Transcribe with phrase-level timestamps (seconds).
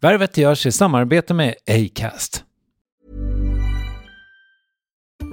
[0.00, 2.44] Värvet görs i samarbete med Acast.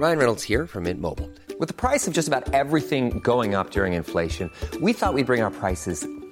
[0.00, 1.28] Ryan Reynolds här från Mint Mobile.
[1.60, 5.24] Med priset på nästan allt som går upp under inflationen, trodde vi att vi skulle
[5.24, 6.23] bring våra priser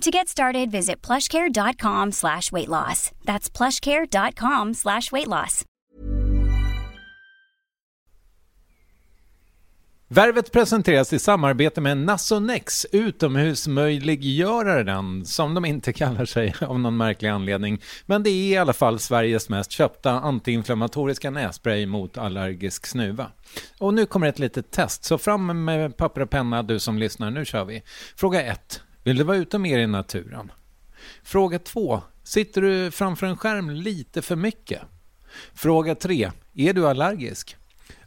[0.00, 3.10] To get started, visit plushcare.com slash weight loss.
[3.24, 5.64] That's plushcare.com slash weight loss.
[10.08, 17.28] Värvet presenteras i samarbete med Nasonex, utomhusmöjliggöraren, som de inte kallar sig av någon märklig
[17.28, 17.82] anledning.
[18.06, 23.30] Men det är i alla fall Sveriges mest köpta antiinflammatoriska nässpray mot allergisk snuva.
[23.78, 27.30] Och nu kommer ett litet test, så fram med papper och penna du som lyssnar,
[27.30, 27.82] nu kör vi.
[28.16, 28.82] Fråga 1.
[29.04, 30.52] Vill du vara ute mer i naturen?
[31.22, 32.02] Fråga 2.
[32.22, 34.82] Sitter du framför en skärm lite för mycket?
[35.54, 36.30] Fråga 3.
[36.54, 37.56] Är du allergisk?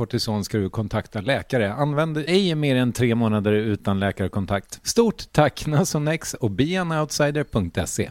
[0.00, 1.72] kortison ska du kontakta läkare.
[1.72, 4.80] Använd ej mer än tre månader utan läkarkontakt.
[4.82, 8.10] Stort tack Nasonex och beanoutsider.se.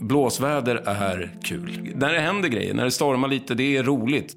[0.00, 1.92] Blåsväder är kul.
[1.94, 4.36] När det händer grejer, när det stormar lite, det är roligt.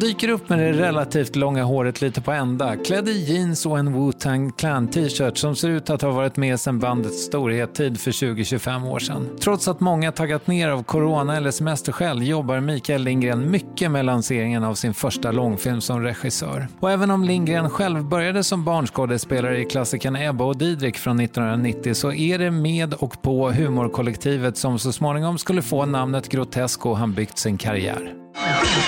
[0.00, 3.94] Dyker upp med det relativt långa håret lite på ända, klädd i jeans och en
[3.94, 8.90] Wu-Tang Clan t-shirt som ser ut att ha varit med sedan bandets storhetstid för 20-25
[8.90, 9.28] år sedan.
[9.40, 14.64] Trots att många taggat ner av corona eller semesterskäl jobbar Mikael Lindgren mycket med lanseringen
[14.64, 16.68] av sin första långfilm som regissör.
[16.80, 21.94] Och även om Lindgren själv började som barnskådespelare i klassikern Ebba och Didrik från 1990
[21.94, 27.12] så är det med och på humorkollektivet som så småningom skulle få namnet Grotesco han
[27.12, 28.14] byggt sin karriär.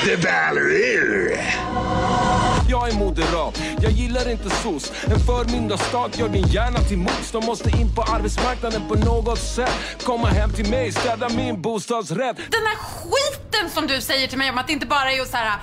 [0.04, 0.16] The
[2.68, 4.92] Jag är moderat, jag gillar inte sos.
[5.04, 7.30] En förmyndarstat gör din hjärna till mos.
[7.32, 9.72] De måste in på arbetsmarknaden på något sätt.
[10.02, 12.36] Komma hem till mig, städa min bostadsrätt.
[12.36, 15.30] Den här skiten som du säger till mig om att det inte bara är att
[15.30, 15.58] så här,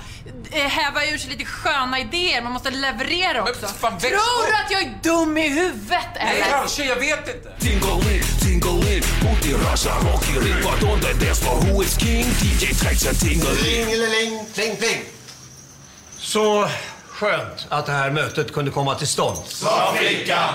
[0.52, 3.68] eh, häva ur sig lite sköna idéer, man måste leverera också.
[3.68, 6.46] fan, väx Tror du att jag är dum i huvudet eller?
[6.50, 7.50] Kanske, jag vet inte.
[7.60, 9.04] Tingle in, tingle in.
[9.32, 12.26] Ut i rasa rock i ribbat under dess för Who is king?
[12.42, 15.02] DJ Träcksen tingeling Plingeling, pling pling.
[16.30, 16.68] Så
[17.08, 19.38] skönt att det här mötet kunde komma till stånd.
[19.46, 20.54] Sa flickan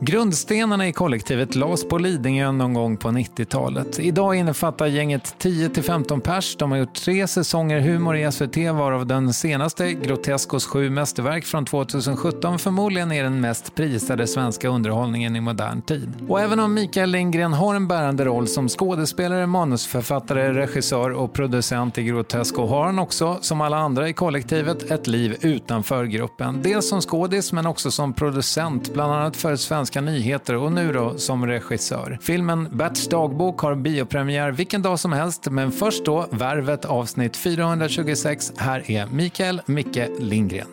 [0.00, 3.98] Grundstenarna i kollektivet lades på Lidingö någon gång på 90-talet.
[3.98, 6.56] Idag innefattar gänget 10-15 pers.
[6.56, 11.64] De har gjort tre säsonger humor i SVT varav den senaste, Groteskos sju mästerverk från
[11.64, 16.12] 2017, förmodligen är den mest prisade svenska underhållningen i modern tid.
[16.28, 21.98] Och även om Mikael Lindgren har en bärande roll som skådespelare, manusförfattare, regissör och producent
[21.98, 26.62] i Grotesco har han också, som alla andra i kollektivet, ett liv utanför gruppen.
[26.62, 30.92] Dels som skådis men också som producent, bland annat för svenska svenska nyheter och nu
[30.92, 32.18] då som regissör.
[32.20, 38.52] Filmen Berts dagbok har biopremiär vilken dag som helst, men först då Värvet avsnitt 426.
[38.56, 40.66] Här är Mikael Micke Lindgren.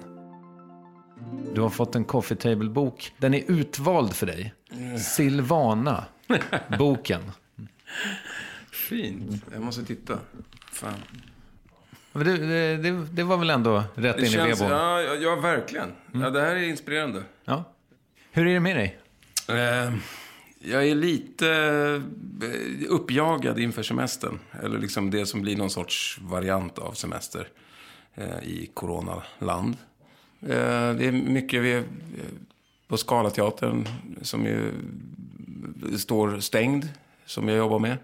[1.55, 3.13] Du har fått en coffee table-bok.
[3.17, 4.53] Den är utvald för dig.
[4.99, 6.05] Silvana,
[6.79, 7.31] boken.
[8.71, 9.45] Fint.
[9.53, 10.17] Jag måste titta.
[10.71, 10.93] Fan.
[12.11, 14.77] Men det, det, det, det var väl ändå rätt Det in känns, i vedboden?
[14.77, 15.91] ja, ja, verkligen.
[16.11, 17.23] Ja, det här är inspirerande.
[17.45, 17.63] Ja.
[18.31, 19.00] Hur är det med dig?
[19.57, 19.93] Eh,
[20.59, 21.49] jag är lite
[22.41, 24.39] eh, uppjagad inför semestern.
[24.63, 27.47] Eller liksom det som blir någon sorts variant av semester
[28.15, 29.77] eh, i coronaland.
[30.41, 31.83] Eh, det är mycket vi,
[32.87, 33.87] på Scalateatern
[34.21, 34.71] som ju
[35.97, 36.89] står stängd,
[37.25, 37.97] som jag jobbar med.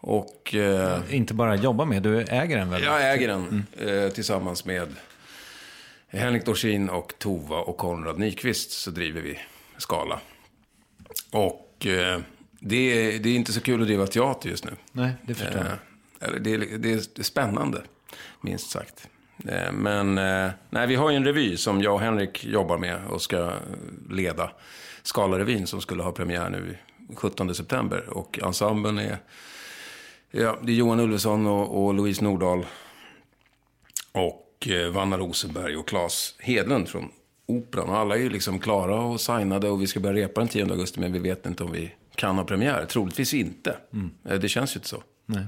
[0.00, 0.54] Och...
[0.54, 2.82] Eh, Inte bara jobba med, du äger den väl?
[2.82, 4.88] jag äger den eh, tillsammans med
[6.08, 9.38] Henrik Dorsin och Tova och Konrad Nyqvist så driver vi
[9.78, 10.20] Skala.
[11.36, 12.20] Och eh,
[12.60, 14.72] det, är, det är inte så kul att driva teater just nu.
[14.92, 15.60] Nej, det förstår
[16.20, 16.28] jag.
[16.28, 17.82] Eh, det, är, det, det är spännande,
[18.40, 19.08] minst sagt.
[19.48, 23.06] Eh, men eh, nej, vi har ju en revy som jag och Henrik jobbar med
[23.06, 23.52] och ska
[24.10, 24.50] leda.
[25.02, 26.78] Skalarevyn som skulle ha premiär nu
[27.14, 28.08] 17 september.
[28.08, 29.18] Och ensemblen är,
[30.30, 32.66] ja, det är Johan Ulveson och, och Louise Nordahl.
[34.12, 37.10] Och eh, Vanna Rosenberg och Claes Hedlund från
[37.46, 37.88] Operan.
[37.88, 40.64] Och alla är ju liksom klara och signade och vi ska börja repa den 10
[40.70, 41.00] augusti.
[41.00, 42.84] Men vi vet inte om vi kan ha premiär.
[42.84, 43.76] Troligtvis inte.
[44.28, 45.02] Eh, Det känns ju inte så.
[45.26, 45.44] Nej.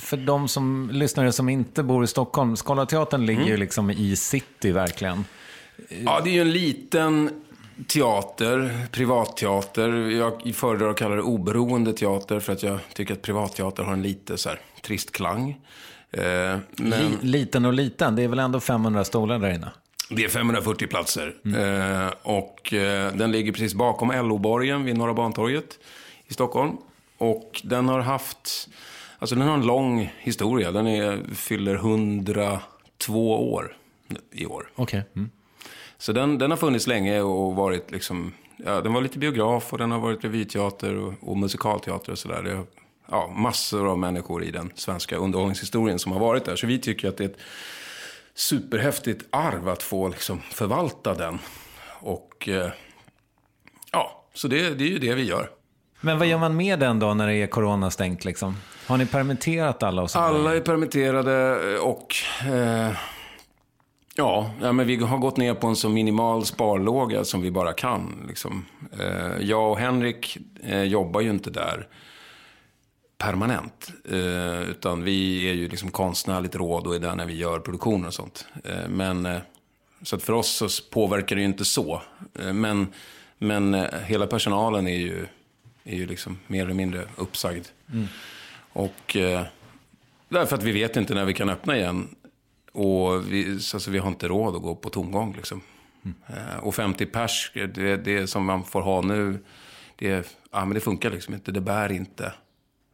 [0.00, 3.50] För de som lyssnare som inte bor i Stockholm, Scalateatern ligger Mm.
[3.52, 5.24] ju liksom i city verkligen.
[6.04, 7.30] Ja, det är ju en liten
[7.88, 9.88] teater, privatteater.
[10.10, 14.02] Jag föredrar att kalla det oberoende teater för att jag tycker att privatteater har en
[14.02, 15.50] lite så här trist klang.
[16.10, 19.70] Eh, men Li- liten och liten, det är väl ändå 500 stolar där inne?
[20.08, 21.34] Det är 540 platser.
[21.44, 25.78] Eh, och eh, den ligger precis bakom LO-borgen vid Norra Bantorget
[26.26, 26.76] i Stockholm.
[27.18, 28.68] Och den har haft,
[29.18, 30.72] alltså den har en lång historia.
[30.72, 33.76] Den är, fyller 102 år
[34.32, 34.70] i år.
[34.74, 35.02] Okej.
[35.16, 35.30] Mm.
[35.98, 39.78] Så den, den har funnits länge och varit liksom, ja, den var lite biograf och
[39.78, 42.64] den har varit revyteater och, och musikalteater och sådär.
[43.10, 46.56] Ja, massor av människor i den svenska underhållningshistorien som har varit där.
[46.56, 47.38] Så vi tycker att det är ett
[48.36, 51.38] superhäftigt arv att få liksom förvalta den.
[52.00, 52.70] Och eh,
[53.92, 55.50] ja, så det, det är ju det vi gör.
[56.00, 58.56] Men vad gör man med den då när det är coronastängt liksom?
[58.86, 60.10] Har ni permitterat alla och?
[60.14, 62.14] Alla är permitterade och
[62.46, 62.92] eh,
[64.16, 67.72] ja, ja, men vi har gått ner på en så minimal sparlåga som vi bara
[67.72, 68.24] kan.
[68.28, 68.64] Liksom.
[69.00, 71.86] Eh, jag och Henrik eh, jobbar ju inte där
[73.18, 73.92] permanent.
[74.10, 78.06] Eh, utan vi är ju liksom konstnärligt råd och är där när vi gör produktioner
[78.06, 78.46] och sånt.
[78.64, 79.38] Eh, men, eh,
[80.02, 82.02] så att för oss så påverkar det ju inte så.
[82.38, 82.86] Eh, men
[83.38, 85.26] men eh, hela personalen är ju,
[85.84, 87.66] är ju liksom mer eller mindre uppsagd.
[88.72, 89.42] Och eh,
[90.28, 92.16] därför att vi vet inte när vi kan öppna igen.
[92.72, 95.34] Och vi, så alltså, vi har inte råd att gå på tomgång.
[95.36, 95.60] Liksom.
[96.04, 99.38] Eh, och 50 pers, det, det som man får ha nu,
[99.96, 101.52] det, ja, men det funkar liksom inte.
[101.52, 102.32] Det bär inte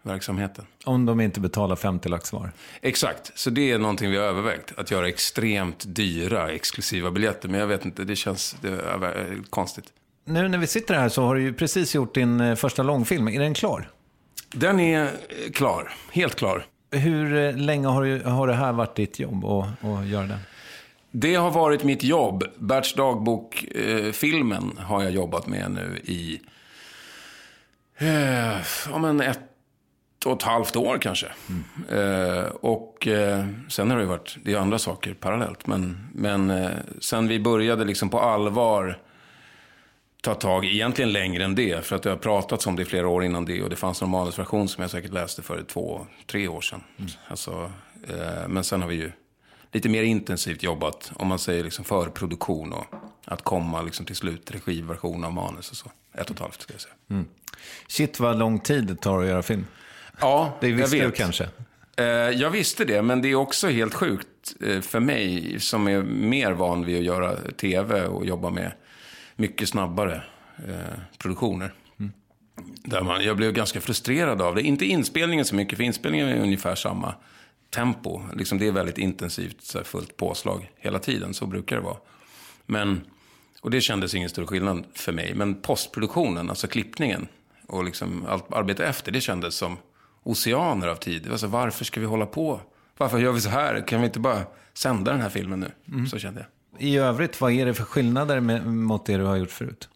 [0.02, 0.66] verksamheten.
[0.84, 2.52] Om de inte betalar 50 lax var.
[2.80, 4.72] Exakt, så det är någonting vi har övervägt.
[4.76, 7.48] Att göra extremt dyra exklusiva biljetter.
[7.48, 9.84] Men jag vet inte, det känns det är konstigt.
[10.24, 13.28] Nu när vi sitter här så har du ju precis gjort din eh, första långfilm.
[13.28, 13.88] Är den klar?
[14.52, 15.10] Den är eh,
[15.54, 16.66] klar, helt klar.
[16.90, 20.38] Hur eh, länge har, du, har det här varit ditt jobb att, att göra den?
[21.10, 22.44] Det har varit mitt jobb.
[22.58, 26.40] Berts dagbok-filmen har jag jobbat med nu i
[27.98, 28.56] eh,
[28.90, 29.51] ja, men ett
[30.26, 31.26] och ett halvt år kanske.
[31.88, 35.66] Eh, och eh, sen har det varit, det är andra saker parallellt.
[35.66, 38.98] Men, men eh, sen vi började liksom på allvar
[40.22, 41.84] ta tag, egentligen längre än det.
[41.84, 43.62] För att det har pratats om det i flera år innan det.
[43.62, 46.82] Och det fanns en manusversion som jag säkert läste för två, tre år sedan.
[47.28, 47.72] Alltså,
[48.08, 49.12] eh, men sen har vi ju
[49.72, 52.86] lite mer intensivt jobbat, om man säger liksom förproduktion och
[53.24, 55.90] att komma liksom till slut, regiversion av manus och så.
[56.14, 56.94] Ett och ett halvt ska jag säga.
[57.10, 57.26] Mm.
[57.88, 59.66] Shit vad lång tid det tar att göra film.
[60.22, 61.18] Ja, Det visste jag du vet.
[61.18, 61.48] kanske?
[61.96, 66.02] Eh, jag visste det, men det är också helt sjukt eh, för mig som är
[66.02, 68.72] mer van vid att göra tv och jobba med
[69.36, 70.22] mycket snabbare
[70.68, 71.72] eh, produktioner.
[72.84, 74.62] Där man, jag blev ganska frustrerad av det.
[74.62, 77.14] Inte inspelningen så mycket, för inspelningen är ungefär samma
[77.70, 78.20] tempo.
[78.36, 81.34] Liksom det är väldigt intensivt, så fullt påslag hela tiden.
[81.34, 81.96] Så brukar det vara.
[82.66, 83.00] Men,
[83.60, 85.34] och det kändes ingen stor skillnad för mig.
[85.34, 87.28] Men postproduktionen, alltså klippningen
[87.66, 89.76] och liksom allt arbete efter, det kändes som
[90.22, 91.30] oceaner av tid.
[91.30, 92.60] Alltså, varför ska vi hålla på?
[92.96, 93.86] Varför gör vi så här?
[93.86, 94.42] Kan vi inte bara
[94.74, 96.06] sända den här filmen nu?
[96.06, 96.48] Så kände jag.
[96.82, 99.88] I övrigt, vad är det för skillnader med, mot det du har gjort förut?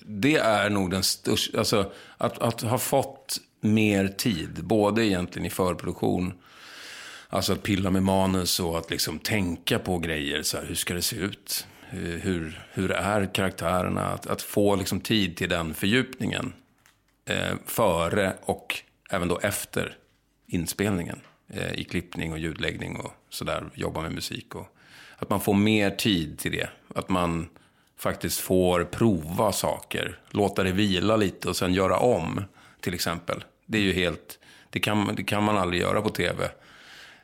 [0.00, 5.50] det är nog den största, alltså att, att ha fått mer tid, både egentligen i
[5.50, 6.32] förproduktion,
[7.28, 10.94] alltså att pilla med manus och att liksom tänka på grejer, så här, hur ska
[10.94, 11.66] det se ut?
[11.90, 14.06] Hur, hur är karaktärerna?
[14.06, 16.52] Att, att få liksom tid till den fördjupningen
[17.24, 18.82] eh, före och
[19.14, 19.96] även då efter
[20.46, 24.76] inspelningen eh, i klippning och ljudläggning och sådär, jobba med musik och
[25.16, 26.68] att man får mer tid till det.
[26.94, 27.48] Att man
[27.98, 32.44] faktiskt får prova saker, låta det vila lite och sen göra om,
[32.80, 33.44] till exempel.
[33.66, 34.38] Det är ju helt,
[34.70, 36.50] det kan, det kan man aldrig göra på tv.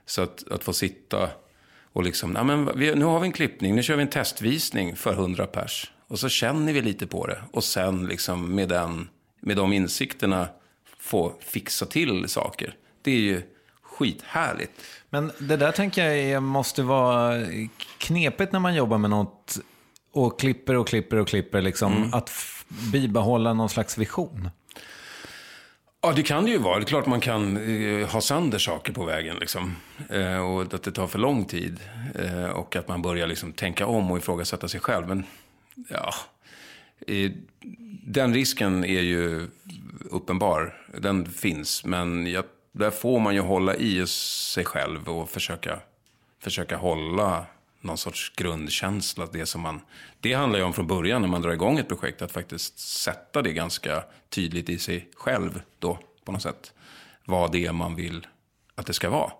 [0.07, 1.31] Så att, att få sitta
[1.93, 4.97] och liksom, ja, men vi, nu har vi en klippning, nu kör vi en testvisning
[4.97, 5.93] för 100 pers.
[6.07, 7.43] Och så känner vi lite på det.
[7.53, 9.09] Och sen liksom med, den,
[9.41, 10.49] med de insikterna
[11.01, 12.75] få fixa till saker.
[13.03, 13.43] Det är ju
[13.83, 14.73] skithärligt.
[15.11, 17.47] Men det där tänker jag måste vara
[17.99, 19.59] knepigt när man jobbar med något
[20.13, 21.63] och klipper och klipper och klipper.
[21.63, 22.15] Liksom, Mm.
[22.15, 22.31] Att
[22.93, 24.51] bibehålla någon slags vision.
[26.03, 26.79] Ja, det kan det ju vara.
[26.79, 29.37] Det är klart man kan eh, ha sönder saker på vägen.
[29.41, 29.77] Liksom.
[30.09, 31.81] Eh, och att det tar för lång tid.
[32.15, 35.09] Eh, och att man börjar liksom, tänka om och ifrågasätta sig själv.
[35.09, 35.25] Men
[35.89, 36.15] ja,
[38.07, 39.49] den risken är ju
[40.11, 40.80] uppenbar.
[40.99, 41.85] Den finns.
[41.85, 45.81] Men jag, där får man ju hålla i sig själv och försöka,
[46.39, 47.47] försöka hålla
[47.81, 49.27] någon sorts grundkänsla.
[49.33, 49.81] Det, som man,
[50.21, 52.23] det handlar ju om från början när man drar igång ett projekt.
[52.23, 56.73] Att faktiskt sätta det ganska tydligt i sig själv då på något sätt.
[57.25, 58.27] Vad det är man vill
[58.75, 59.33] att det ska vara.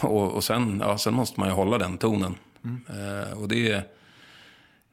[0.00, 2.34] Och, och sen, ja, sen måste man ju hålla den tonen.
[2.88, 3.82] Eh, och det är...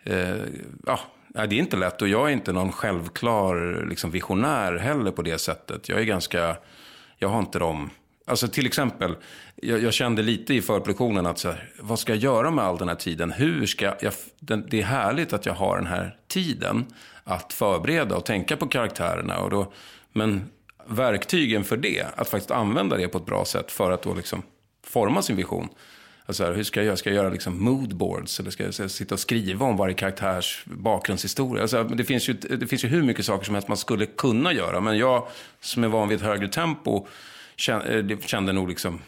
[0.04, 0.46] Eh,
[0.86, 1.00] ja,
[1.38, 5.22] nej, det är inte lätt och jag är inte någon självklar liksom, visionär heller på
[5.22, 5.90] det sättet.
[5.90, 6.58] Jag är ganska,
[7.18, 7.90] jag har inte de,
[8.26, 9.16] alltså till exempel,
[9.56, 12.78] jag, jag kände lite i förproduktionen att så här, vad ska jag göra med all
[12.78, 13.32] den här tiden?
[13.32, 16.86] Hur ska jag, den, det är härligt att jag har den här tiden
[17.24, 19.40] att förbereda och tänka på karaktärerna.
[19.40, 19.74] Och då,
[20.14, 20.50] men
[20.86, 24.42] verktygen för det, att faktiskt använda det på ett bra sätt för att då liksom
[24.84, 25.70] forma sin vision.
[26.28, 26.98] Alltså här, hur ska jag göra?
[26.98, 28.40] Ska jag göra liksom moodboards?
[28.40, 31.62] Eller ska jag här sitta och skriva om varje karaktärs bakgrundshistoria?
[31.62, 34.54] Alltså, det, finns ju, det finns ju hur mycket saker som helst man skulle kunna
[34.54, 34.82] göra.
[34.82, 35.28] Men jag
[35.62, 37.08] som är van vid ett högre tempo
[37.56, 39.02] kände, det kände nog liksom...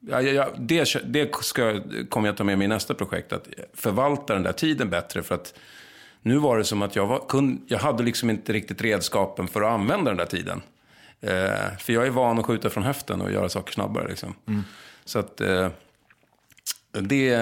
[0.00, 3.32] Ja, ja, det det ska, kommer jag ta med mig i nästa projekt.
[3.32, 5.22] Att förvalta den där tiden bättre.
[5.22, 5.54] För att
[6.22, 9.62] nu var det som att jag, var, kun, jag hade liksom inte riktigt redskapen för
[9.62, 10.62] att använda den där tiden.
[11.20, 14.08] Eh, för jag är van att skjuta från höften och göra saker snabbare.
[14.08, 14.34] Liksom.
[15.04, 15.40] Så att...
[15.40, 15.68] Eh,
[17.00, 17.36] det,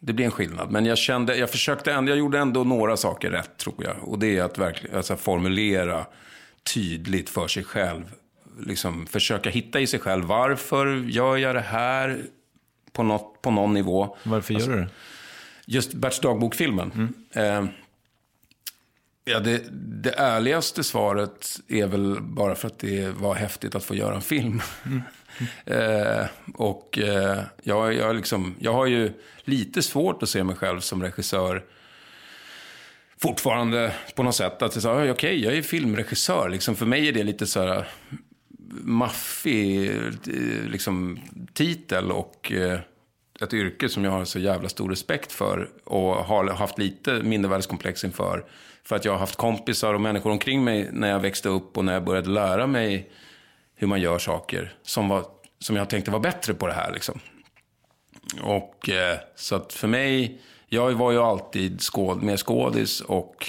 [0.00, 0.70] det blir en skillnad.
[0.70, 3.96] Men jag kände, jag försökte ändå, jag gjorde ändå några saker rätt tror jag.
[4.08, 6.06] Och det är att verkligen alltså, formulera
[6.74, 8.02] tydligt för sig själv.
[8.60, 12.22] Liksom försöka hitta i sig själv, varför gör jag det här
[12.92, 14.16] på, något, på någon nivå?
[14.22, 14.90] Varför Alltså, gör du det?
[15.66, 17.14] Just Berts dagbok-filmen.
[17.32, 17.64] Eh,
[19.24, 19.62] ja, det,
[20.02, 24.22] det ärligaste svaret är väl bara för att det var häftigt att få göra en
[24.22, 24.62] film.
[25.66, 29.12] Eh, och eh, jag, jag, liksom, jag har ju
[29.44, 31.64] lite svårt att se mig själv som regissör
[33.18, 34.62] fortfarande på något sätt.
[34.62, 36.48] Att det okej, okay, jag är filmregissör.
[36.48, 37.88] Liksom, för mig är det lite så här
[38.82, 41.18] maffig eh, liksom,
[41.52, 42.78] titel och eh,
[43.40, 48.04] ett yrke som jag har så jävla stor respekt för och har haft lite mindervärdeskomplex
[48.04, 48.44] inför.
[48.84, 51.84] För att jag har haft kompisar och människor omkring mig när jag växte upp och
[51.84, 53.10] när jag började lära mig
[53.74, 55.24] hur man gör saker som, var,
[55.58, 56.92] som jag tänkte var bättre på det här.
[56.92, 57.20] Liksom.
[58.42, 63.46] Och eh, så att för mig, jag var ju alltid skåd, med skådis och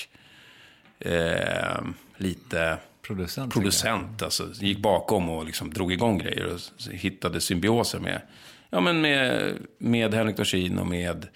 [1.00, 1.77] eh,
[2.17, 3.53] lite producent.
[3.53, 8.22] producent alltså, gick bakom och liksom drog igång grejer och hittade symbioser med,
[8.70, 11.27] ja, men med, med Henrik Dorsin och med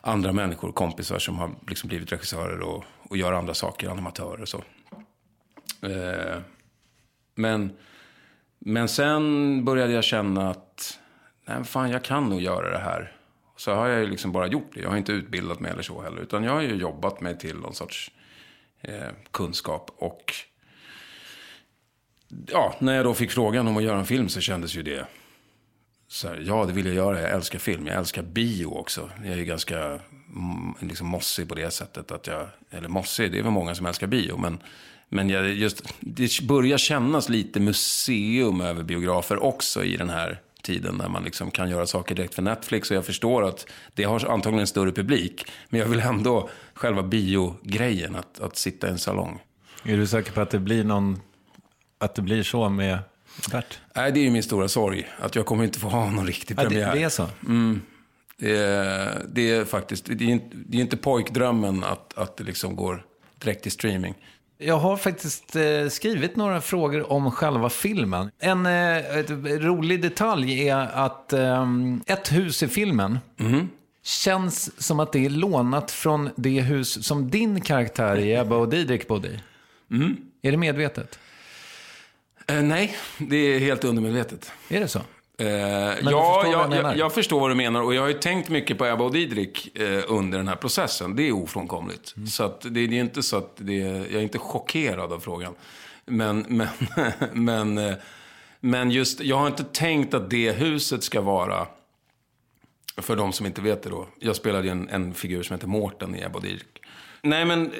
[0.00, 4.48] andra människor, kompisar som har liksom blivit regissörer och, och gör andra saker, animatörer och
[4.48, 4.64] så.
[5.82, 6.38] Eh,
[7.34, 7.72] men,
[8.64, 10.98] men sen började jag känna att
[11.44, 13.12] nej, fan, jag kan nog göra det här.
[13.56, 14.80] Så har jag ju liksom bara gjort det.
[14.80, 16.22] Jag har inte utbildat mig eller så heller.
[16.22, 18.10] Utan jag har ju jobbat mig till någon sorts
[18.80, 19.90] eh, kunskap.
[19.96, 20.34] Och
[22.46, 25.06] ja, när jag då fick frågan om att göra en film så kändes ju det
[26.08, 27.20] så här, ja, det vill jag göra.
[27.20, 27.86] Jag älskar film.
[27.86, 29.10] Jag älskar bio också.
[29.24, 33.38] Jag är ju ganska mm, liksom mossig på det sättet att jag, eller mossig, det
[33.38, 34.58] är väl många som älskar bio, men,
[35.12, 40.94] men jag just, det börjar kännas lite museum över biografer också i den här tiden
[40.94, 42.90] när man liksom kan göra saker direkt för Netflix.
[42.90, 47.02] Och jag förstår att det har antagligen en större publik, men jag vill ändå själva
[47.02, 49.38] biogrejen, att, att sitta i en salong.
[49.84, 51.20] Är du säker på att det blir någon,
[51.98, 52.98] att det blir så med
[53.50, 53.78] Bert?
[53.96, 55.08] Nej, det är ju min stora sorg.
[55.18, 56.94] Att jag kommer inte få ha någon riktig Ja, det- premiär.
[56.94, 57.28] det är så?
[57.46, 57.80] Mm.
[58.36, 62.44] Det, är, det är faktiskt, det är, inte, det är inte pojkdrömmen att, att det
[62.44, 63.04] liksom går
[63.38, 64.14] direkt till streaming.
[64.64, 68.30] Jag har faktiskt eh, skrivit några frågor om själva filmen.
[68.38, 69.02] En eh,
[69.58, 71.66] rolig detalj är att eh,
[72.06, 73.18] ett hus i filmen
[74.02, 78.68] känns som att det är lånat från det hus som din karaktär i Ebba och
[78.68, 79.40] Didrik bodde i.
[80.42, 81.18] Är det medvetet?
[82.46, 84.52] Eh, nej, det är helt undermedvetet.
[84.68, 85.00] Är det så?
[85.38, 88.14] Eh, förstår ja, vad jag jag, jag, förstår vad du menar och jag har ju
[88.14, 91.16] tänkt mycket på Ebba och Didrik eh, under den här processen.
[91.16, 92.14] Det är ofrånkomligt.
[92.16, 92.26] Mm.
[92.26, 95.54] Så att det, det är inte så att det, jag är inte chockerad av frågan.
[96.04, 96.68] Men, men,
[97.32, 97.94] men, eh,
[98.60, 101.66] men just, jag har inte tänkt att det huset ska vara,
[102.96, 104.06] för de som inte vet det då.
[104.18, 106.82] Jag spelade ju en, en figur som heter Mårten i Ebba och Didrik.
[107.22, 107.72] Nej, men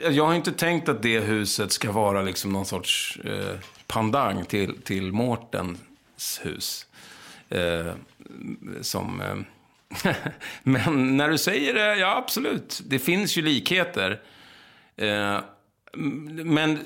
[0.00, 4.44] eh, jag har inte tänkt att det huset ska vara liksom någon sorts eh, pandang
[4.44, 5.78] till, till Mårtens
[6.44, 6.86] hus.
[7.48, 7.92] Eh,
[8.80, 9.20] som...
[9.20, 9.36] Eh,
[10.62, 12.80] men när du säger det, ja absolut.
[12.86, 14.22] Det finns ju likheter.
[14.96, 15.40] Eh,
[16.44, 16.78] men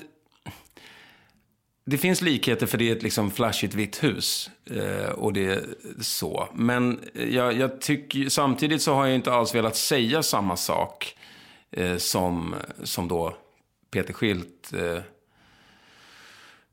[1.85, 4.51] det finns likheter för det är ett liksom flashigt vitt hus.
[4.65, 5.63] Eh, och det är
[6.01, 6.47] så.
[6.53, 11.17] Men jag, jag tycker, samtidigt så har jag inte alls velat säga samma sak
[11.71, 13.37] eh, som, som då
[13.91, 14.99] Peter Schildt eh,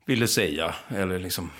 [0.05, 0.75] ville säga.
[0.87, 1.51] Eller liksom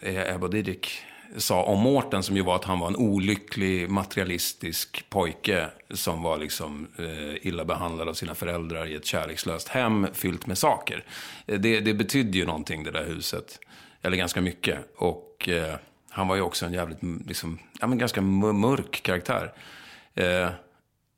[0.00, 1.02] Eh, Ebba Didrik
[1.36, 6.38] sa om Mårten som ju var att han var en olycklig materialistisk pojke som var
[6.38, 11.04] liksom eh, illa behandlad av sina föräldrar i ett kärlekslöst hem fyllt med saker.
[11.46, 13.60] Eh, det, det betydde ju någonting det där huset.
[14.02, 14.78] Eller ganska mycket.
[14.96, 15.74] Och eh,
[16.10, 19.52] han var ju också en jävligt, mm, liksom, ja, men ganska mörk karaktär.
[20.14, 20.48] Eh,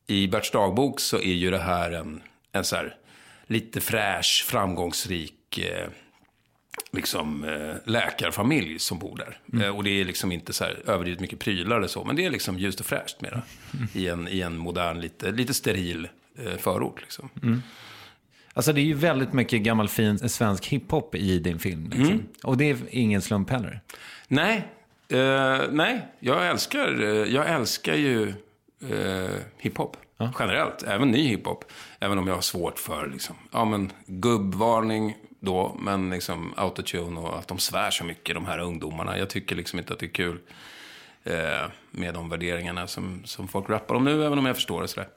[0.06, 2.22] I Berts dagbok så är ju det här en,
[2.52, 2.96] en så här
[3.46, 5.88] lite fräsch, framgångsrik eh,
[6.92, 9.64] liksom, eh, läkarfamilj som bor där.
[9.64, 12.26] Eh, och det är liksom inte så här överdrivet mycket prylar eller så, men det
[12.26, 13.42] är liksom ljust och fräscht mera.
[13.94, 17.00] I, en, I en modern, lite, lite steril eh, förort.
[17.00, 17.30] Liksom.
[18.54, 21.90] Alltså det är ju väldigt mycket gammal fin svensk hiphop i din film.
[21.94, 22.22] Liksom.
[22.42, 23.80] Och det är ingen slump heller.
[24.28, 24.68] Nej,
[25.08, 26.88] eh, nej, jag älskar,
[27.26, 28.28] jag älskar ju
[28.90, 29.96] eh, hiphop.
[30.38, 31.64] Generellt, även ny hiphop.
[32.00, 37.38] Även om jag har svårt för liksom, ja men gubbvarning då, men liksom autotune och
[37.38, 39.18] att de svär så mycket, de här ungdomarna.
[39.18, 40.38] Jag tycker liksom inte att det är kul
[41.24, 44.88] eh, med de värderingarna som, som folk rappar om nu, även om jag förstår det
[44.88, 45.08] sådär.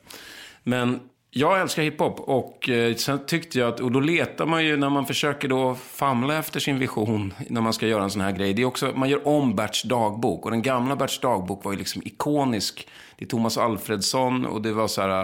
[0.63, 0.99] Men
[1.35, 4.89] jag älskar hiphop och eh, sen tyckte jag att, och då letar man ju när
[4.89, 8.53] man försöker då famla efter sin vision när man ska göra en sån här grej.
[8.53, 11.77] Det är också, man gör om Berts dagbok och den gamla Berts dagbok var ju
[11.77, 12.87] liksom ikonisk.
[13.17, 15.23] Det är Thomas Alfredsson och det var så här,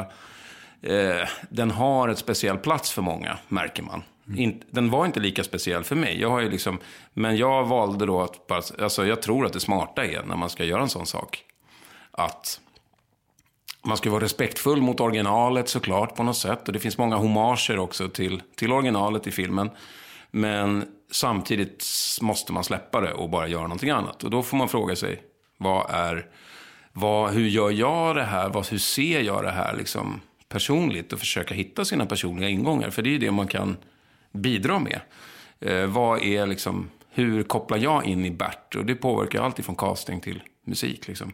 [0.82, 4.04] eh, den har ett speciell plats för många, märker man.
[4.30, 4.40] Mm.
[4.42, 6.22] In, den var inte lika speciell för mig.
[6.22, 6.80] Jag har ju liksom,
[7.14, 10.50] men jag valde då att, bara, alltså jag tror att det smarta är när man
[10.50, 11.44] ska göra en sån sak.
[12.12, 12.60] Att
[13.84, 16.68] man ska vara respektfull mot originalet såklart på något sätt.
[16.68, 19.70] Och det finns många hommager också till, till originalet i filmen.
[20.32, 21.86] Men samtidigt
[22.22, 24.24] måste man släppa det och bara göra någonting annat.
[24.24, 25.22] Och då får man fråga sig,
[25.58, 26.26] vad är,
[26.94, 28.50] vad, hur gör jag det här?
[28.50, 31.14] Vad, hur ser jag det här liksom, personligt?
[31.14, 32.90] Och försöka hitta sina personliga ingångar.
[32.90, 33.78] För det är ju det man kan
[34.32, 35.02] bidra med.
[35.60, 38.76] Eh, vad är liksom, hur kopplar jag in i Bert?
[38.76, 41.08] Och det påverkar allt från casting till musik.
[41.08, 41.32] Liksom.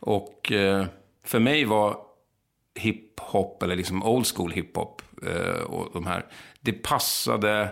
[0.00, 0.86] Och eh,
[1.24, 1.96] för mig var
[2.74, 6.26] hiphop, eller liksom old school hiphop, eh, och de här,
[6.60, 7.70] det passade,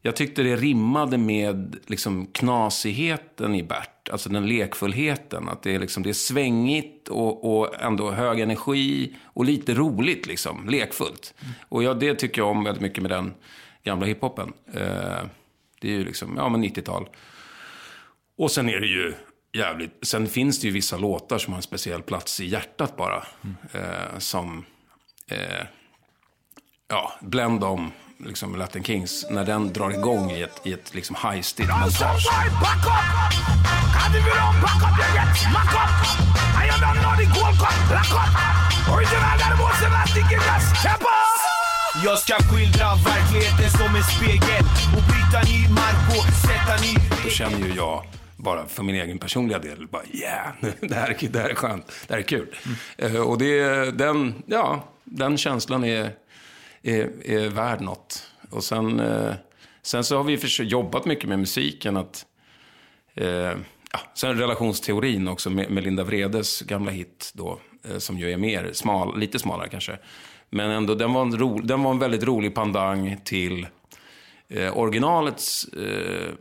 [0.00, 5.78] jag tyckte det rimmade med liksom knasigheten i Bert, alltså den lekfullheten, att det är,
[5.78, 11.34] liksom, det är svängigt och, och ändå hög energi och lite roligt, liksom, lekfullt.
[11.68, 13.34] Och jag, det tycker jag om väldigt mycket med den
[13.84, 14.52] gamla hiphopen.
[14.74, 15.24] Eh,
[15.80, 17.08] det är ju liksom, ja men 90-tal.
[18.38, 19.14] Och sen är det ju
[19.52, 19.98] jävligt...
[20.02, 23.26] Sen finns det ju vissa låtar som har en speciell plats i hjärtat bara.
[23.72, 24.64] Eh, som...
[25.28, 25.66] Eh,
[26.88, 29.26] ja, Blend om liksom Latin Kings.
[29.30, 32.26] När den drar igång i ett, i ett liksom high-stit montage.
[42.04, 44.64] Jag ska skildra verkligheten som en spegel
[44.96, 48.04] och bryta ny mark och sätta ny Då känner ju jag
[48.36, 51.86] bara för min egen personliga del, bara yeah, det här, är- det här är skönt,
[52.06, 52.56] det här är kul.
[52.98, 56.10] Eh, och det, den, ja, den känslan är,
[56.82, 58.26] är, är värd något.
[58.50, 59.34] Och sen, eh,
[59.82, 61.96] sen så har vi försökt, jobbat mycket med musiken.
[61.96, 62.26] att
[63.14, 63.26] eh,
[63.92, 67.58] ja, Sen relationsteorin också med, med Linda Vredes gamla hit då,
[67.98, 69.98] som ju är mer smal, lite smalare kanske.
[70.54, 73.66] Men ändå, den var en, ro, den var en väldigt rolig pandang till
[74.48, 76.32] eh, originalets eh,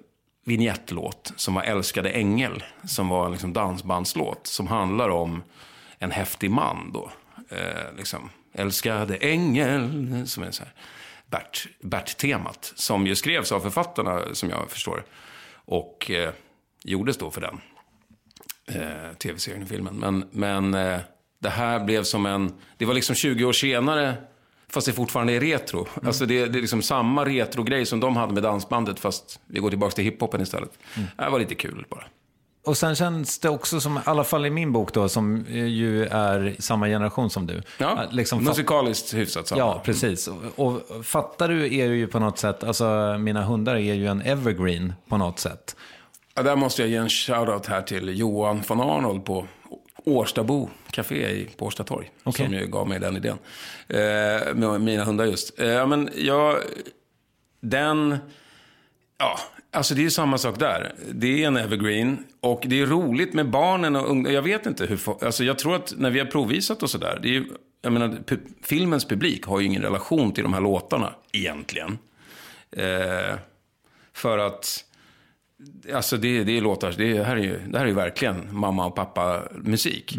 [0.46, 2.64] vignettlåt som var Älskade ängel.
[2.84, 5.44] Som var en liksom dansbandslåt som handlar om
[6.00, 7.12] en häftig man då.
[7.50, 10.74] Eh, liksom, älskade ängel, som är så här
[11.26, 12.74] Bert, Bert-temat.
[12.76, 15.04] Som ju skrevs av författarna, som jag förstår.
[15.54, 16.34] Och eh,
[16.84, 17.62] gjordes då för den
[18.68, 19.96] eh, tv-serien och filmen.
[19.96, 21.00] Men, men eh,
[21.42, 22.54] det här blev som en...
[22.78, 24.14] Det var liksom 20 år senare,
[24.70, 25.88] fast det fortfarande är retro.
[25.94, 26.08] Mm.
[26.08, 29.70] Alltså det, det är liksom samma retro-grej som de hade med dansbandet, fast vi går
[29.70, 30.80] tillbaka till hiphopen istället.
[30.96, 31.08] Mm.
[31.18, 32.04] Det var lite kul bara.
[32.66, 36.06] Och sen känns det också som, i alla fall i min bok då, som ju
[36.06, 37.62] är samma generation som du.
[37.78, 39.60] Ja, Liksom musikaliskt hyfsat samma.
[39.60, 40.28] Ja, precis.
[40.28, 44.22] Och, och fattar du är ju på något sätt, alltså mina hundar är ju en
[44.22, 45.76] evergreen på något sätt.
[46.36, 49.48] Ja, där måste jag ge en shoutout här till Johan von Arnold på
[50.06, 52.12] Årstabo Café i, på Årsta torg.
[52.24, 52.46] Okej.
[52.46, 53.38] Som ju gav mig den idén.
[53.88, 55.60] Eh, med mina hundar just.
[55.60, 56.58] Eh, men jag...
[57.60, 58.18] Den...
[59.18, 59.40] Ja,
[59.72, 60.96] alltså det är ju samma sak där.
[61.12, 62.24] Det är en evergreen.
[62.40, 64.36] Och det är roligt med barnen och ungdomar.
[64.36, 65.00] Jag vet inte hur...
[65.26, 67.20] Alltså jag tror att när vi har provvisat och sådär.
[67.22, 67.46] Det är ju...
[67.82, 71.98] Jag menar, pu- filmens publik har ju ingen relation till de här låtarna egentligen.
[72.72, 73.36] Eh,
[74.14, 74.86] för att...
[75.94, 78.86] Alltså det, det är låtar, det här är ju, det här är ju verkligen mamma
[78.86, 80.18] och pappa musik.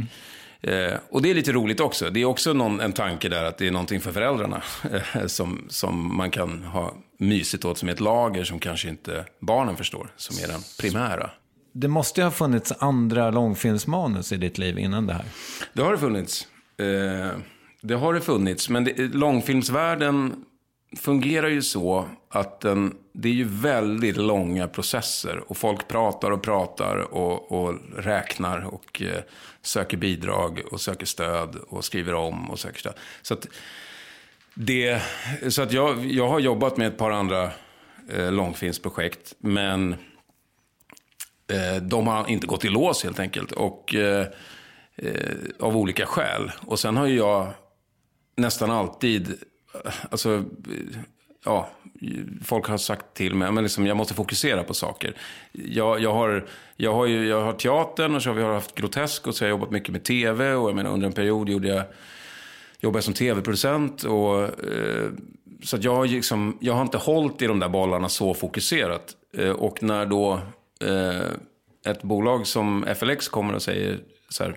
[0.63, 2.11] Eh, och det är lite roligt också.
[2.11, 4.63] Det är också någon, en tanke där att det är någonting för föräldrarna.
[4.93, 9.77] Eh, som, som man kan ha mysigt åt som ett lager som kanske inte barnen
[9.77, 10.13] förstår.
[10.17, 11.31] Som är den primära.
[11.73, 15.25] Det måste ju ha funnits andra långfilmsmanus i ditt liv innan det här.
[15.73, 16.47] Det har det funnits.
[16.79, 17.39] Eh,
[17.81, 18.69] det har det funnits.
[18.69, 20.45] Men det, långfilmsvärlden
[20.97, 25.43] fungerar ju så att den, det är ju väldigt långa processer.
[25.47, 29.23] Och folk pratar och pratar och, och räknar och eh,
[29.63, 32.95] söker bidrag och söker stöd och skriver om och söker stöd.
[33.23, 33.47] Så att,
[34.55, 35.03] det,
[35.49, 37.51] så att jag, jag har jobbat med ett par andra
[38.09, 39.35] eh, långfilmsprojekt.
[39.39, 39.93] Men
[41.53, 43.53] eh, de har inte gått i lås helt enkelt.
[43.53, 44.27] Och eh,
[44.97, 46.53] eh, av olika skäl.
[46.67, 47.53] Och sen har ju jag
[48.37, 49.39] nästan alltid,
[50.11, 50.45] alltså,
[51.45, 51.71] ja,
[52.45, 55.17] folk har sagt till mig, men liksom, jag måste fokusera på saker.
[55.53, 56.45] Jag, jag, har,
[56.77, 59.49] jag, har ju, jag har teatern och så har vi haft grotesk och så har
[59.49, 60.55] jag jobbat mycket med tv.
[60.55, 61.85] Och jag menar, under en period gjorde jag,
[62.81, 64.05] jobbade jag som tv-producent.
[64.05, 65.11] Och, eh,
[65.63, 69.17] så att jag, har liksom, jag har inte hållit i de där bollarna så fokuserat.
[69.37, 70.41] Eh, och när då
[70.81, 71.27] eh,
[71.87, 74.57] ett bolag som FLX kommer och säger så här,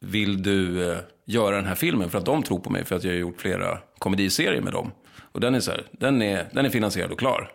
[0.00, 2.10] vill du eh, göra den här filmen?
[2.10, 4.92] För att de tror på mig, för att jag har gjort flera komediserier med dem.
[5.32, 7.50] Och den är så här, den är, den är finansierad och klar.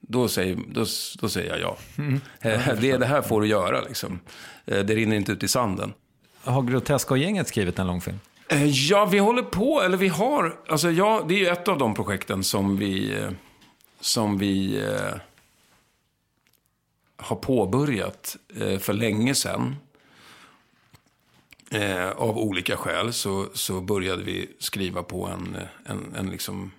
[0.00, 0.84] Då säger, då,
[1.20, 1.76] då säger jag ja.
[2.50, 4.20] Eh, det, det här får du göra liksom.
[4.64, 5.92] Eh, det rinner inte ut i sanden.
[6.44, 8.20] Har Grotesco-gänget skrivit en långfilm?
[8.48, 11.78] Eh, Ja, vi håller på, eller vi har, alltså ja, det är ju ett av
[11.78, 13.24] de projekten som vi,
[14.00, 15.14] som vi eh,
[17.16, 19.76] har påbörjat eh, för länge sedan.
[21.70, 26.72] Eh, av olika skäl så, så började vi skriva på en, en, en liksom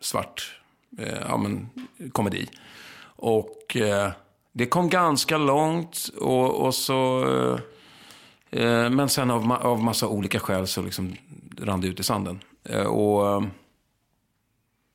[0.00, 0.60] svart
[0.98, 1.68] eh, ja, men,
[2.12, 2.48] komedi.
[3.16, 4.10] Och eh,
[4.52, 7.26] det kom ganska långt och, och så...
[8.52, 11.16] Eh, eh Men sen av, av massa olika skäl så liksom
[11.58, 12.40] rann det ut i sanden.
[12.64, 13.42] Eh, Och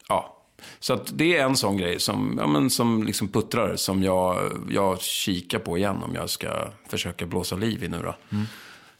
[0.07, 0.35] ja,
[0.79, 4.51] så att det är en sån grej som, ja, men som liksom puttrar som jag,
[4.69, 8.15] jag kikar på igen om jag ska försöka blåsa liv i nu då.
[8.31, 8.45] Mm.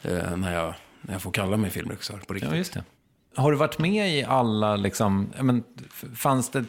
[0.02, 2.52] Eh, När, jag, när jag får kalla mig filmregissör på riktigt.
[2.52, 2.84] Ja, just det.
[3.36, 5.64] Har du varit med i alla, liksom, men,
[6.16, 6.66] fanns det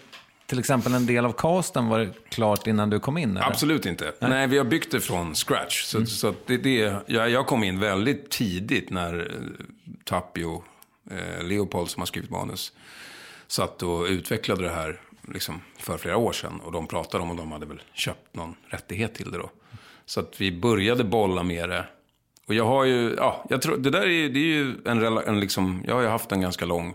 [0.50, 3.30] till exempel en del av casten var det klart innan du kom in?
[3.30, 3.46] Eller?
[3.46, 4.12] Absolut inte.
[4.20, 4.46] Nej.
[4.46, 5.82] vi har byggt det från scratch.
[5.84, 9.64] Så, så att det, det, jag, jag kom in väldigt tidigt när eh,
[10.04, 10.64] Tapio,
[11.10, 12.72] eh, Leopold som har skrivit manus,
[13.46, 16.60] satt och utvecklade det här liksom, för flera år sedan.
[16.60, 19.50] Och de pratade om, och de hade väl köpt någon rättighet till det då.
[20.06, 21.86] Så att vi började bolla med det.
[22.50, 25.40] Och jag har ju, ja, jag tror, det där är, det är ju en, en
[25.40, 26.94] liksom, jag har ju haft en ganska lång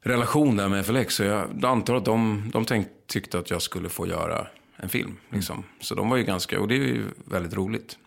[0.00, 1.14] relation där med FLX.
[1.14, 5.16] Så jag antar att de, de tänk, tyckte att jag skulle få göra en film.
[5.30, 5.64] Liksom.
[5.80, 7.98] Så de var ju ganska, och det är ju väldigt roligt.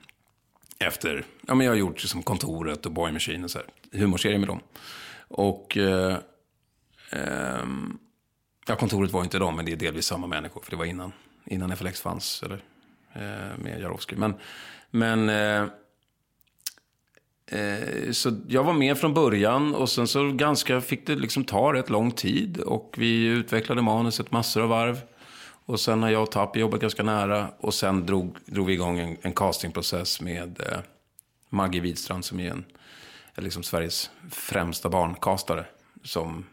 [0.79, 4.39] Efter, ja men jag har gjort som Kontoret och Boy Machine och så här, humorserier
[4.39, 4.60] med dem.
[5.27, 6.17] Och, eh,
[7.10, 7.97] ehm,
[8.67, 10.62] ja Kontoret var inte dem, men det är delvis samma människor.
[10.62, 11.12] För det var innan,
[11.45, 12.63] innan FLX fanns, eller
[13.13, 14.15] eh, med Jarowski.
[14.15, 14.34] Men,
[14.91, 15.71] men eh, Eh,
[17.47, 21.73] Eh, så jag var med från början och sen så ganska fick det liksom ta
[21.73, 22.60] rätt lång tid.
[22.60, 25.01] Och vi utvecklade manuset massor av varv.
[25.65, 27.47] Och sen har jag och Tappi jobbat ganska nära.
[27.60, 30.79] Och sen drog, drog vi igång en, en castingprocess med eh,
[31.49, 32.65] Maggie Widstrand som är en,
[33.36, 35.65] är liksom Sveriges främsta barnkastare.
[36.03, 36.45] Som,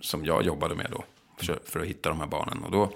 [0.00, 1.04] som jag jobbade med då.
[1.44, 2.62] För, för att hitta de här barnen.
[2.62, 2.90] Och då,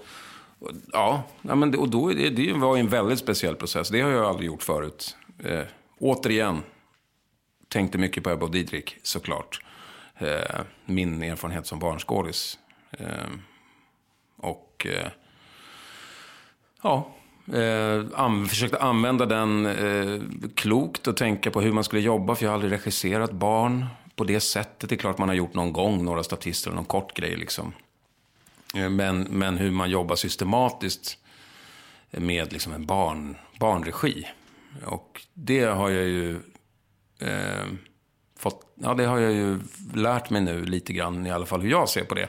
[0.59, 3.89] och, ja, ja, men det, och då, det, det var ju en väldigt speciell process.
[3.89, 5.17] Det har jag aldrig gjort förut.
[5.43, 5.61] Eh,
[5.99, 6.63] återigen,
[7.71, 9.61] tänkte mycket på Ebba och Didrik såklart.
[10.17, 12.59] Eh, min erfarenhet som barnskådis.
[12.91, 13.07] Eh,
[14.37, 15.07] och eh,
[16.83, 17.11] ja,
[17.53, 20.21] eh, an, försökte använda den eh,
[20.55, 22.35] klokt och tänka på hur man skulle jobba.
[22.35, 24.89] För jag har aldrig regisserat barn på det sättet.
[24.89, 27.73] Det är klart man har gjort någon gång, några statister och någon kort grej liksom.
[28.75, 31.17] Eh, Men, men hur man jobbar systematiskt
[32.11, 34.27] med liksom en barn, barnregi.
[34.85, 36.39] Och det har jag ju
[37.21, 37.65] eh,
[38.39, 39.59] fått, ja det har jag ju
[39.95, 42.27] lärt mig nu lite grann i alla fall hur jag ser på det.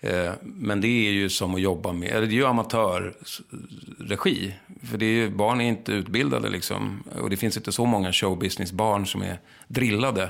[0.00, 4.54] Eh, men det är ju som att jobba med, eller det är ju amatörregi.
[4.90, 7.02] För det är ju, barn är inte utbildade liksom.
[7.20, 10.22] Och det finns inte så många showbusinessbarn som är drillade.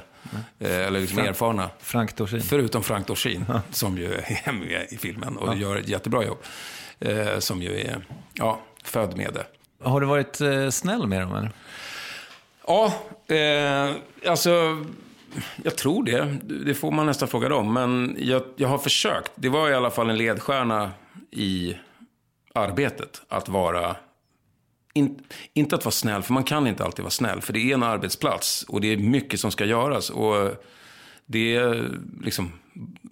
[0.58, 1.70] Eh, eller liksom Frank- erfarna.
[1.80, 2.42] Frank Dorsin.
[2.42, 6.38] Förutom Frank Dorsin, som ju är med i filmen och gör ett jättebra jobb.
[7.00, 9.46] Eh, som ju är, ja, född med det.
[9.88, 11.50] Har du varit eh, snäll med dem eller?
[12.66, 12.94] Ja,
[13.28, 13.90] eh,
[14.30, 14.84] alltså,
[15.62, 16.38] jag tror det.
[16.42, 17.72] Det får man nästan fråga dem.
[17.72, 19.32] Men jag, jag har försökt.
[19.34, 20.90] Det var i alla fall en ledstjärna
[21.30, 21.76] i
[22.54, 23.22] arbetet.
[23.28, 23.96] Att vara,
[24.92, 27.40] in, inte att vara snäll, för man kan inte alltid vara snäll.
[27.40, 30.10] För det är en arbetsplats och det är mycket som ska göras.
[30.10, 30.50] Och
[31.26, 31.90] det är
[32.22, 32.52] liksom,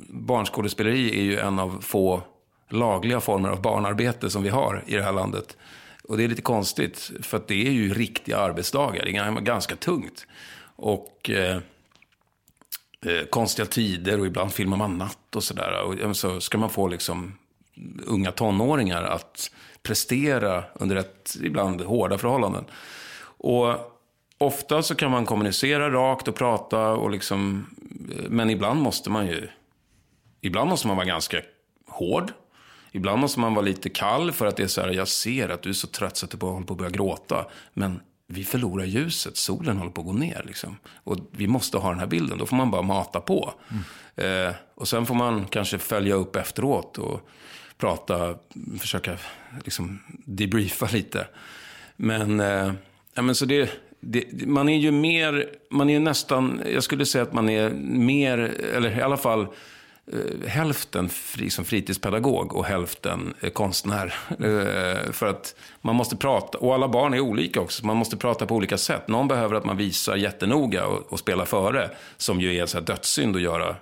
[0.08, 2.22] barnskådespeleri är ju en av få
[2.68, 5.56] lagliga former av barnarbete som vi har i det här landet.
[6.12, 9.04] Och det är lite konstigt, för att det är ju riktiga arbetsdagar.
[9.04, 10.26] Det är ganska tungt.
[10.76, 11.56] Och eh,
[13.06, 15.82] eh konstiga tider och ibland filmar man natt och sådär.
[16.04, 17.38] Och så ska man få liksom
[18.06, 19.50] unga tonåringar att
[19.82, 22.64] prestera under ett ibland hårda förhållanden.
[23.24, 23.76] Och
[24.38, 27.66] ofta så kan man kommunicera rakt och prata och liksom,
[28.18, 29.48] eh, men ibland måste man ju,
[30.40, 31.40] ibland måste man vara ganska
[31.86, 32.32] hård.
[32.92, 35.62] Ibland måste man vara lite kall för att det är så här, jag ser att
[35.62, 37.46] du är så trött så att du bara håller på att börja gråta.
[37.74, 40.76] Men vi förlorar ljuset, solen håller på att gå ner liksom.
[40.94, 43.54] Och vi måste ha den här bilden, då får man bara mata på.
[44.16, 47.28] Eh, och sen får man kanske följa upp efteråt och
[47.78, 48.34] prata,
[48.80, 49.16] försöka
[49.64, 51.26] liksom debriefa lite.
[51.96, 52.72] Men, eh,
[53.14, 57.22] ja, men så det, det, man är ju mer, man är nästan, jag skulle säga
[57.22, 58.38] att man är mer,
[58.74, 59.46] eller i alla fall
[60.06, 64.14] Eh, hälften fri, som fritidspedagog och hälften eh, konstnär.
[64.42, 68.46] Eh, för att man måste prata, och alla barn är olika också, man måste prata
[68.46, 69.08] på olika sätt.
[69.08, 72.78] Någon behöver att man visar jättenoga och, och spelar före, som ju är en så
[72.78, 73.76] här dödssynd att göra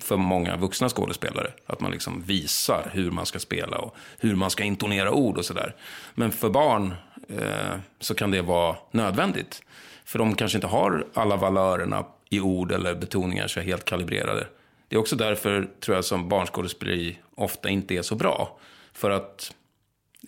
[0.00, 1.52] för många vuxna skådespelare.
[1.66, 5.44] Att man liksom visar hur man ska spela och hur man ska intonera ord och
[5.44, 5.74] sådär.
[6.14, 6.94] Men för barn
[7.28, 9.62] eh, så kan det vara nödvändigt.
[10.04, 14.46] För de kanske inte har alla valörerna i ord eller betoningar så helt kalibrerade.
[14.94, 18.58] Det är också därför, tror jag, som barnskådespeleri ofta inte är så bra.
[18.92, 19.54] För att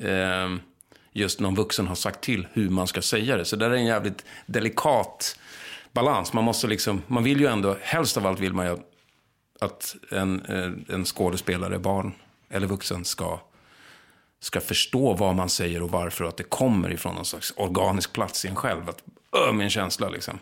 [0.00, 0.56] eh,
[1.12, 3.44] just någon vuxen har sagt till hur man ska säga det.
[3.44, 5.38] Så där är en jävligt delikat
[5.92, 6.32] balans.
[6.32, 8.76] Man måste liksom, man vill ju ändå, helst av allt vill man ju
[9.60, 12.14] att en, eh, en skådespelare, barn
[12.50, 13.40] eller vuxen ska,
[14.40, 18.12] ska förstå vad man säger och varför och att det kommer ifrån någon slags organisk
[18.12, 18.88] plats i en själv.
[18.88, 19.02] Att,
[19.36, 20.38] öh, min känsla liksom.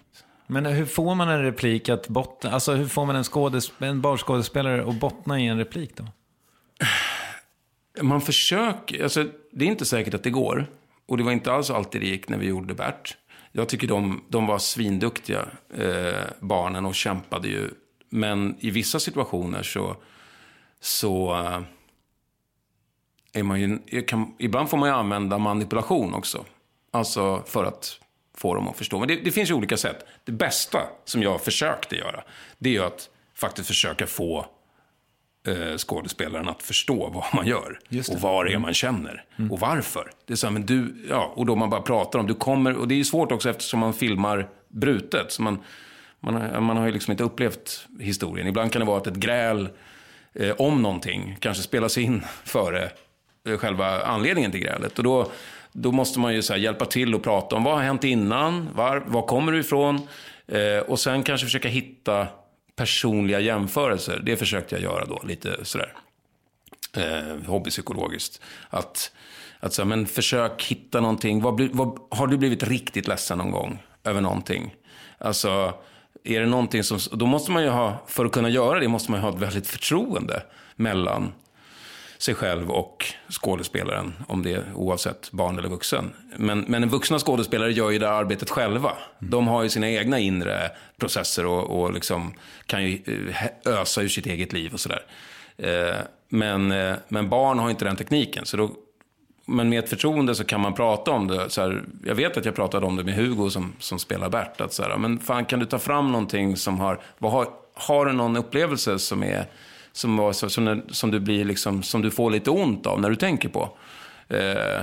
[0.47, 4.01] Men hur får man en replik att bottna, alltså hur får man en, skådesp- en
[4.01, 6.05] barskådespelare att bottna i en replik då?
[8.03, 10.67] Man försöker, alltså det är inte säkert att det går.
[11.07, 13.17] Och det var inte alls alltid det gick när vi gjorde Bert.
[13.53, 17.71] Jag tycker de, de var svinduktiga, eh, barnen, och kämpade ju.
[18.11, 19.97] Men i vissa situationer så,
[20.81, 21.61] så eh,
[23.33, 26.45] är man ju, kan, ibland får man ju använda manipulation också.
[26.91, 28.01] Alltså för att
[28.35, 28.99] få dem att förstå.
[28.99, 30.07] Men det, det finns ju olika sätt.
[30.25, 32.23] Det bästa som jag försökte göra,
[32.59, 34.47] det är ju att faktiskt försöka få
[35.47, 37.79] eh, skådespelaren att förstå vad man gör.
[38.15, 39.25] Och vad det är man känner.
[39.51, 40.11] Och varför.
[40.27, 42.77] Det är så här, men du, ja, och då man bara pratar om, du kommer,
[42.77, 45.33] och det är ju svårt också eftersom man filmar brutet.
[45.33, 45.63] Så man,
[46.21, 48.47] man, har- man har ju liksom inte upplevt historien.
[48.49, 49.69] Ibland kan det vara att ett gräl
[50.35, 52.91] eh, om någonting kanske spelas in före
[53.49, 54.99] Eh, själva anledningen till grälet.
[54.99, 55.33] Och då,
[55.73, 58.69] då måste man ju så här hjälpa till och prata om vad har hänt innan,
[58.75, 60.09] var, var kommer du ifrån?
[60.47, 62.27] Eh, och sen kanske försöka hitta
[62.77, 64.23] personliga jämförelser.
[64.25, 65.93] Det försökte jag göra då, lite sådär
[66.97, 68.41] eh, hobbypsykologiskt.
[68.71, 69.13] Att,
[69.61, 71.43] att så men försök hitta någonting.
[71.43, 74.75] Vad, vad, har du blivit riktigt ledsen någon gång över någonting?
[75.19, 75.75] Alltså,
[76.25, 76.99] är det någonting som...
[77.13, 79.43] Då måste man ju ha, för att kunna göra det, måste man ju ha ett
[79.43, 80.43] väldigt förtroende
[80.77, 81.33] mellan
[82.25, 86.13] sig själv och skådespelaren, om det är oavsett barn eller vuxen.
[86.37, 88.93] Men, men en vuxna skådespelare gör ju det arbetet själva.
[89.19, 92.35] De har ju sina egna inre processer och, och liksom
[92.67, 92.99] kan ju
[93.67, 95.03] eh, ösa ur sitt eget liv och sådär.
[95.57, 95.97] Eh,
[96.29, 98.71] Men, eh, men barn har inte den tekniken, så då
[99.47, 101.51] Men med ett förtroende så kan man prata om det.
[101.51, 104.61] Så här, jag vet att jag pratade om det med Hugo som, som spelar Bert.
[104.61, 108.07] Att så här, men fan kan du ta fram någonting som har, vad har, har
[108.07, 109.47] du någon upplevelse som är,
[109.95, 113.11] som, var, så- som, som du blir liksom, som du får lite ont av när
[113.11, 113.77] du tänker på?
[114.29, 114.83] Eh,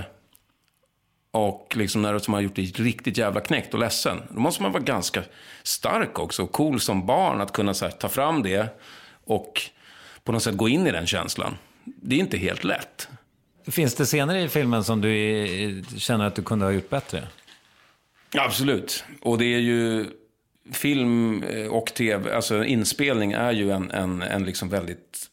[1.33, 4.17] och liksom när som har gjort dig riktigt jävla knäckt och ledsen.
[4.29, 5.23] Då måste man vara ganska
[5.63, 8.79] stark också och cool som barn att kunna här, ta fram det
[9.25, 9.61] och
[10.23, 11.57] på något sätt gå in i den känslan.
[11.83, 13.07] Det är inte helt lätt.
[13.67, 17.27] Finns det scener i filmen som du känner att du kunde ha gjort bättre?
[18.37, 19.03] Absolut.
[19.21, 20.05] Och det är ju
[20.71, 25.29] film eh, och tv, alltså inspelning är ju en, en, en liksom väldigt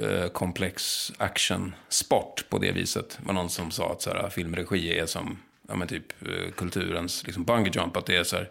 [0.00, 3.18] eh, komplex actionsport på det viset.
[3.20, 6.52] Det var någon som sa att så här, filmregi är som ja, men typ eh,
[6.56, 7.96] kulturens liksom bungee jump.
[7.96, 8.48] Att det är så här,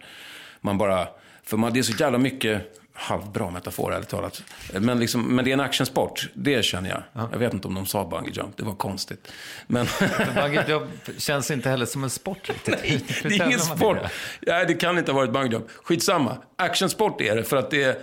[0.60, 1.08] man bara,
[1.42, 4.42] för man, det är så jävla mycket, halvbra metafor ärligt talat.
[4.72, 7.28] Men, liksom, men det är en actionsport, det känner jag.
[7.32, 9.32] Jag vet inte om de sa bungee jump, det var konstigt.
[9.66, 9.86] Men...
[10.34, 12.74] Bungee jump känns inte heller som en sport riktigt.
[12.82, 13.98] Nej, det är ingen sport.
[14.40, 15.70] Nej, det kan inte ha varit bungee jump.
[15.70, 16.36] Skitsamma.
[16.56, 17.96] Actionsport är det för att det är,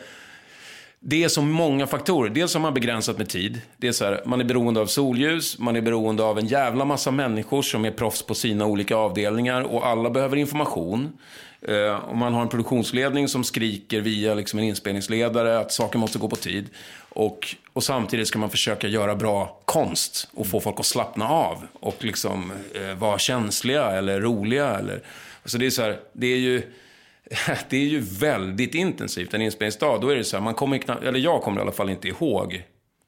[1.00, 2.30] det är så många faktorer.
[2.30, 3.62] Dels har man begränsat med tid.
[3.78, 6.86] Det är så här, man är beroende av solljus, man är beroende av en jävla
[6.86, 11.18] massa människor som är proffs på sina olika avdelningar och alla behöver information.
[11.68, 16.20] Eh, och man har en produktionsledning som skriker via liksom en inspelningsledare att saker måste
[16.20, 16.70] gå på tid.
[17.10, 21.68] Och, och samtidigt ska man försöka göra bra konst och få folk att slappna av
[21.74, 24.70] och liksom eh, vara känsliga eller roliga.
[24.80, 25.02] Eller,
[25.46, 26.62] så det är så här, det är ju...
[27.70, 30.02] Det är ju väldigt intensivt en inspelningsdag.
[30.02, 32.08] Då är det så här, man kommer knappt, eller jag kommer i alla fall inte
[32.08, 32.64] ihåg.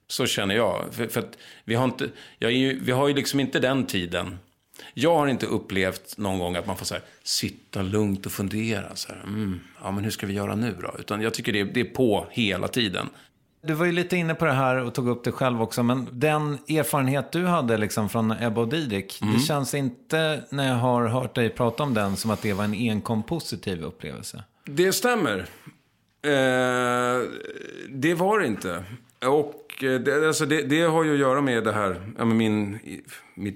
[0.07, 0.85] Så känner jag.
[0.91, 3.85] För, för att vi har, inte, jag är ju, vi har ju liksom inte den
[3.85, 4.37] tiden.
[4.93, 8.95] Jag har inte upplevt någon gång att man får så här, sitta lugnt och fundera.
[8.95, 10.95] Så här, mm, ja, men hur ska vi göra nu då?
[10.99, 13.09] Utan jag tycker det är, det är på hela tiden.
[13.61, 15.83] Du var ju lite inne på det här och tog upp det själv också.
[15.83, 19.19] Men den erfarenhet du hade liksom från Ebba och Didrik.
[19.33, 22.63] Det känns inte när jag har hört dig prata om den som att det var
[22.63, 24.43] en enkom positiv upplevelse.
[24.65, 25.37] Det stämmer.
[26.21, 27.29] Eh,
[27.89, 28.83] det var det inte.
[29.25, 32.35] Och Eh, det, alltså det, det har ju att göra med det här, ja, med
[32.35, 32.79] min,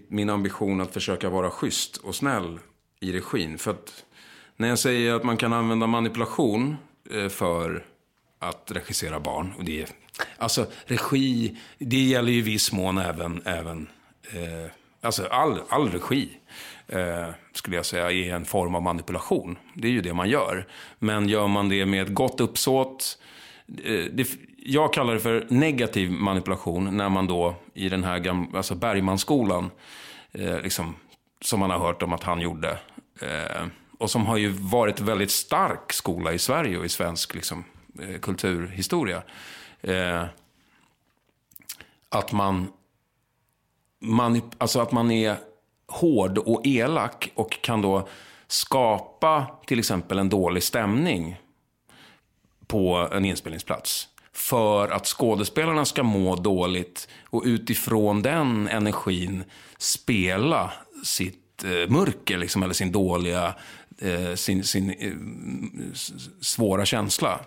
[0.07, 2.59] min, ambition att försöka vara schysst och snäll
[2.99, 3.57] i regin.
[3.57, 4.05] För att
[4.57, 6.75] när jag säger att man kan använda manipulation
[7.11, 7.85] eh, för
[8.39, 9.53] att regissera barn.
[9.57, 9.93] Och det,
[10.37, 13.87] alltså regi, det gäller ju i viss mån även, även
[14.31, 16.29] eh, alltså all, all regi.
[16.87, 19.57] Eh, skulle jag säga är en form av manipulation.
[19.75, 20.67] Det är ju det man gör.
[20.99, 23.17] Men gör man det med ett gott uppsåt.
[23.83, 24.27] Eh, det,
[24.63, 29.71] jag kallar det för negativ manipulation när man då i den här gamla, alltså Bergmanskolan,
[30.31, 30.95] eh, liksom,
[31.41, 32.77] som man har hört om att han gjorde.
[33.21, 33.65] Eh,
[33.99, 37.63] och som har ju varit en väldigt stark skola i Sverige och i svensk liksom,
[38.01, 39.23] eh, kulturhistoria.
[39.81, 40.25] Eh,
[42.09, 42.67] att man,
[44.01, 45.35] manip- alltså att man är
[45.87, 48.07] hård och elak och kan då
[48.47, 51.41] skapa till exempel en dålig stämning
[52.67, 54.07] på en inspelningsplats.
[54.33, 59.43] För att skådespelarna ska må dåligt och utifrån den energin
[59.77, 60.71] spela
[61.03, 63.55] sitt eh, mörker, liksom, eller sin dåliga,
[64.35, 65.11] sin, sin eh,
[66.41, 67.39] svåra känsla.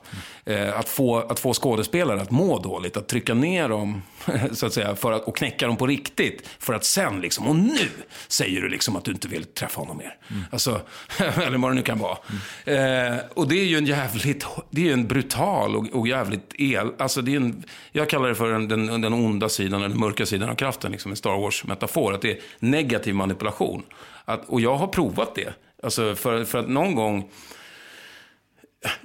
[0.45, 4.03] Eh, att, få, att få skådespelare att må dåligt, att trycka ner dem
[4.53, 6.49] så att säga, för att, och knäcka dem på riktigt.
[6.59, 7.89] För att sen, liksom, och nu
[8.29, 10.17] säger du liksom att du inte vill träffa honom mer.
[10.51, 10.81] Alltså,
[11.19, 12.19] eller vad det nu kan vara.
[12.65, 16.55] Eh, och det är ju en jävligt, det är ju en brutal och, och jävligt
[16.59, 19.89] el, alltså det är en, jag kallar det för den, den, den onda sidan, eller
[19.89, 22.15] den mörka sidan av kraften, liksom en Star Wars-metafor.
[22.15, 23.83] Att det är negativ manipulation.
[24.25, 25.55] Att, och jag har provat det.
[25.85, 27.31] Alltså för, för att någon gång,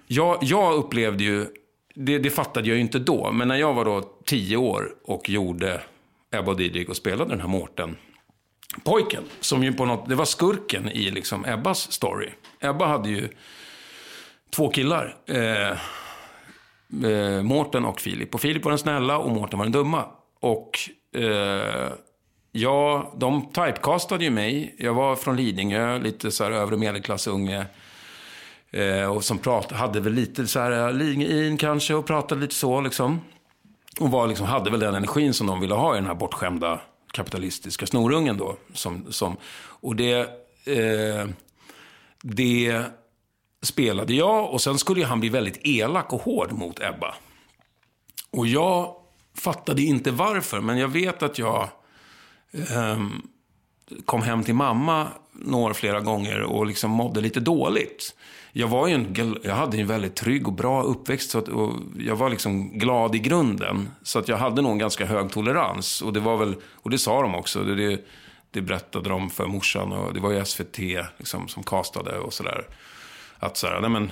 [0.07, 1.47] jag, jag upplevde ju,
[1.95, 5.29] det, det fattade jag ju inte då, men när jag var då tio år och
[5.29, 5.81] gjorde
[6.31, 7.97] Ebba och Didrik och spelade den här Mårten,
[8.83, 12.29] pojken, som ju på något, det var skurken i liksom Ebbas story.
[12.59, 13.29] Ebba hade ju
[14.49, 15.71] två killar, eh,
[17.11, 18.35] eh, Mårten och Filip.
[18.35, 20.05] Och Filip var den snälla och Mårten var den dumma.
[20.39, 20.79] Och
[21.15, 21.91] eh,
[22.51, 24.75] ja, de typecastade ju mig.
[24.77, 27.65] Jag var från Lidingö, lite så här övre medelklassunge.
[28.71, 32.55] Eh, och som prat, hade väl lite så här eh, Lidingöin kanske och pratade lite
[32.55, 33.21] så liksom.
[33.99, 36.81] Och var liksom, hade väl den energin som de ville ha i den här bortskämda
[37.11, 38.57] kapitalistiska snorungen då.
[38.73, 39.37] Som, som,
[39.81, 40.19] och det,
[40.65, 41.27] eh,
[42.23, 42.83] det
[43.61, 47.15] spelade jag och sen skulle ju han bli väldigt elak och hård mot Ebba.
[48.31, 48.95] Och jag
[49.37, 51.69] fattade inte varför, men jag vet att jag
[52.53, 53.21] Ehm,
[54.05, 58.15] kom hem till mamma några flera gånger och liksom mådde lite dåligt.
[58.51, 61.73] Jag, var ju en, jag hade en väldigt trygg och bra uppväxt så att, och
[61.99, 63.89] jag var liksom glad i grunden.
[64.03, 66.01] Så att jag hade nog en ganska hög tolerans.
[66.01, 68.05] Och det var väl, och det sa de också, det, det,
[68.51, 70.77] det berättade de för morsan och det var ju SVT
[71.17, 72.65] liksom, som castade och sådär.
[73.39, 74.11] Att så här, nej men,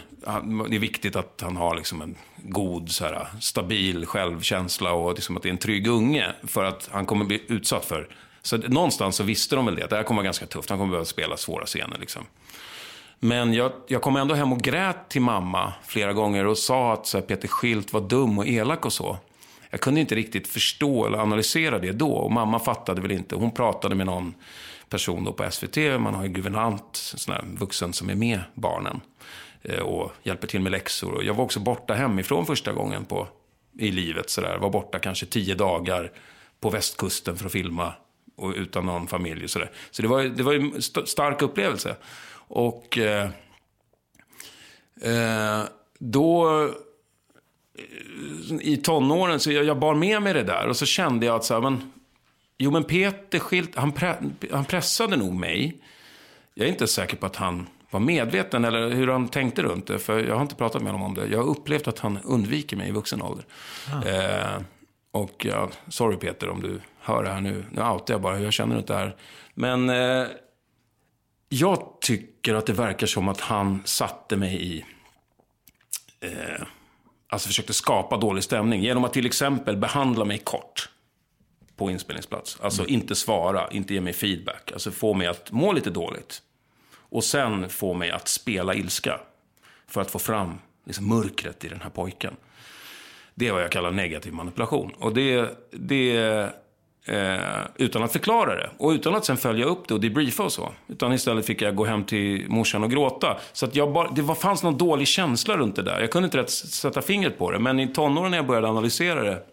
[0.69, 5.37] det är viktigt att han har liksom en god, så här, stabil självkänsla och liksom
[5.37, 6.33] att det är en trygg unge.
[6.43, 8.07] För att han kommer bli utsatt för...
[8.47, 10.69] Så det- någonstans så visste de väl det, att det här kommer vara ganska tufft.
[10.69, 11.97] Han kommer behöva spela svåra scener.
[11.99, 12.25] Liksom.
[13.19, 17.07] Men jag, jag kom ändå hem och grät till mamma flera gånger och sa att
[17.07, 19.17] så här, Peter Schilt var dum och elak och så.
[19.69, 22.11] Jag kunde inte riktigt förstå eller analysera det då.
[22.11, 23.35] Och mamma fattade väl inte.
[23.35, 24.33] Hon pratade med någon
[24.89, 25.77] person då på SVT.
[25.99, 29.01] Man har ju guvernant, en sån här vuxen som är med barnen.
[29.61, 31.11] Eh, och hjälper till med läxor.
[31.13, 33.27] Och jag var också borta hemifrån första gången på,
[33.79, 34.29] i livet.
[34.29, 34.57] Så där.
[34.57, 36.11] Var borta kanske tio dagar
[36.61, 37.93] på västkusten för att filma.
[38.37, 39.71] Och utan någon familj och sådär.
[39.91, 41.95] Så det var, ju- det var en st- stark upplevelse.
[42.49, 43.29] Och eh,
[45.01, 45.61] eh,
[45.99, 46.69] då
[48.61, 51.45] i tonåren så jag, jag bar med mig det där och så kände jag att
[51.45, 51.91] så här, men,
[52.57, 54.15] jo men Peter Schilt, han, pre,
[54.51, 55.81] han pressade nog mig.
[56.53, 59.99] Jag är inte säker på att han var medveten eller hur han tänkte runt det,
[59.99, 61.27] för jag har inte pratat med honom om det.
[61.27, 63.45] Jag har upplevt att han undviker mig i vuxen ålder.
[64.05, 64.61] Eh,
[65.11, 67.65] och ja, sorry Peter om du hör det här nu.
[67.71, 69.15] Nu outar jag bara hur jag känner runt det här.
[69.53, 70.27] Men eh,
[71.49, 74.85] jag tycker att det verkar som att han satte mig i...
[76.19, 76.65] Eh,
[77.27, 80.89] alltså försökte skapa dålig stämning genom att till exempel behandla mig kort
[81.75, 82.57] på inspelningsplats.
[82.61, 84.71] Alltså inte svara, inte ge mig feedback.
[84.71, 86.41] Alltså få mig att må lite dåligt.
[86.93, 89.19] Och sen få mig att spela ilska.
[89.87, 92.35] För att få fram liksom, mörkret i den här pojken.
[93.39, 94.91] Det är vad jag kallar negativ manipulation.
[94.99, 96.17] Och det, det
[97.05, 98.69] eh, utan att förklara det.
[98.77, 100.71] Och utan att sen följa upp det och debriefa och så.
[100.87, 103.37] Utan istället fick jag gå hem till morsan och gråta.
[103.53, 105.99] Så att jag bara, det var, fanns någon dålig känsla runt det där.
[105.99, 107.59] Jag kunde inte rätt sätta fingret på det.
[107.59, 109.43] Men i tonåren när jag började analysera det.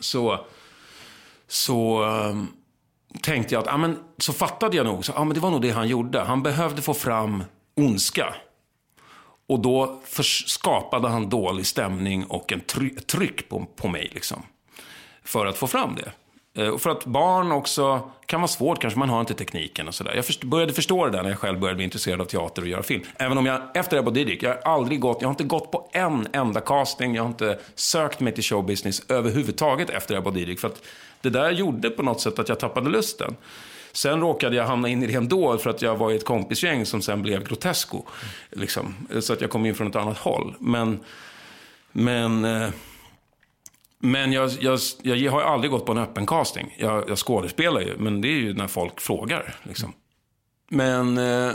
[0.00, 0.44] Så,
[1.48, 2.46] så ehm,
[3.22, 5.04] tänkte jag att, ah, men så fattade jag nog.
[5.04, 6.20] Så, ah, men det var nog det han gjorde.
[6.20, 7.44] Han behövde få fram
[7.76, 8.34] ondska.
[9.50, 10.00] Och då
[10.46, 14.10] skapade han dålig stämning och en try- tryck på, på mig.
[14.14, 14.42] Liksom,
[15.24, 16.12] för att få fram det.
[16.62, 19.94] Eh, och för att barn också kan vara svårt, kanske man har inte tekniken och
[19.94, 20.14] sådär.
[20.14, 22.68] Jag först, började förstå det där när jag själv började bli intresserad av teater och
[22.68, 23.02] göra film.
[23.16, 25.90] Även om jag, efter Ebba Didrik, jag har aldrig gått, jag har inte gått på
[25.92, 30.60] en enda casting, jag har inte sökt mig till showbusiness överhuvudtaget efter Ebba Didrik.
[30.60, 30.82] För att
[31.20, 33.36] det där gjorde på något sätt att jag tappade lusten.
[33.92, 36.86] Sen råkade jag hamna in i det ändå för att jag var i ett kompisgäng
[36.86, 38.02] som sen blev Grotesco.
[38.50, 38.94] Liksom.
[39.20, 40.54] Så att jag kom in från ett annat håll.
[40.60, 41.00] Men,
[41.92, 42.68] men, eh,
[43.98, 46.74] men jag, jag, jag har aldrig gått på en öppen casting.
[46.78, 49.56] Jag, jag skådespelar ju, men det är ju när folk frågar.
[49.62, 49.92] Liksom.
[50.68, 51.52] Men eh,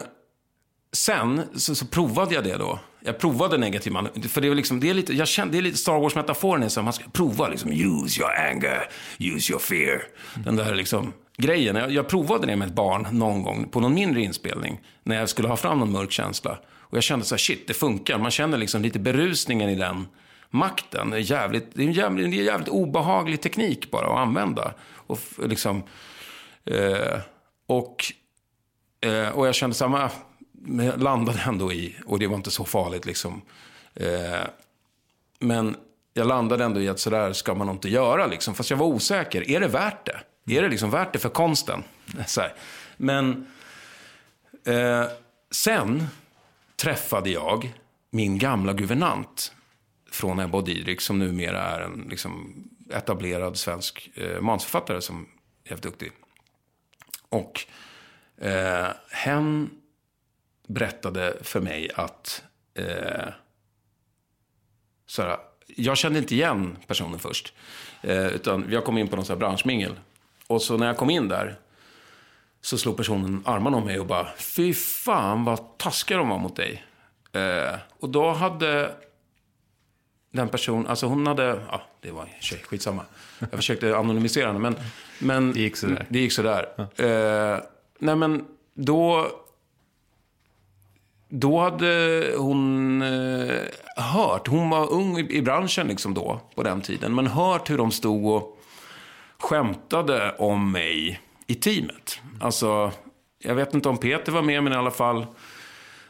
[0.91, 2.79] sen så, så provade jag det då.
[3.05, 4.09] Jag provade negativ man.
[4.29, 6.61] För det är, liksom, det är lite, jag kände, det är lite Star Wars-metaforen.
[6.61, 6.83] Liksom.
[6.83, 8.89] Man ska prova liksom, use your anger,
[9.19, 10.01] use your fear.
[10.35, 11.75] Den där liksom, grejen.
[11.75, 14.79] Jag, jag provade det med ett barn någon gång på någon mindre inspelning.
[15.03, 16.57] När jag skulle ha fram någon mörk känsla.
[16.79, 18.17] Och jag kände så här, shit, det funkar.
[18.17, 20.07] Man känner liksom lite berusningen i den
[20.49, 21.09] makten.
[21.09, 24.19] Det är, jävligt, det är en jävligt, det är en jävligt obehaglig teknik bara att
[24.19, 24.73] använda.
[25.07, 25.83] Och liksom...
[26.65, 27.19] Eh,
[27.67, 28.13] och
[29.05, 30.09] Eh, och jag kände samma,
[30.65, 33.41] men jag landade ändå i, och det var inte så farligt liksom.
[33.93, 34.47] Eh,
[35.39, 35.75] men
[36.13, 38.55] jag landade ändå i att sådär ska man nog inte göra liksom.
[38.55, 40.57] Fast jag var osäker, är det värt det?
[40.57, 41.83] Är det liksom värt det för konsten?
[42.27, 42.53] Så här.
[42.97, 43.47] Men
[44.65, 45.05] eh,
[45.51, 46.07] sen
[46.75, 47.73] träffade jag
[48.11, 49.53] min gamla guvernant
[50.11, 52.63] från Ebba och Didrik som numera är en liksom,
[52.93, 55.27] etablerad svensk eh, manusförfattare som
[55.63, 56.11] är jävligt duktig.
[57.29, 57.67] Och
[58.37, 59.69] Eh, hen
[60.67, 62.43] berättade för mig att...
[62.73, 63.27] Eh,
[65.07, 65.37] så här,
[65.67, 67.53] jag kände inte igen personen först.
[68.01, 69.95] Eh, utan jag kom in på någon så branschmingel.
[70.47, 71.59] Och så när jag kom in där
[72.61, 76.55] så slog personen armarna om mig och bara Fy fan vad taskiga de var mot
[76.55, 76.83] dig.
[77.33, 78.91] Eh, och då hade
[80.31, 83.05] den personen, alltså hon hade, ja det var en tjej, skitsamma.
[83.39, 84.75] Jag försökte anonymisera henne men,
[85.19, 86.05] men det gick sådär.
[86.09, 86.65] Det gick sådär.
[86.77, 87.59] Eh,
[87.99, 89.31] nej men då,
[91.29, 93.61] då hade hon eh,
[93.95, 97.77] hört, hon var ung i, i branschen liksom då, på den tiden, men hört hur
[97.77, 98.59] de stod och
[99.37, 102.19] skämtade om mig i teamet.
[102.39, 102.91] Alltså,
[103.39, 105.25] jag vet inte om Peter var med, men i alla fall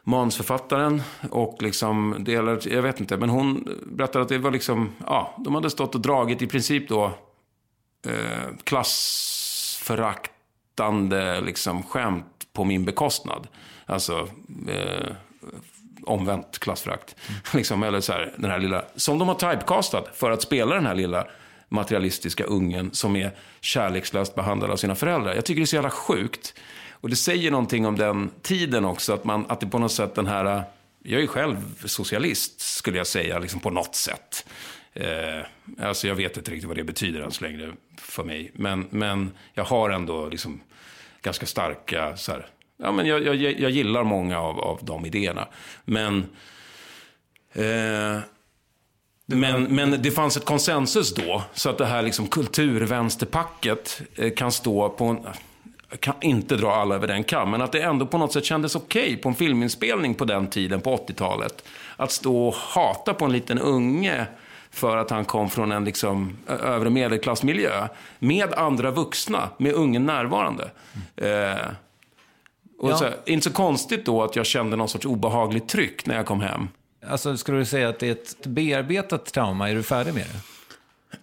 [0.03, 5.35] manusförfattaren och liksom delar, jag vet inte, men hon berättade att det var liksom, ja,
[5.45, 7.05] de hade stått och dragit i princip då
[8.07, 13.47] eh, klassföraktande liksom skämt på min bekostnad.
[13.85, 14.29] Alltså
[14.69, 15.11] eh,
[16.03, 17.15] omvänt klassförakt.
[17.53, 20.85] liksom, eller så här, den här lilla, som de har typecastat för att spela den
[20.85, 21.27] här lilla
[21.69, 23.31] materialistiska ungen som är
[23.61, 25.35] kärlekslöst behandlad av sina föräldrar.
[25.35, 26.53] Jag tycker det är så jävla sjukt.
[26.91, 30.15] Och det säger någonting om den tiden också, att, man, att det på något sätt
[30.15, 30.63] den här...
[31.03, 34.45] Jag är själv socialist, skulle jag säga, liksom på något sätt.
[34.93, 35.41] Eh,
[35.79, 38.51] alltså jag vet inte riktigt vad det betyder än så länge för mig.
[38.53, 40.61] Men, men jag har ändå liksom
[41.21, 42.47] ganska starka, så här,
[42.77, 45.47] ja men jag, jag, jag gillar många av, av de idéerna.
[45.85, 46.17] Men,
[47.53, 48.19] eh,
[49.25, 54.51] men, men det fanns ett konsensus då, så att det här liksom kulturvänsterpacket eh, kan
[54.51, 55.19] stå på en,
[55.89, 58.45] jag kan inte dra alla över den kam, men att det ändå på något sätt
[58.45, 61.63] kändes okej okay på en filminspelning på den tiden, på 80-talet.
[61.97, 64.25] Att stå och hata på en liten unge
[64.71, 67.87] för att han kom från en liksom, övre medelklassmiljö.
[68.19, 70.71] Med andra vuxna, med ungen närvarande.
[71.15, 71.71] Eh,
[72.85, 72.97] och Ja.
[72.97, 76.41] så, inte så konstigt då att jag kände någon sorts obehagligt tryck när jag kom
[76.41, 76.67] hem.
[77.07, 79.69] Alltså, skulle du säga att det är ett bearbetat trauma?
[79.69, 80.39] Är du färdig med det?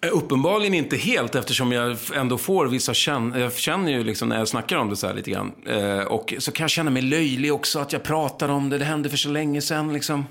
[0.06, 3.34] Eh, Uppenbarligen inte helt eftersom jag ändå får vissa känn...
[3.36, 5.52] Jag känner ju liksom när jag snackar om det så här lite grann.
[5.66, 8.78] Eh, och så kan jag känna mig löjlig också att jag pratar om det.
[8.78, 10.26] Det hände för så länge sedan liksom.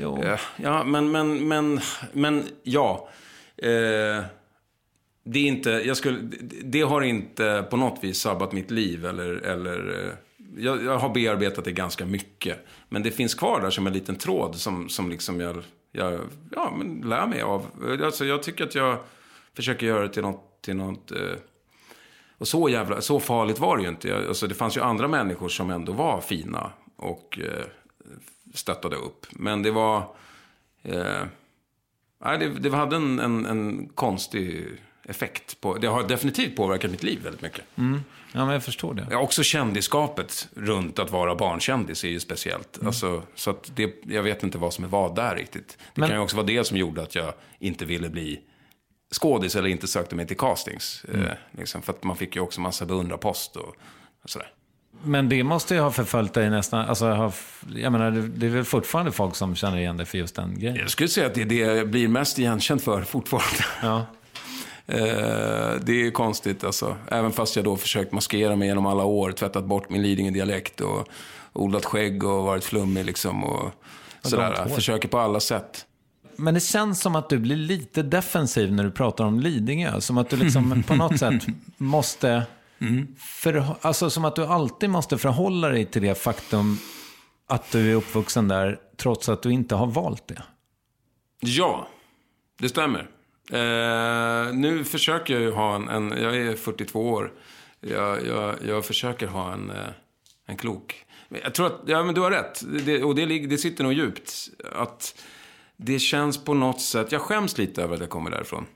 [0.00, 0.22] Jo.
[0.22, 1.80] Eh, ja, men, men, men,
[2.12, 3.08] men ja.
[3.56, 4.24] Eh,
[5.28, 6.18] det är inte, jag skulle,
[6.64, 10.12] det- har inte på något vis sabbat mitt liv eller, eller eh,
[10.56, 12.66] jag, jag har bearbetat det ganska mycket.
[12.88, 16.74] Men det finns kvar där som en liten tråd som, som liksom jag, jag ja,
[16.78, 17.66] men lär mig av.
[18.04, 18.98] Alltså jag tycker att jag
[19.54, 21.36] försöker göra det till något, till något eh,
[22.38, 24.26] och så jävla, så farligt var det ju inte.
[24.28, 27.64] Alltså det fanns ju andra människor som ändå var fina och eh,
[28.54, 29.26] stöttade upp.
[29.30, 29.98] Men det var...
[30.82, 31.24] Eh,
[32.24, 34.66] nej, det, det hade en, en, en konstig
[35.02, 35.60] effekt.
[35.60, 37.64] På, det har definitivt påverkat mitt liv väldigt mycket.
[37.76, 38.00] Mm.
[38.36, 39.06] Ja, men jag förstår det.
[39.10, 42.78] Ja, också kändisskapet runt att vara barnkändis är ju speciellt.
[42.86, 45.78] Alltså, så att det, jag vet inte vad som är vad där riktigt.
[45.94, 48.40] Det Men- kan ju också vara det som gjorde att jag inte ville bli
[49.14, 51.04] skådis eller inte sökte mig till castings.
[51.14, 51.20] Eh,
[51.58, 53.74] liksom, för att man fick ju också massa beundrarpost och,
[54.24, 54.52] och sådär.
[55.04, 57.32] Men det måste ju ha förföljt dig nästan, alltså, ha,
[57.76, 60.76] jag menar, det är väl fortfarande folk som känner igen dig för just den grejen?
[60.76, 63.64] Jag skulle säga att det är det jag blir mest igenkänd för fortfarande.
[63.82, 64.06] Ja.
[64.86, 66.96] Eh, det är konstigt alltså.
[67.10, 71.08] Även fast jag då försökt maskera mig genom alla år, tvättat bort min Lidingö-dialekt och
[71.52, 73.44] odlat skägg och varit flummig liksom.
[73.44, 73.70] Och
[74.22, 74.68] sådär.
[74.68, 75.86] Försöker på alla sätt.
[76.36, 80.00] Men det känns som att du blir lite defensiv när du pratar om Lidingö.
[80.00, 82.42] Som att du liksom på något sätt måste...
[83.18, 86.78] För, alltså som att du alltid måste förhålla dig till det faktum
[87.48, 90.42] att du är uppvuxen där trots att du inte har valt det.
[91.40, 91.88] Ja,
[92.58, 93.10] det stämmer.
[93.52, 97.32] Eh, nu försöker jag ju ha en, en jag är 42 år.
[97.80, 99.76] Jag, jag, jag försöker ha en, eh,
[100.46, 101.04] en klok.
[101.42, 102.62] Jag tror att, ja men du har rätt.
[102.86, 104.32] Det, och det, ligger- det sitter nog djupt.
[104.72, 105.22] Att
[105.76, 108.66] det känns på något sätt, jag skäms lite över att jag kommer därifrån.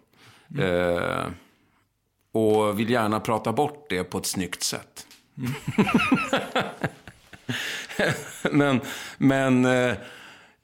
[0.58, 1.26] Eh,
[2.32, 5.06] och vill gärna prata bort det på ett snyggt sätt.
[8.50, 8.80] men,
[9.18, 9.64] men...
[9.64, 9.94] Eh,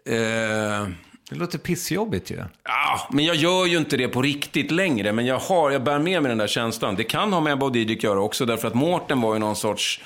[0.04, 0.88] eh,
[1.31, 2.37] Det låter pissjobbigt ju.
[2.64, 5.12] Ja, men jag gör ju inte det på riktigt längre.
[5.12, 6.95] Men jag, har, jag bär med mig den där känslan.
[6.95, 8.47] Det kan ha med Ebba och Didrik att göra också.
[8.47, 10.01] Därför att Mårten var ju någon sorts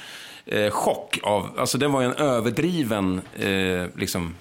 [0.46, 1.58] eh, chock av...
[1.58, 4.34] Alltså den var ju en överdriven eh, liksom,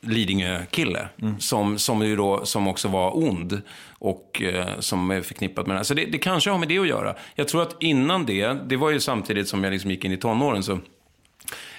[0.00, 1.08] Lidingö-kille.
[1.38, 3.62] Som, som, ju då, som också var ond.
[3.98, 5.84] Och eh, som är förknippat med det här.
[5.84, 7.14] Så det, det kanske har med det att göra.
[7.34, 10.16] Jag tror att innan det, det var ju samtidigt som jag liksom gick in i
[10.16, 10.62] tonåren.
[10.62, 10.78] Så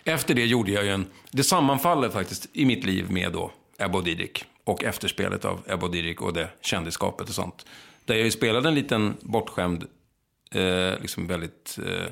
[0.03, 1.05] efter det gjorde jag ju en...
[1.31, 4.45] Det sammanfaller faktiskt i mitt liv med då Ebba och Didrik.
[4.63, 7.65] Och efterspelet av Ebba och Didrik och det kändisskapet och sånt.
[8.05, 9.85] Där jag ju spelade en liten bortskämd,
[10.51, 12.11] eh, liksom väldigt eh,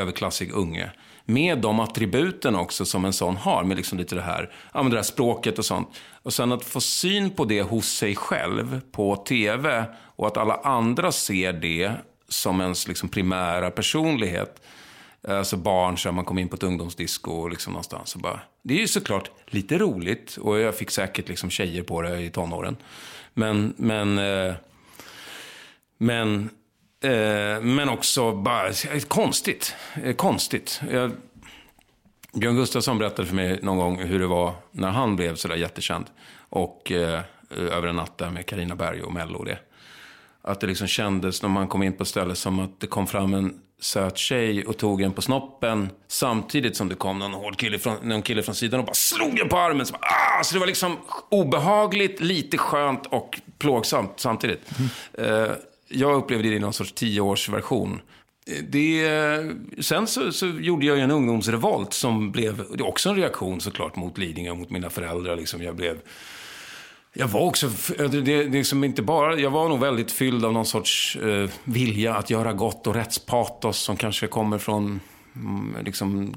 [0.00, 0.90] överklassig unge.
[1.24, 3.64] Med de attributen också som en sån har.
[3.64, 5.88] Med liksom lite det här, ja, men det här språket och sånt.
[6.22, 9.84] Och sen att få syn på det hos sig själv på tv.
[9.96, 11.92] Och att alla andra ser det
[12.28, 14.62] som ens liksom primära personlighet.
[15.28, 18.14] Eh, alltså barn, så man kom in på ett ungdomsdisco och liksom någonstans.
[18.14, 22.02] Och bara, det är ju såklart lite roligt och jag fick säkert liksom tjejer på
[22.02, 22.76] det i tonåren.
[23.34, 24.54] Men, men, eh,
[25.98, 26.50] men,
[27.00, 28.72] eh, men också bara
[29.08, 29.74] konstigt.
[30.04, 30.80] Eh, konstigt.
[30.90, 31.12] Jag,
[32.32, 36.06] Björn Gustafsson berättade för mig någon gång hur det var när han blev sådär jättekänd.
[36.48, 39.58] Och eh, över en natt där med Carina Berg och Mello och det.
[40.42, 43.34] Att det liksom kändes när man kom in på stället som att det kom fram
[43.34, 45.90] en söt tjej och tog en på snoppen.
[46.08, 49.38] Samtidigt som det kom någon hård kille från, någon kille från sidan och bara slog
[49.38, 49.86] en på armen.
[49.86, 50.44] Så, bara, ah!
[50.44, 50.96] så det var liksom
[51.28, 54.60] obehagligt, lite skönt och plågsamt samtidigt.
[55.12, 55.50] Eh,
[55.88, 58.00] jag upplevde det i någon sorts tioårsversion.
[58.46, 59.08] Eh, det,
[59.80, 63.60] sen så, så gjorde jag ju en ungdomsrevolt som blev, det är också en reaktion
[63.60, 65.36] såklart mot Lidingö, mot mina föräldrar.
[65.36, 65.62] Liksom.
[65.62, 65.98] Jag blev
[67.18, 67.66] jag var också,
[67.98, 71.50] eh, det, det, liksom inte bara, jag var nog väldigt fylld av någon sorts eh,
[71.64, 75.00] vilja att göra gott och rättspatos som kanske kommer från
[75.34, 76.34] mm, liksom,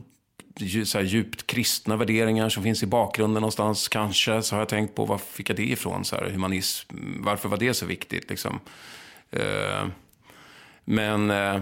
[0.86, 3.88] så här, djupt kristna värderingar som finns i bakgrunden någonstans.
[3.88, 6.06] Kanske så har jag tänkt på, var fick jag det ifrån?
[6.06, 8.30] Så här, humanism, varför var det så viktigt?
[8.30, 8.60] Liksom?
[9.32, 9.88] Eh,
[10.86, 11.62] men, eh,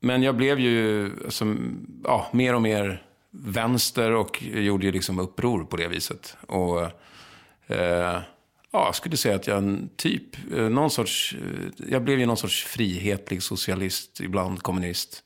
[0.00, 1.56] men jag blev ju alltså,
[2.04, 6.36] ja, mer och mer vänster och gjorde ju liksom uppror på det viset.
[6.46, 6.82] Och
[7.66, 8.20] eh,
[8.72, 12.18] ja, jag skulle säga att jag är en typ, eh, någon sorts, eh, jag blev
[12.20, 15.24] ju någon sorts frihetlig socialist, ibland kommunist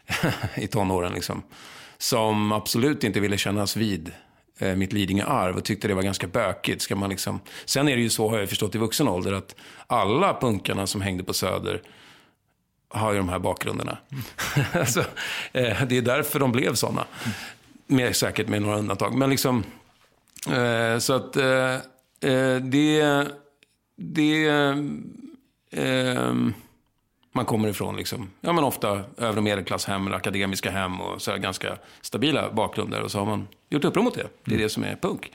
[0.56, 1.42] i tonåren liksom.
[1.98, 4.12] Som absolut inte ville kännas vid
[4.58, 6.82] eh, mitt Lidingö-arv och tyckte det var ganska bökigt.
[6.82, 7.40] Ska man liksom...
[7.64, 9.54] Sen är det ju så, har jag förstått i vuxen ålder, att
[9.86, 11.82] alla punkarna som hängde på Söder
[12.88, 13.98] har ju de här bakgrunderna.
[14.72, 15.00] alltså,
[15.52, 17.06] eh, det är därför de blev sådana.
[17.86, 19.14] Med, säkert med några undantag.
[19.14, 19.64] Men liksom,
[20.50, 21.76] eh, så att eh,
[22.62, 23.28] det,
[23.96, 24.46] det,
[25.70, 26.34] eh,
[27.32, 31.78] man kommer ifrån liksom, ja men ofta övre medelklasshem eller akademiska hem och så ganska
[32.00, 33.02] stabila bakgrunder.
[33.02, 34.28] Och så har man gjort uppror mot det.
[34.44, 35.32] Det är det som är punk.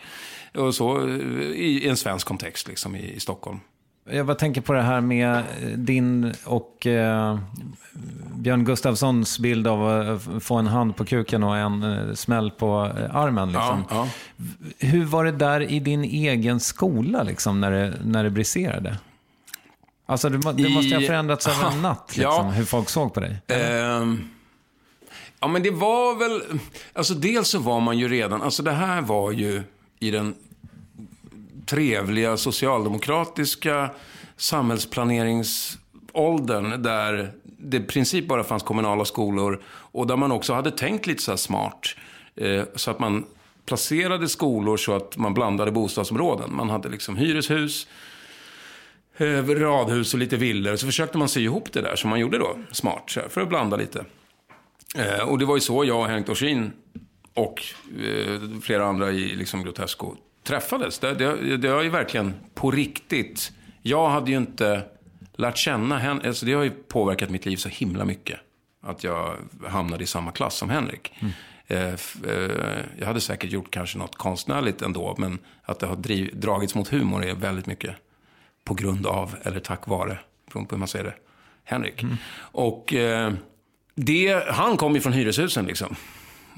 [0.54, 1.16] Och så eh,
[1.56, 3.60] i en svensk kontext liksom i, i Stockholm.
[4.06, 7.40] Jag bara tänker på det här med eh, din och eh,
[8.36, 12.92] Björn Gustafssons bild av att få en hand på kuken och en eh, smäll på
[13.00, 13.48] eh, armen.
[13.52, 13.84] Liksom.
[13.90, 14.08] Ja,
[14.80, 18.98] Hur var det där i din egen skola liksom, när, det, när det briserade?
[20.06, 22.52] Alltså det, det måste ju ha I- förändrats över en natt, liksom, Ja.
[22.52, 23.38] hur folk såg på dig.
[23.48, 24.30] Ehm,
[25.40, 26.60] ja, men det var väl...
[26.94, 28.42] Alltså, dels så var man ju redan...
[28.42, 29.64] Alltså, det här var ju
[30.00, 30.36] i den
[31.66, 33.90] trevliga socialdemokratiska
[34.38, 41.08] samhällsplaneringsåldern där det i princip bara fanns kommunala skolor och där man också hade tänkt
[41.08, 41.96] lite så här smart.
[42.36, 43.26] Eh, så att man
[43.66, 46.56] placerade skolor så att man blandade bostadsområden.
[46.56, 47.88] Man hade liksom hyreshus,
[49.18, 50.76] eh, radhus och lite villor.
[50.76, 53.42] Så försökte man sy ihop det där som man gjorde då, smart, så här, för
[53.42, 54.06] att blanda lite.
[54.96, 56.72] Eh, och det var ju så jag och Henrik Dorsin
[57.34, 57.64] och
[58.06, 61.00] eh, flera andra i liksom Grotesco träffades.
[61.00, 63.52] Det, det, det har ju verkligen på riktigt.
[63.82, 64.84] Jag hade ju inte
[65.36, 66.28] lärt känna henne.
[66.28, 68.40] Alltså det har ju påverkat mitt liv så himla mycket.
[68.84, 69.36] Att jag
[69.68, 71.14] hamnade i samma klass som Henrik.
[71.68, 75.16] Eh, f- eh, jag hade säkert gjort kanske något konstnärligt ändå.
[75.18, 77.96] Men att det har driv, dragits mot humor är väldigt mycket
[78.64, 80.20] på grund av, eller tack vare,
[80.52, 81.14] beroende på hur man säger det,
[81.64, 82.04] Henrik.
[82.38, 83.34] Och eh,
[83.96, 85.96] det, han kom ju från hyreshusen liksom.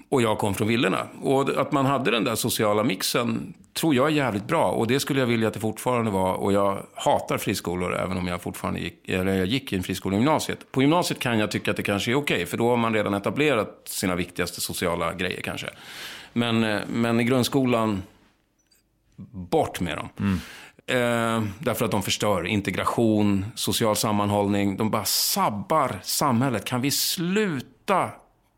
[0.10, 1.08] Och jag kom från villorna.
[1.22, 4.72] Och att man hade den där sociala mixen tror jag är jävligt bra.
[4.72, 6.34] Och det skulle jag vilja att det fortfarande var.
[6.34, 10.16] Och jag hatar friskolor även om jag fortfarande gick, eller jag gick i en friskola
[10.16, 10.72] i gymnasiet.
[10.72, 12.46] På gymnasiet kan jag tycka att det kanske är okej.
[12.46, 15.70] för då har man redan etablerat sina viktigaste sociala grejer kanske.
[16.34, 18.04] Men, eh, men i grundskolan,
[19.32, 20.40] bort med dem.
[20.88, 24.78] Eh, därför att de förstör integration, social sammanhållning.
[24.78, 26.66] De bara sabbar samhället.
[26.66, 28.10] Kan vi sluta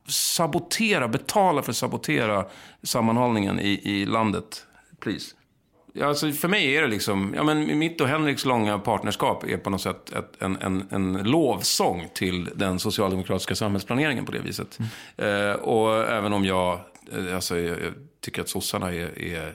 [0.08, 2.46] sabotera, betala för att sabotera
[2.84, 4.66] sammanhållningen i, i landet?
[5.00, 5.36] Please.
[6.02, 9.70] Alltså för mig är det liksom, ja men mitt och Henriks långa partnerskap är på
[9.70, 14.80] något sätt ett, en, en, en lovsång till den socialdemokratiska samhällsplaneringen på det viset.
[15.18, 16.80] Eh, och även om jag,
[17.12, 19.54] eh, alltså, jag, jag tycker att sossarna är, är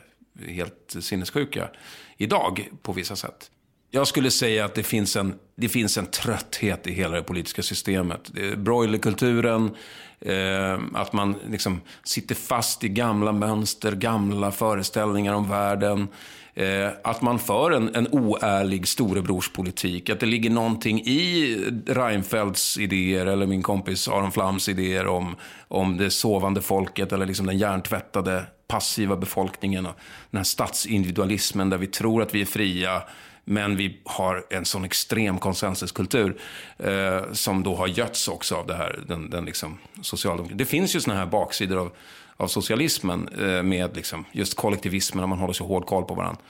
[0.49, 1.69] helt sinnessjuka
[2.17, 3.51] idag på vissa sätt.
[3.91, 7.63] Jag skulle säga att det finns en, det finns en trötthet i hela det politiska
[7.63, 8.31] systemet.
[8.57, 9.77] Broilerkulturen,
[10.27, 16.09] eh, att man liksom sitter fast i gamla mönster, gamla föreställningar om världen.
[16.55, 20.11] Eh, att man för en, en oärlig storebrorspolitik.
[20.11, 21.57] Att det ligger någonting i
[21.87, 25.37] Reinfeldts idéer eller min kompis Aron Flams idéer om,
[25.69, 29.87] om det sovande folket eller liksom den hjärntvättade passiva befolkningen.
[29.87, 29.97] Och
[30.31, 33.03] den här statsindividualismen där vi tror att vi är fria
[33.45, 36.41] men vi har en sån extrem konsensuskultur
[36.79, 40.59] eh, som då har götts också av det här, den, den liksom socialdemokratin.
[40.59, 41.93] Det finns ju såna här baksidor av,
[42.37, 46.43] av socialismen eh, med liksom just kollektivismen, när man håller så hård koll på varandra.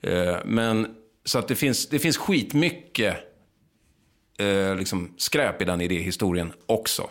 [0.00, 3.16] Eh, men så att det finns, det finns skitmycket
[4.38, 7.10] eh, liksom skräp i den idéhistorien också.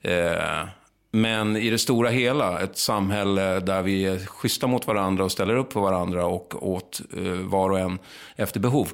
[0.00, 0.68] Eh,
[1.10, 5.56] men i det stora hela, ett samhälle där vi är schyssta mot varandra och ställer
[5.56, 7.98] upp för varandra och åt eh, var och en
[8.36, 8.88] efter behov.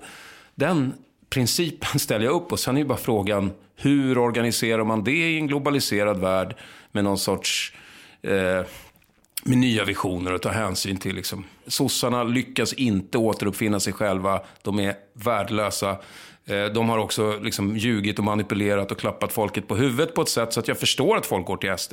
[0.54, 0.94] Den
[1.30, 5.36] principen ställer jag upp och sen är ju bara frågan hur organiserar man det i
[5.36, 6.56] en globaliserad värld
[6.92, 7.72] med någon sorts
[8.22, 8.62] eh,
[9.44, 11.16] med nya visioner att ta hänsyn till.
[11.16, 11.44] Liksom.
[11.66, 14.40] Sossarna lyckas inte återuppfinna sig själva.
[14.62, 15.96] De är värdelösa.
[16.48, 20.28] Eh, De har också liksom ljugit och manipulerat och klappat folket på huvudet på ett
[20.28, 21.92] sätt så att jag förstår att folk går till SD.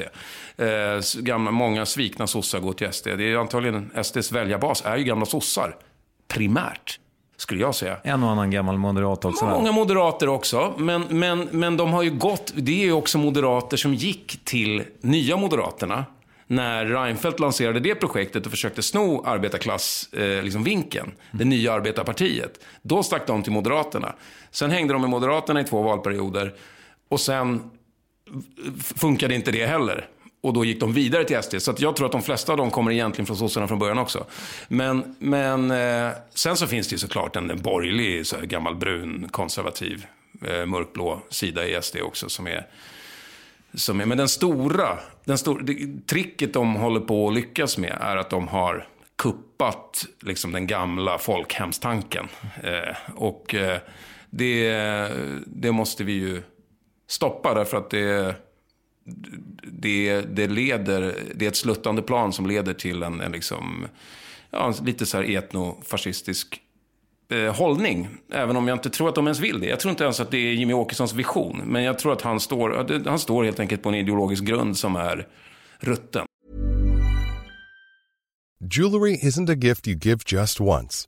[0.57, 3.07] Eh, Gamla, många svikna sossar går till SD.
[3.07, 5.75] Det är antagligen SDs väljarbas är ju gamla sossar.
[6.27, 6.99] Primärt.
[7.37, 7.97] skulle jag säga.
[8.03, 9.45] En och annan gammal moderat också.
[9.45, 13.77] Många moderater också, men, men, men de har ju gått, det är ju också moderater
[13.77, 16.05] som gick till Nya Moderaterna
[16.47, 22.59] när Reinfeldt lanserade det projektet och försökte sno arbetarklassvinkeln, eh, liksom vinkeln, det nya arbetarpartiet.
[22.81, 24.15] Då stack de till Moderaterna.
[24.53, 26.53] Sen hängde de med Moderaterna i två valperioder
[27.09, 27.71] och sen
[28.95, 30.07] funkade inte det heller.
[30.41, 31.61] Och då gick de vidare till SD.
[31.61, 33.97] Så att jag tror att de flesta av dem kommer egentligen från sossarna från början
[33.97, 34.25] också.
[34.67, 38.75] Men, men eh, sen så finns det ju såklart en, en borgerlig, så här, gammal
[38.75, 40.05] brun, konservativ,
[40.45, 42.67] eh, mörkblå sida i SD också som är
[43.73, 47.97] som är, men den stora, den stor, det, tricket de håller på att lyckas med
[48.01, 52.27] är att de har kuppat liksom, den gamla folkhemstanken.
[52.63, 53.77] Eh, och eh,
[54.35, 55.11] det,
[55.45, 56.41] det måste vi ju
[57.07, 58.35] stoppa därför att det,
[59.63, 63.87] det, det leder, det är ett sluttande plan som leder till en, en liksom,
[64.51, 66.61] ja, lite så här etnofascistisk
[67.31, 68.07] eh, hållning.
[68.31, 69.67] Även om jag inte tror att de ens vill det.
[69.67, 71.61] Jag tror inte ens att det är Jimmy Åkessons vision.
[71.65, 74.95] Men jag tror att han står, han står helt enkelt på en ideologisk grund som
[74.95, 75.27] är
[75.79, 76.25] rutten.
[78.71, 81.07] Jewelry isn't a gift you give just once.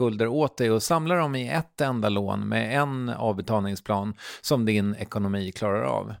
[0.01, 4.95] skulder åt dig och samla dem i ett enda lån med en avbetalningsplan som din
[4.95, 6.13] ekonomi klarar av.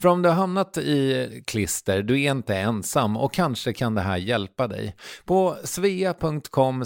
[0.00, 4.00] För om du har hamnat i klister, du är inte ensam och kanske kan det
[4.00, 4.96] här hjälpa dig.
[5.24, 6.84] På svea.com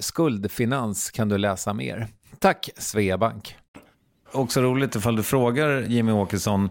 [0.00, 2.08] skuldfinans kan du läsa mer.
[2.38, 3.56] Tack Sveabank!
[4.32, 6.70] Också roligt ifall du frågar Jimmy Åkesson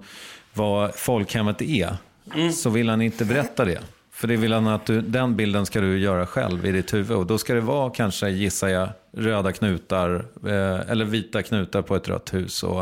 [0.53, 1.97] vad folkhemmet är,
[2.35, 2.51] mm.
[2.51, 3.81] så vill han inte berätta det.
[4.21, 7.17] För det vill han att du, den bilden ska du göra själv i ditt huvud.
[7.17, 11.95] Och då ska det vara kanske, gissar jag, röda knutar eh, eller vita knutar på
[11.95, 12.63] ett rött hus.
[12.63, 12.81] Och,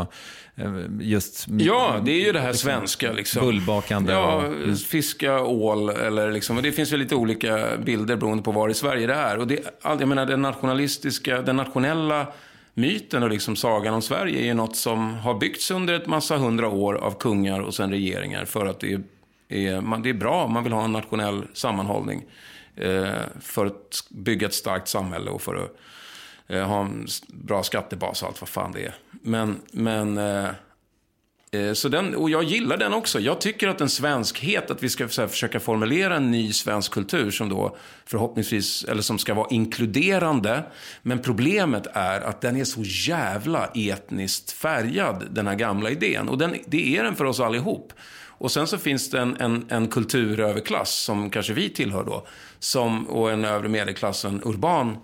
[0.56, 3.12] eh, just, ja, det är ju det här svenska.
[3.12, 3.46] Liksom.
[3.46, 4.12] Bullbakande.
[4.12, 5.88] Ja, och, fiska ål.
[5.88, 9.38] Eller liksom, det finns ju lite olika bilder beroende på var i Sverige det är.
[9.38, 12.26] Och det, jag menar, den nationalistiska, den nationella
[12.74, 16.36] myten och liksom sagan om Sverige är ju något som har byggts under ett massa
[16.36, 18.44] hundra år av kungar och sen regeringar.
[18.44, 19.00] För att det är
[19.50, 22.24] är, man, det är bra om man vill ha en nationell sammanhållning.
[22.76, 25.76] Eh, för att bygga ett starkt samhälle och för att
[26.46, 28.94] eh, ha en bra skattebas och allt vad fan det är.
[29.22, 30.50] Men, men, eh,
[31.52, 33.20] Eh, Så den, och jag gillar den också.
[33.20, 36.92] Jag tycker att en svenskhet, att vi ska så här, försöka formulera en ny svensk
[36.92, 37.76] kultur som då
[38.06, 40.62] förhoppningsvis, eller som ska vara inkluderande.
[41.02, 46.28] Men problemet är att den är så jävla etniskt färgad, den här gamla idén.
[46.28, 47.92] Och den, det är den för oss allihop.
[48.40, 52.26] Och sen så finns det en, en, en kulturöverklass, som kanske vi tillhör då,
[52.58, 54.96] som, och en övre medelklass, en urban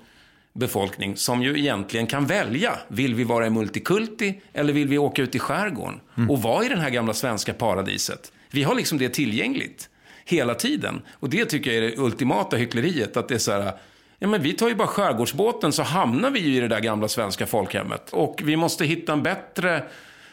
[0.53, 2.79] befolkning som ju egentligen kan välja.
[2.89, 6.69] Vill vi vara i multikulti eller vill vi åka ut i skärgården och vara i
[6.69, 8.33] det här gamla svenska paradiset?
[8.51, 9.89] Vi har liksom det tillgängligt
[10.25, 11.03] hela tiden.
[11.13, 13.17] Och det tycker jag är det ultimata hyckleriet.
[13.17, 13.73] Att det är så här,
[14.19, 17.09] ja men vi tar ju bara skärgårdsbåten så hamnar vi ju i det där gamla
[17.09, 18.11] svenska folkhemmet.
[18.13, 19.85] Och vi måste hitta en bättre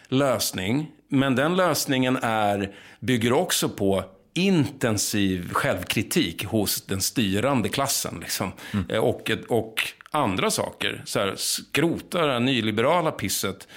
[0.07, 0.91] lösning.
[1.13, 4.03] Men den lösningen är, bygger också på
[4.33, 8.17] intensiv självkritik hos den styrande klassen.
[8.21, 8.51] Liksom.
[8.89, 11.01] Eh, Och, och andra saker.
[11.05, 13.67] Så här, skrota det här nyliberala pisset.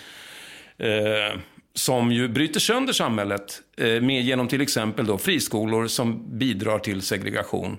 [0.79, 1.41] Eh,
[1.75, 7.03] som ju bryter sönder samhället eh, med, genom till exempel då friskolor som bidrar till
[7.03, 7.79] segregation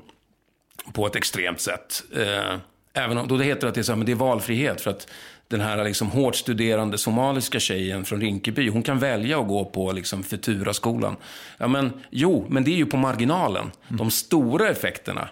[0.94, 2.04] på ett extremt sätt.
[2.16, 2.58] Eh,
[2.94, 4.92] även om då det heter att det är, så här, men det är valfrihet för
[4.92, 5.08] att
[5.48, 9.92] den här liksom hårt studerande somaliska tjejen från Rinkeby, hon kan välja att gå på
[9.92, 11.16] liksom Futura-skolan.
[11.58, 13.72] Ja, men, jo, men det är ju på marginalen.
[13.88, 15.30] De stora effekterna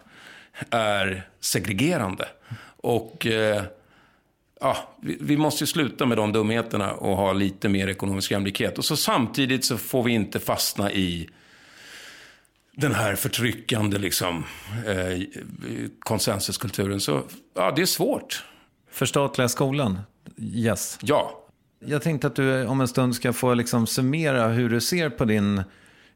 [0.69, 2.27] är segregerande.
[2.77, 3.63] Och eh,
[4.59, 8.77] ja, vi, vi måste ju sluta med de dumheterna och ha lite mer ekonomisk jämlikhet.
[8.77, 11.29] Och så samtidigt så får vi inte fastna i
[12.71, 14.43] den här förtryckande liksom,
[14.87, 15.21] eh,
[15.99, 16.99] konsensuskulturen.
[16.99, 17.23] Så
[17.55, 18.43] ja, det är svårt.
[18.95, 19.99] Förstatliga skolan?
[20.37, 20.99] Yes.
[21.01, 21.43] Ja.
[21.79, 25.25] Jag tänkte att du om en stund ska få liksom summera hur du ser på
[25.25, 25.63] din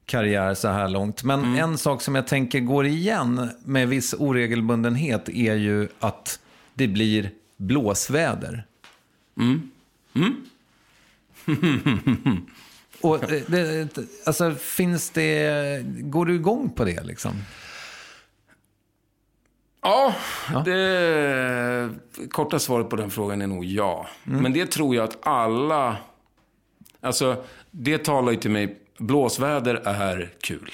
[0.05, 1.23] karriär så här långt.
[1.23, 6.39] Men en sak som jag tänker går igen med viss oregelbundenhet är ju att
[6.73, 8.65] det blir blåsväder.
[9.38, 9.71] Mm.
[10.15, 10.36] Mm.
[13.01, 17.32] Och eh, det, alltså finns det, går du igång på det liksom?
[19.82, 20.15] Ja,
[20.65, 21.89] det
[22.32, 24.07] korta svaret på den frågan är nog ja.
[24.23, 25.97] Men det tror jag att alla...
[27.01, 28.77] Alltså, det talar ju till mig.
[28.97, 30.71] Blåsväder är kul.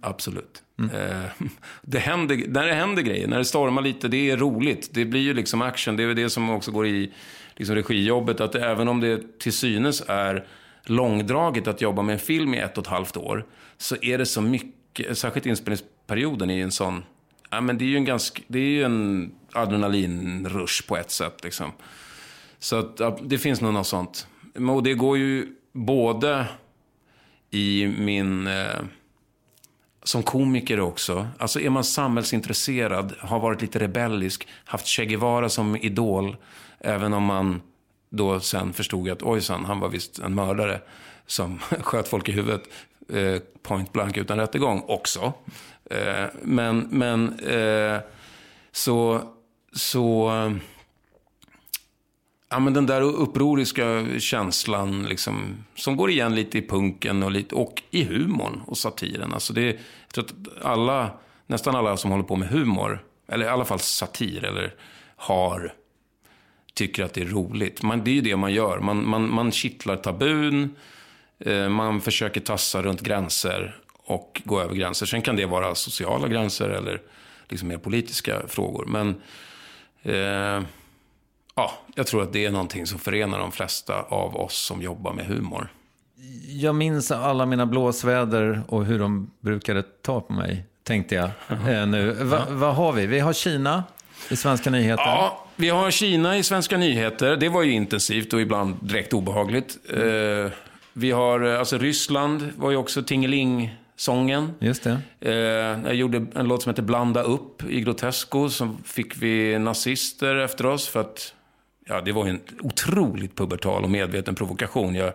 [0.00, 0.62] Absolut.
[0.78, 1.46] Eh,
[1.82, 4.88] det händer, när det händer grejer, när det stormar lite, det är roligt.
[4.92, 5.96] Det blir ju liksom action.
[5.96, 7.12] Det är väl det som också går i
[7.56, 8.40] liksom regijobbet.
[8.40, 10.46] Att även om det till synes är
[10.84, 13.46] långdraget att jobba med en film i ett och ett halvt år.
[13.78, 17.04] Så är det så mycket, särskilt inspelningsperioden är en sån...
[17.50, 21.44] Ja, men det är ju en ganska, det är ju en adrenalinrush på ett sätt
[21.44, 21.72] liksom.
[22.58, 24.26] Så att, ja, det finns nog något sånt.
[24.74, 26.46] Och det går ju både
[27.50, 28.46] i min...
[28.46, 28.80] Eh,
[30.02, 31.28] som komiker också.
[31.38, 36.36] Alltså är man samhällsintresserad, har varit lite rebellisk, haft Che Guevara som idol.
[36.80, 37.62] Även om man
[38.10, 40.80] då sen förstod att ojsan, han var visst en mördare
[41.26, 42.62] som sköt folk i huvudet
[43.12, 45.32] eh, point blank utan rättegång också.
[45.90, 48.00] Eh, men men eh,
[48.72, 49.22] så,
[49.72, 50.30] så
[52.50, 57.54] Ja, men den där upproriska känslan liksom, som går igen lite i punken och, lite,
[57.54, 59.34] och i humorn och satiren.
[59.34, 59.78] Alltså det, jag
[60.14, 61.10] tror att alla,
[61.46, 64.74] nästan alla som håller på med humor, eller i alla fall satir, eller
[65.16, 65.74] har,
[66.74, 67.82] tycker att det är roligt.
[67.82, 68.80] Man, det är ju det man gör.
[68.80, 70.76] Man, man, man kittlar tabun,
[71.38, 75.06] eh, man försöker tassa runt gränser och gå över gränser.
[75.06, 77.00] Sen kan det vara sociala gränser eller
[77.48, 78.84] liksom mer politiska frågor.
[78.86, 79.20] Men
[80.02, 80.62] eh,
[81.58, 85.12] Ja, jag tror att det är någonting som förenar de flesta av oss som jobbar
[85.12, 85.68] med humor.
[86.48, 91.30] Jag minns alla mina blåsväder och hur de brukade ta på mig, tänkte jag
[91.68, 92.12] eh, nu.
[92.12, 93.06] Va, Vad har vi?
[93.06, 93.84] Vi har Kina
[94.30, 95.02] i Svenska nyheter.
[95.02, 97.36] Ja, vi har Kina i Svenska nyheter.
[97.36, 99.78] Det var ju intensivt och ibland direkt obehagligt.
[99.92, 100.52] Eh,
[100.92, 103.02] vi har, eh, alltså Ryssland var ju också
[103.98, 104.54] Tingeling-sången.
[104.58, 105.00] Just det.
[105.20, 105.32] Eh,
[105.86, 108.48] jag gjorde en låt som heter Blanda upp i Grotesco.
[108.48, 111.34] Så fick vi nazister efter oss för att
[111.86, 114.94] ja, det var en otroligt pubertal och medveten provokation.
[114.94, 115.12] Jag,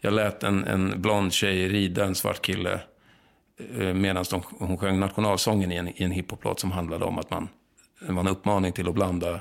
[0.00, 2.80] jag lät en, en blond tjej rida en svart kille
[3.78, 7.30] eh, medan de, hon sjöng nationalsången i en, i en hiphoplåt som handlade om att
[7.30, 7.48] man,
[8.06, 9.40] det var en uppmaning till att blanda,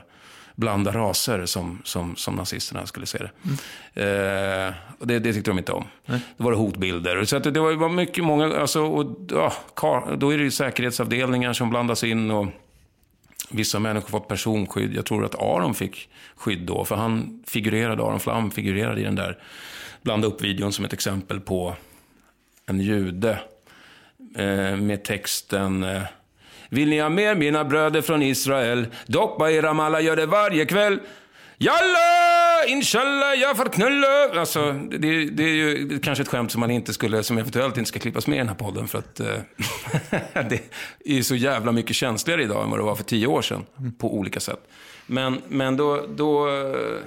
[0.61, 3.31] blanda raser som, som, som nazisterna skulle se det.
[4.03, 5.85] Eh, och det, det tyckte de inte om.
[6.05, 7.25] Då var det hotbilder.
[7.25, 9.53] Så det, var, var mycket, många, alltså, och, ja,
[10.17, 12.47] då är det ju säkerhetsavdelningar som blandas in och
[13.53, 14.93] Vissa människor fått personskydd.
[14.95, 16.85] Jag tror att Aron fick skydd då.
[16.85, 19.37] För han figurerade, Aron Flam figurerade i den där
[20.01, 21.75] blanda upp-videon som ett exempel på
[22.65, 23.39] en jude.
[24.35, 26.03] Eh, med texten eh,
[26.73, 28.87] vill ni ha mer mina bröder från Israel?
[29.05, 30.99] Doppa i Ramallah gör det varje kväll.
[31.57, 34.39] Jalla, inshallah, jag får knulla.
[34.39, 37.87] Alltså, det, det är ju kanske ett skämt som man inte skulle, som eventuellt inte
[37.87, 38.87] ska klippas med i den här podden.
[38.87, 39.35] För att eh,
[40.49, 40.61] det
[41.05, 43.65] är så jävla mycket känsligare idag än vad det var för tio år sedan.
[43.97, 44.67] På olika sätt.
[45.05, 46.49] Men, men då, då...
[46.49, 46.99] Eh,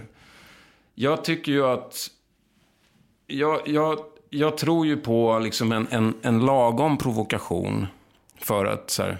[0.94, 2.10] jag tycker ju att...
[3.26, 3.98] Jag, jag,
[4.30, 7.86] jag tror ju på liksom en, en, en lagom provokation.
[8.40, 9.18] För att så här,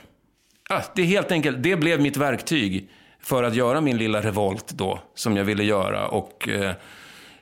[0.70, 2.88] ah, det är helt enkelt, det blev mitt verktyg
[3.20, 6.08] för att göra min lilla revolt då, som jag ville göra.
[6.08, 6.74] Och eh,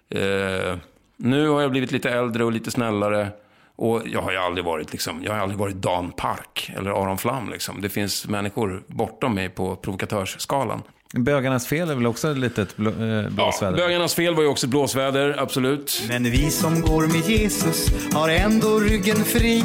[0.08, 0.76] eh,
[1.16, 3.28] nu har jag blivit lite äldre och lite snällare.
[3.76, 7.18] Och jag har ju aldrig varit, liksom, jag har aldrig varit Dan Park eller Aron
[7.18, 7.50] Flam.
[7.50, 7.80] Liksom.
[7.80, 10.82] Det finns människor bortom mig på provokatörsskalan.
[11.12, 13.76] Bögarnas fel är väl också ett litet blå, eh, blåsväder?
[13.76, 16.04] Bögarnas fel var ju också blåsväder, absolut.
[16.08, 19.62] Men vi som går med Jesus har ändå ryggen fri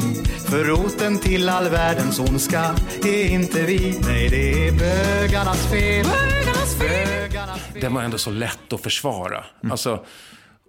[0.50, 2.74] För roten till all världens ondska
[3.04, 8.72] är inte vi Nej, det är bögarnas fel Bögarnas fel Den var ändå så lätt
[8.72, 9.44] att försvara.
[9.70, 10.04] Alltså,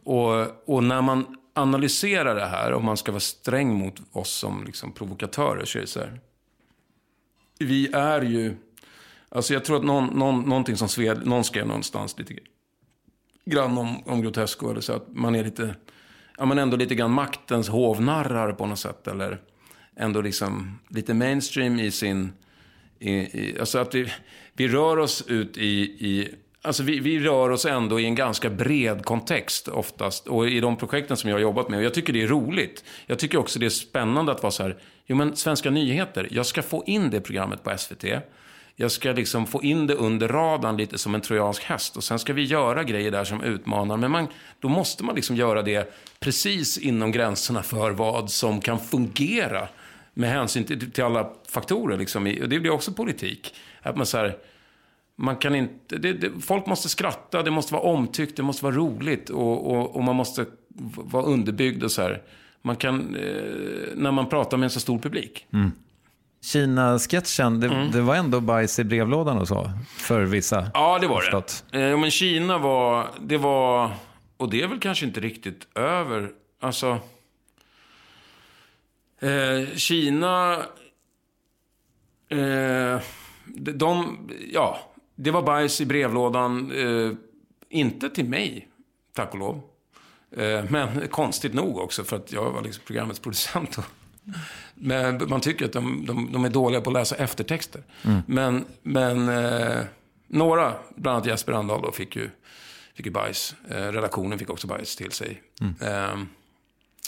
[0.05, 1.25] och, och när man
[1.55, 5.81] analyserar det här, om man ska vara sträng mot oss som liksom, provokatörer, så är
[5.81, 6.19] det så här.
[7.59, 8.55] Vi är ju...
[9.29, 12.33] Alltså jag tror att någon, någon, någonting som Sved, någon skrev någonstans lite
[13.45, 15.75] grann om, om Grotesco, eller så att man är lite,
[16.37, 19.41] ja men ändå lite grann maktens hovnarrar på något sätt, eller
[19.95, 22.33] ändå liksom lite mainstream i sin,
[22.99, 24.11] i, i, alltså att vi,
[24.53, 28.49] vi rör oss ut i, i Alltså vi, vi rör oss ändå i en ganska
[28.49, 30.27] bred kontext oftast.
[30.27, 31.77] Och i de projekten som jag har jobbat med.
[31.77, 32.83] Och jag tycker det är roligt.
[33.05, 34.77] Jag tycker också det är spännande att vara så här.
[35.05, 36.27] Jo men Svenska nyheter.
[36.31, 38.05] Jag ska få in det programmet på SVT.
[38.81, 41.97] Jag ska liksom få in det under radarn lite som en trojansk häst.
[41.97, 43.97] Och sen ska vi göra grejer där som utmanar.
[43.97, 44.27] Men man,
[44.59, 49.67] då måste man liksom göra det precis inom gränserna för vad som kan fungera.
[50.13, 51.97] Med hänsyn till, till alla faktorer.
[51.97, 52.35] Liksom.
[52.41, 53.55] Och det blir också politik.
[53.81, 54.37] Att man så här,
[55.15, 58.75] man kan inte, det, det, folk måste skratta, det måste vara omtyckt, det måste vara
[58.75, 60.45] roligt och, och, och man måste
[60.95, 62.21] vara underbyggd och så här.
[62.61, 65.47] Man kan, eh, när man pratar med en så stor publik.
[65.53, 65.71] Mm.
[66.41, 70.71] Kina-sketchen, det, det var ändå bajs i brevlådan och så, för vissa.
[70.73, 71.65] Ja, det var förstått.
[71.71, 71.89] det.
[71.89, 73.91] Eh, men Kina var, det var,
[74.37, 76.31] och det är väl kanske inte riktigt över.
[76.61, 76.99] Alltså,
[79.19, 80.53] eh, Kina,
[82.29, 82.99] eh,
[83.45, 84.17] de, de,
[84.53, 84.79] ja,
[85.15, 86.71] det var bajs i brevlådan.
[86.71, 87.11] Eh,
[87.69, 88.67] inte till mig,
[89.15, 89.61] tack och lov.
[90.37, 93.77] Eh, men konstigt nog också, för att jag var liksom programmets producent.
[93.77, 93.83] Och,
[94.75, 97.81] men man tycker att de, de, de är dåliga på att läsa eftertexter.
[98.05, 98.21] Mm.
[98.27, 99.79] Men, men eh,
[100.27, 102.29] några, bland annat Jesper Rönndahl då, fick ju,
[102.95, 103.55] fick ju bajs.
[103.69, 105.41] Eh, redaktionen fick också bajs till sig.
[105.81, 106.17] Eh,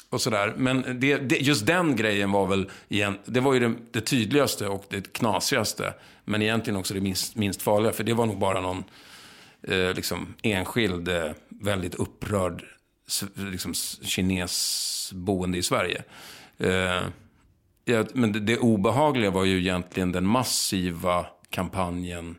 [0.10, 0.54] och sådär.
[0.58, 4.68] Men det, det, just den grejen var väl, igen, det var ju det, det tydligaste
[4.68, 5.94] och det knasigaste.
[6.26, 7.94] Men egentligen också det minst, minst farliga.
[7.94, 8.84] För det var nog bara någon
[9.64, 12.64] eh, liksom, enskild, eh, väldigt upprörd
[13.36, 16.04] liksom, kines boende i Sverige.
[16.64, 17.08] Eh,
[17.86, 22.36] ja, men det, det obehagliga var ju egentligen den massiva kampanjen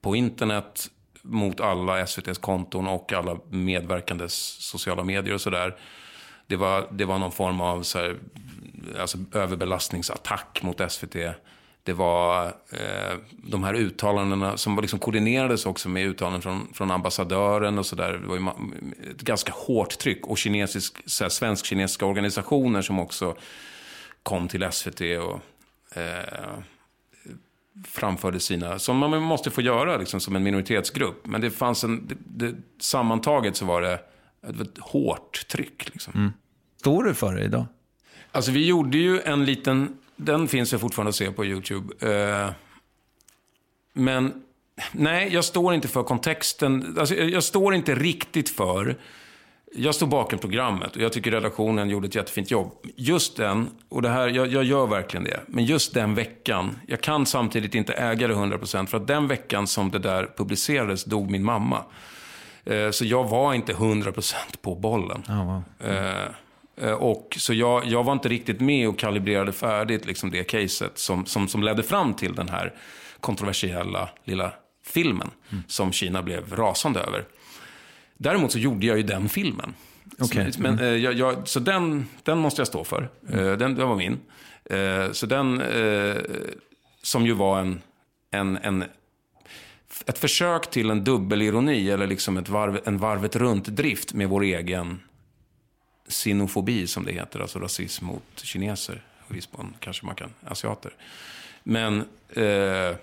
[0.00, 0.90] på internet
[1.22, 5.76] mot alla SVTs konton och alla medverkandes sociala medier och sådär.
[6.46, 8.16] Det var, det var någon form av så här,
[9.00, 11.16] alltså överbelastningsattack mot SVT.
[11.86, 16.90] Det var eh, de här uttalandena som var liksom koordinerades också med uttalanden från, från
[16.90, 18.12] ambassadören och sådär.
[18.12, 18.46] Det var ju
[19.10, 20.26] ett ganska hårt tryck.
[20.26, 23.36] Och kinesisk, svensk-kinesiska organisationer som också
[24.22, 25.40] kom till SVT och
[25.96, 26.58] eh,
[27.84, 31.26] framförde sina, som man måste få göra liksom, som en minoritetsgrupp.
[31.26, 32.16] Men det fanns en, det,
[32.46, 34.00] det, sammantaget så var det
[34.48, 35.88] ett, ett hårt tryck.
[35.92, 36.12] Liksom.
[36.16, 36.32] Mm.
[36.80, 37.66] Står du för det idag?
[38.32, 42.10] Alltså vi gjorde ju en liten, den finns ju fortfarande att se på YouTube.
[42.10, 42.50] Eh,
[43.92, 44.42] men
[44.92, 46.96] nej, jag står inte för kontexten.
[46.98, 48.96] Alltså, jag står inte riktigt för,
[49.74, 52.72] jag står bakom programmet och jag tycker redaktionen gjorde ett jättefint jobb.
[52.96, 57.00] Just den, och det här, jag, jag gör verkligen det, men just den veckan, jag
[57.00, 61.30] kan samtidigt inte äga det 100% för att den veckan som det där publicerades dog
[61.30, 61.84] min mamma.
[62.64, 65.22] Eh, Så jag var inte 100% på bollen.
[65.80, 66.28] Eh, eh,
[66.98, 71.26] Och så jag, jag var inte riktigt med och kalibrerade färdigt liksom det caset som,
[71.26, 72.74] som, som ledde fram till den här
[73.20, 74.52] kontroversiella lilla
[74.86, 75.30] filmen
[75.66, 77.24] som Kina blev rasande över.
[78.16, 79.74] Däremot så gjorde jag ju den filmen.
[80.18, 80.52] Okej.
[80.52, 83.08] Så, men, eh, jag, jag, så den, den måste jag stå för.
[83.30, 84.18] Eh, Den, den var min.
[84.70, 86.16] Eh, Så den, eh,
[87.02, 87.80] som ju var en,
[88.30, 88.84] en, en
[90.06, 95.00] ett försök till en dubbelironi eller liksom ett varv, en varvet runt-drift med vår egen
[96.08, 99.02] sinofobi som det heter, alltså rasism mot kineser.
[99.28, 100.92] Och viss mån kanske man kan, asiater.
[101.62, 102.96] Men, eh,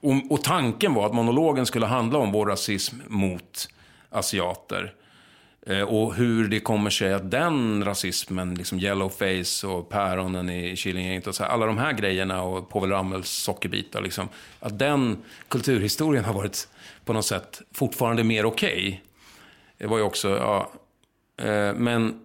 [0.00, 3.68] och, och tanken var att monologen skulle handla om vår rasism mot
[4.10, 4.94] asiater.
[5.66, 11.26] Eh, och hur det kommer sig att den rasismen, liksom yellowface och päronen i Killinggänget
[11.26, 14.28] och så här, alla de här grejerna och Povel Ramels sockerbitar, liksom,
[14.60, 15.18] att den
[15.48, 16.68] kulturhistorien har varit
[17.04, 18.88] på något sätt fortfarande mer okej.
[18.88, 18.98] Okay.
[19.78, 20.72] Det var ju också, ja,
[21.44, 22.20] eh, men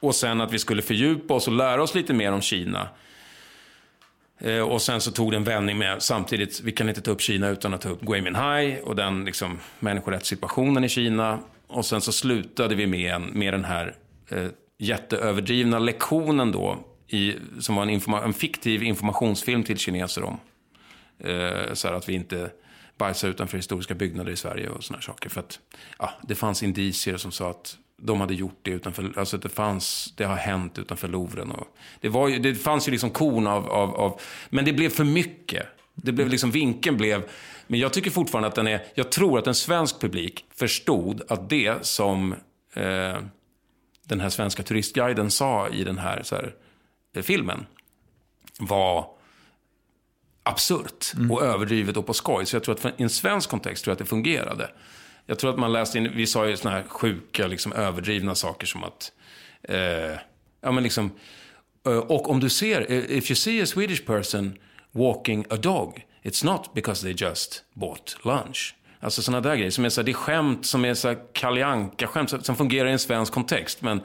[0.00, 2.88] och sen att vi skulle fördjupa oss och lära oss lite mer om Kina.
[4.38, 7.20] Eh, och sen så tog det en vändning med, samtidigt, vi kan inte ta upp
[7.20, 11.38] Kina utan att ta upp Gui Minhai och den liksom, människorättssituationen i Kina.
[11.66, 13.94] Och sen så slutade vi med, en, med den här
[14.28, 14.46] eh,
[14.78, 16.78] jätteöverdrivna lektionen då,
[17.08, 20.38] i, som var en, informa- en fiktiv informationsfilm till kineser om.
[21.18, 22.50] Eh, så att vi inte
[23.00, 25.30] bajsa utanför historiska byggnader i Sverige och sådana saker.
[25.30, 25.60] För att
[25.98, 30.14] ja, det fanns indicier som sa att de hade gjort det utanför, alltså det fanns,
[30.16, 31.50] det har hänt utanför Louvren.
[31.50, 34.20] Och det, var ju, det fanns ju liksom korn av, av, av,
[34.50, 35.66] men det blev för mycket.
[35.94, 37.22] Det blev liksom, vinkeln blev,
[37.66, 41.50] men jag tycker fortfarande att den är, jag tror att en svensk publik förstod att
[41.50, 42.32] det som
[42.74, 43.18] eh,
[44.04, 46.54] den här svenska turistguiden sa i den här, så här
[47.14, 47.66] eh, filmen
[48.58, 49.19] var
[50.42, 52.46] absurt och överdrivet och på skoj.
[52.46, 54.70] Så jag tror att i en svensk kontext tror jag att det fungerade.
[55.26, 58.66] Jag tror att man läste in, vi sa ju sådana här sjuka, liksom överdrivna saker
[58.66, 59.12] som att,
[59.62, 59.78] eh,
[60.60, 61.10] ja men liksom,
[61.86, 64.58] eh, och om du ser, eh, if you see a Swedish person
[64.90, 68.74] walking a dog, it's not because they just bought lunch.
[69.00, 71.18] Alltså sådana där grejer som är så här, det är skämt som är så här
[71.32, 73.82] Kalle skämt som fungerar i en svensk kontext.
[73.82, 74.00] Men,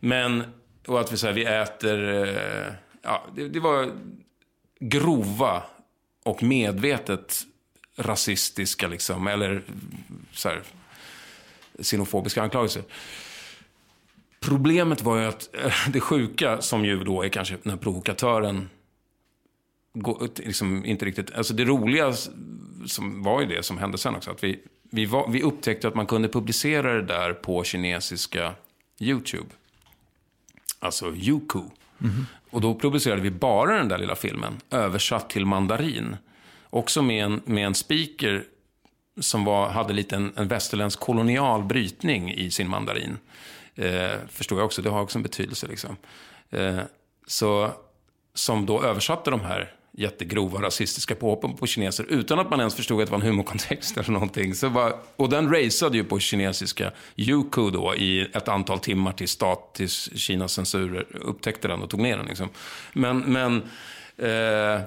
[0.00, 0.44] men
[0.86, 2.72] och att vi, så här, vi äter, eh,
[3.02, 3.90] ja, det, det var
[4.80, 5.62] grova
[6.22, 7.46] och medvetet
[7.96, 9.62] rasistiska, liksom, eller
[10.32, 10.62] så här,
[11.82, 12.82] xenofobiska anklagelser.
[14.40, 18.68] Problemet var ju att eh, det sjuka, som ju då är kanske när provokatören
[20.36, 21.34] liksom inte riktigt...
[21.34, 22.12] Alltså det roliga
[22.86, 24.30] som var ju det som hände sen också.
[24.30, 24.60] Att vi,
[24.90, 28.54] vi, var, vi upptäckte att man kunde publicera det där på kinesiska
[29.00, 29.48] YouTube.
[30.78, 31.62] Alltså Youku.
[32.02, 32.26] Mm.
[32.56, 36.16] Och då publicerade vi bara den där lilla filmen, översatt till mandarin.
[36.70, 38.44] Också med en, med en speaker
[39.20, 43.18] som var, hade lite en, en västerländsk kolonial brytning i sin mandarin.
[43.74, 45.66] Eh, förstår jag också, det har också en betydelse.
[45.66, 45.96] Liksom.
[46.50, 46.78] Eh,
[47.26, 47.70] så,
[48.34, 53.00] som då översatte de här jättegrova rasistiska påhoppen på kineser utan att man ens förstod
[53.00, 54.54] att det var en humorkontext eller någonting.
[54.54, 59.28] Så var, och den raceade ju på kinesiska Youku då i ett antal timmar till
[59.28, 62.26] stat, till Kinas censur upptäckte den och tog ner den.
[62.26, 62.48] Liksom.
[62.92, 63.56] Men, men,
[64.16, 64.80] eh,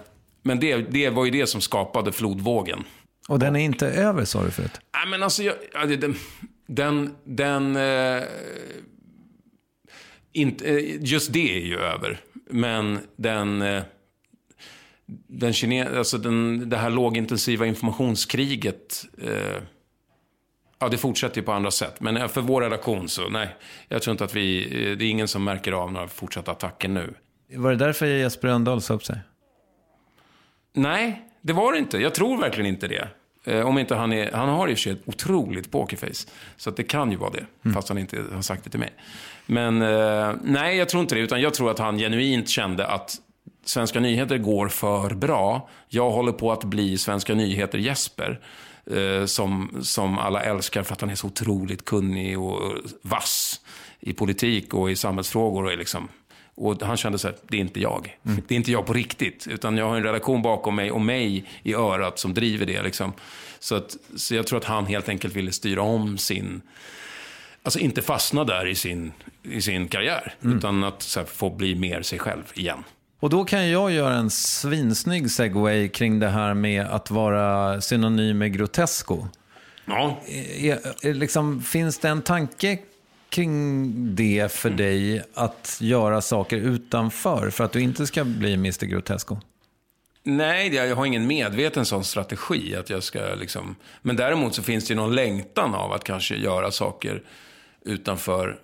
[0.44, 2.84] men det, det var ju det som skapade flodvågen.
[3.28, 4.80] Och den är inte över, sa du förut?
[4.94, 6.16] Nej, men alltså, jag, den,
[6.68, 8.24] den, den eh,
[10.34, 12.20] inte, eh, just det är ju över.
[12.50, 13.84] Men den, eh,
[15.28, 19.62] den, kine, alltså den, det här lågintensiva informationskriget, eh,
[20.80, 22.00] ja det fortsätter ju på andra sätt.
[22.00, 23.56] Men eh, för vår redaktion så, nej,
[23.88, 26.90] jag tror inte att vi, eh, det är ingen som märker av några fortsatta attacker
[26.90, 27.14] nu.
[27.56, 29.20] Var det därför Jesper Rönndahl sa upp sig?
[30.74, 31.98] Nej, det var det inte.
[31.98, 33.08] Jag tror verkligen inte det.
[33.44, 36.28] Eh, om inte han är, han har för sig ett otroligt pokerface.
[36.58, 37.76] Så det kan ju vara det, mm.
[37.76, 38.94] fast han inte har sagt det till mig.
[39.46, 41.22] Men eh, nej, jag tror inte det.
[41.22, 43.18] Utan jag tror att han genuint kände att
[43.70, 45.70] Svenska nyheter går för bra.
[45.90, 48.40] Jag håller på att bli Svenska nyheter Jesper.
[48.92, 53.62] Eh, som, som alla älskar för att han är så otroligt kunnig och vass
[54.00, 55.64] i politik och i samhällsfrågor.
[55.64, 56.08] Och, liksom,
[56.56, 58.18] och han kände så här, det är inte jag.
[58.26, 58.42] Mm.
[58.48, 59.48] Det är inte jag på riktigt.
[59.48, 62.82] Utan jag har en redaktion bakom mig och mig i örat som driver det.
[62.82, 63.14] Liksom.
[63.60, 66.62] Så, att, så jag tror att han helt enkelt ville styra om sin...
[67.64, 69.12] Alltså inte fastna där i sin,
[69.44, 70.34] i sin karriär.
[70.44, 70.58] Mm.
[70.58, 72.84] Utan att här, få bli mer sig själv igen.
[73.20, 78.38] Och då kan jag göra en svinsnygg segway kring det här med att vara synonym
[78.38, 79.28] med grotesco.
[79.86, 80.20] Ja.
[80.58, 82.80] Är, är, liksom, finns det en tanke
[83.30, 88.86] kring det för dig att göra saker utanför för att du inte ska bli Mr
[88.86, 89.38] Grotesco?
[90.24, 92.76] Nej, jag har ingen medveten sån strategi.
[92.76, 93.76] att jag ska liksom...
[94.02, 97.24] Men däremot så finns det ju någon längtan av att kanske göra saker
[97.86, 98.60] utanför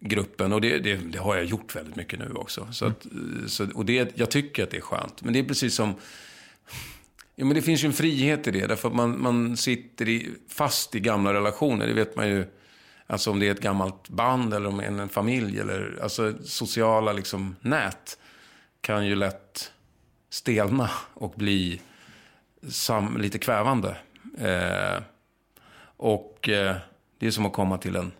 [0.00, 0.52] gruppen.
[0.52, 2.68] Och det, det, det har jag gjort väldigt mycket nu också.
[2.72, 3.06] Så att,
[3.46, 5.22] så, och det, jag tycker att det är skönt.
[5.22, 5.94] Men det är precis som...
[7.36, 8.66] Ja, men det finns ju en frihet i det.
[8.66, 11.86] Därför att man, man sitter i, fast i gamla relationer.
[11.86, 12.46] Det vet man ju
[13.10, 15.60] Alltså om det är ett gammalt band eller om det är en familj.
[15.60, 18.18] Eller, alltså sociala liksom, nät
[18.80, 19.72] kan ju lätt
[20.30, 21.80] stelna och bli
[22.68, 23.96] sam, lite kvävande.
[24.38, 25.02] Eh,
[25.96, 26.76] och eh,
[27.18, 28.12] det är som att komma till en,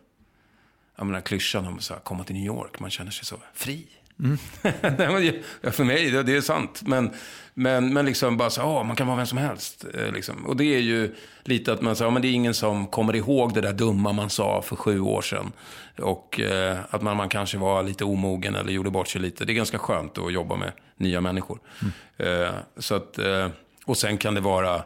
[1.01, 2.81] jag menar klyschan om att komma till New York.
[2.81, 3.86] Man känner sig så fri.
[5.60, 6.82] Ja, för mig, det, det är sant.
[6.85, 7.10] Men,
[7.55, 9.85] men, men liksom bara så, åh, man kan vara vem som helst.
[9.94, 10.47] Eh, liksom.
[10.47, 11.14] Och det är ju
[11.44, 14.31] lite att man säger, men det är ingen som kommer ihåg det där dumma man
[14.31, 15.52] sa för sju år sedan.
[15.98, 19.44] Och eh, att man, man kanske var lite omogen eller gjorde bort sig lite.
[19.44, 21.59] Det är ganska skönt att jobba med nya människor.
[22.16, 23.48] Eh, så att, eh,
[23.85, 24.82] och sen kan det vara,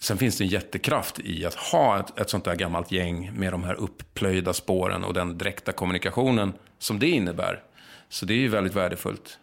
[0.00, 3.52] sen finns det en jättekraft i att ha ett, ett sånt där gammalt gäng med
[3.52, 7.62] de här upplöjda spåren och den direkta kommunikationen som det innebär.
[8.08, 9.38] Så det är ju väldigt värdefullt.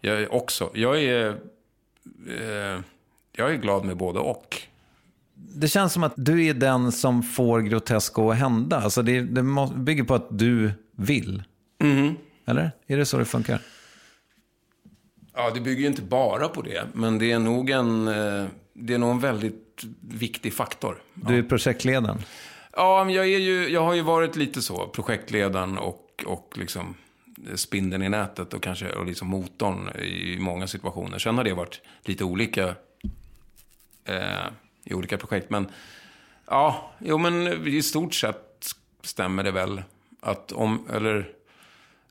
[0.00, 1.28] Jag är också, jag är,
[2.28, 2.80] eh,
[3.32, 4.62] jag är glad med både och.
[5.34, 8.76] Det känns som att du är den som får Grotesco att hända.
[8.80, 9.42] Alltså det, det
[9.74, 11.42] bygger på att du vill.
[12.46, 12.70] Eller?
[12.86, 13.60] Är det så det funkar?
[15.34, 18.94] Ja, det bygger ju inte bara på det, men det är nog en, eh, det
[18.94, 19.65] är nog en väldigt
[20.00, 20.98] viktig faktor.
[21.14, 22.22] Du är projektledaren.
[22.72, 26.94] Ja, men jag, är ju, jag har ju varit lite så, projektledaren och, och liksom
[27.54, 31.18] spindeln i nätet och kanske och liksom motorn i många situationer.
[31.18, 32.74] Sen har det varit lite olika
[34.04, 34.46] eh,
[34.84, 35.50] i olika projekt.
[35.50, 35.68] Men
[36.46, 39.82] ja, jo men i stort sett stämmer det väl
[40.20, 41.32] att om, eller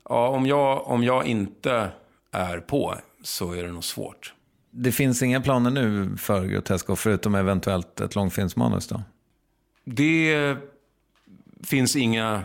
[0.10, 1.90] ja, om jag, om jag inte
[2.32, 4.34] är på så är det nog svårt.
[4.78, 9.04] Det finns inga planer nu för Grotesco förutom eventuellt ett långfilmsmanus då?
[9.86, 10.56] Det
[11.64, 12.44] finns inga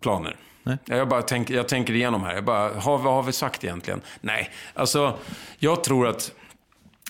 [0.00, 0.36] planer.
[0.84, 2.34] Jag, bara tänker, jag tänker igenom här.
[2.34, 4.00] Jag bara, har, vad har vi sagt egentligen?
[4.20, 5.18] Nej, alltså
[5.58, 6.32] jag tror att,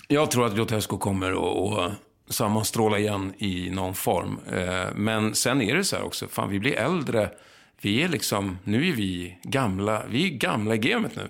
[0.09, 4.39] jag tror att Grotesco kommer att- att sammanstråla igen i någon form.
[4.53, 7.31] Eh, Men sen är det så här också, fan vi blir äldre.
[7.81, 11.29] Vi är liksom, nu är vi gamla, vi är gamla i gamet nu.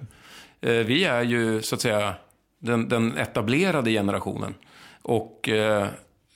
[0.70, 2.14] Eh, Vi är ju så att säga
[2.60, 4.54] den, den etablerade generationen.
[5.02, 5.88] Och, eh,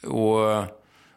[0.03, 0.65] och,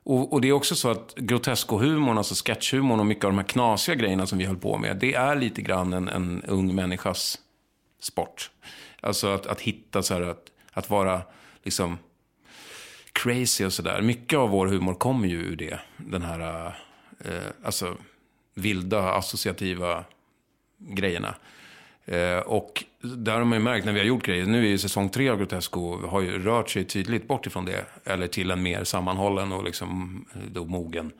[0.04, 3.48] och, och det är också så att groteskohumorn, alltså sketchhumorn och mycket av de här
[3.48, 7.40] knasiga grejerna som vi höll på med, det är lite grann en, en ung människas
[8.00, 8.52] sport.
[9.02, 11.22] Alltså att, att hitta så här, att, att vara
[11.64, 11.98] liksom
[13.12, 14.02] crazy och sådär.
[14.02, 15.80] Mycket av vår humor kommer ju ur det.
[15.98, 16.68] Den här,
[17.26, 17.32] eh,
[17.64, 17.98] alltså
[18.54, 20.04] vilda associativa
[20.78, 21.36] grejerna.
[22.08, 24.78] Eh, och där har man ju märkt när vi har gjort grejer, nu är ju
[24.78, 27.86] säsong tre av Grotesco, har ju rört sig tydligt bort ifrån det.
[28.04, 31.12] Eller till en mer sammanhållen och liksom eh, då mogen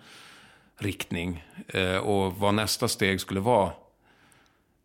[0.80, 1.44] riktning.
[1.68, 3.72] Eh, och vad nästa steg skulle vara,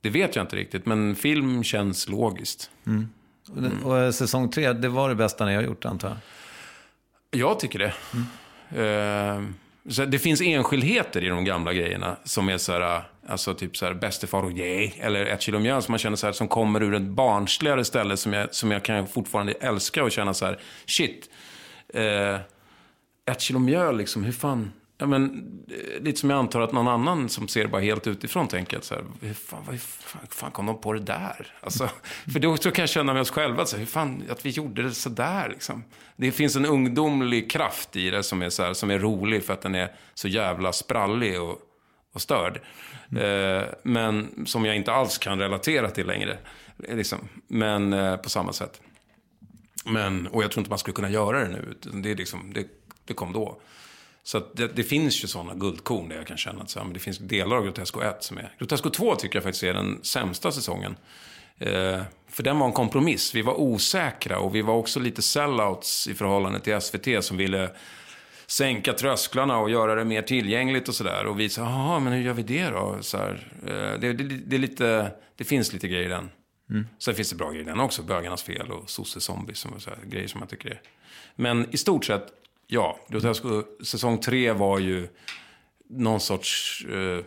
[0.01, 0.87] det vet jag inte riktigt.
[0.87, 2.71] Men film känns logiskt.
[2.87, 3.09] Mm.
[3.49, 6.19] Och, det- och eh, säsong tre, det var det bästa ni har gjort antar jag?
[7.41, 7.95] Jag tycker det.
[8.83, 9.43] Eh,
[9.89, 13.87] så det finns enskildheter i de gamla grejerna som är så här, alltså typ så
[13.87, 16.83] här bästefar och yeah, eller ett kilo mjöl som man känner så här, som kommer
[16.83, 20.61] ur ett barnsligare ställe som jag, som jag kan fortfarande älska och känna så här,
[20.87, 21.31] shit,
[21.95, 22.41] eh,
[23.27, 25.25] ett kilo mjöl liksom, hur fan, ja men,
[25.69, 28.85] eh, lite som jag antar att någon annan som ser bara helt utifrån tänker att
[28.85, 31.55] så här, hur fan, vad, hur fan, hur fan kom de på det där?
[31.61, 31.89] Alltså,
[32.33, 34.51] för då så kan jag känna med oss själva, så här, hur fan, att vi
[34.51, 35.85] gjorde det så där liksom.
[36.17, 39.53] Det finns en ungdomlig kraft i det som är, så här, som är rolig för
[39.53, 41.59] att den är så jävla sprallig och,
[42.13, 42.61] och störd.
[43.17, 46.39] Eh, men som jag inte alls kan relatera till längre.
[46.77, 47.29] Liksom.
[47.49, 48.81] Men eh, på samma sätt.
[49.85, 51.69] Men, och jag tror inte man skulle kunna göra det nu.
[51.71, 52.67] utan Det, är liksom, det,
[53.05, 53.61] det kom då.
[54.23, 56.85] Så att det, det finns ju sådana guldkorn där jag kan känna att så här,
[56.85, 58.55] men det finns delar av Grotesco 1 som är...
[58.59, 60.97] Grotesco 2 tycker jag faktiskt är den sämsta säsongen.
[61.59, 63.35] Eh, för den var en kompromiss.
[63.35, 67.71] Vi var osäkra och vi var också lite sellouts i förhållande till SVT som ville
[68.53, 71.27] sänka trösklarna och göra det mer tillgängligt och sådär.
[71.27, 72.99] Och vi sa, jaha, men hur gör vi det då?
[73.01, 76.31] Så här, eh, det, det, det, är lite, det finns lite grejer i den.
[76.71, 76.87] Mm.
[76.99, 78.03] Sen finns det bra grejer i den också.
[78.03, 79.55] Bögarnas fel och sosse-zombies.
[79.55, 80.81] Som, så här, grejer som jag tycker är...
[81.37, 82.27] Men i stort sett,
[82.67, 82.99] ja.
[83.09, 85.09] Grotesco, säsong tre var ju
[85.89, 86.85] någon sorts...
[86.91, 87.25] Eh,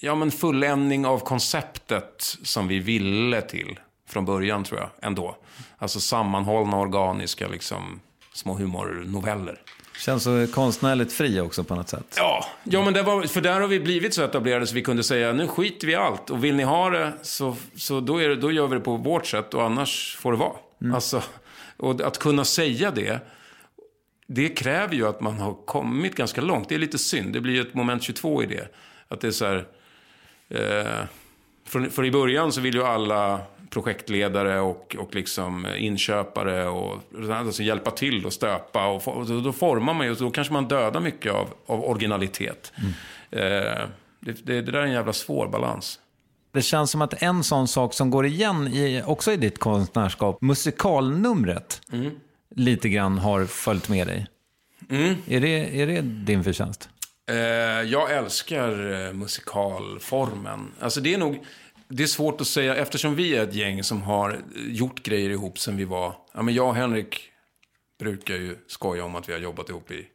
[0.00, 5.36] ja, men fulländning av konceptet som vi ville till från början, tror jag, ändå.
[5.78, 8.00] Alltså sammanhållna, organiska, liksom,
[8.32, 9.60] små humornoveller.
[10.00, 12.14] Känns så konstnärligt fri också på något sätt.
[12.16, 15.02] Ja, ja men det var, för där har vi blivit så etablerade så vi kunde
[15.02, 16.30] säga nu skiter vi i allt.
[16.30, 18.96] Och vill ni ha det så, så då, är det, då gör vi det på
[18.96, 20.56] vårt sätt och annars får det vara.
[20.94, 21.22] Alltså,
[21.76, 23.20] och att kunna säga det,
[24.26, 26.68] det kräver ju att man har kommit ganska långt.
[26.68, 28.68] Det är lite synd, det blir ju ett moment 22 i det.
[29.08, 29.66] Att det är så här,
[30.48, 31.04] eh,
[31.66, 33.40] för, för i början så vill ju alla
[33.70, 36.98] projektledare och, och liksom inköpare och
[37.30, 38.86] alltså hjälpa till och stöpa.
[38.86, 42.72] Och, och då, formar man ju, och då kanske man dödar mycket av, av originalitet.
[43.30, 43.40] Eh,
[44.20, 46.00] det, det, det där är en jävla svår balans.
[46.52, 50.40] Det känns som att en sån sak som går igen i, också i ditt konstnärskap,
[50.40, 51.82] musikalnumret,
[52.56, 54.26] lite grann har följt med dig.
[55.26, 56.88] Är, det, är det din förtjänst?
[57.30, 57.36] Eh,
[57.82, 60.72] jag älskar eh, musikalformen.
[60.80, 61.44] Alltså det är nog...
[61.90, 65.58] det är svårt att säga, eftersom vi är ett gäng som har gjort grejer ihop
[65.58, 66.14] sen vi var...
[66.34, 67.30] Ja, men jag och Henrik
[67.98, 70.06] brukar ju skoja om att vi har jobbat ihop i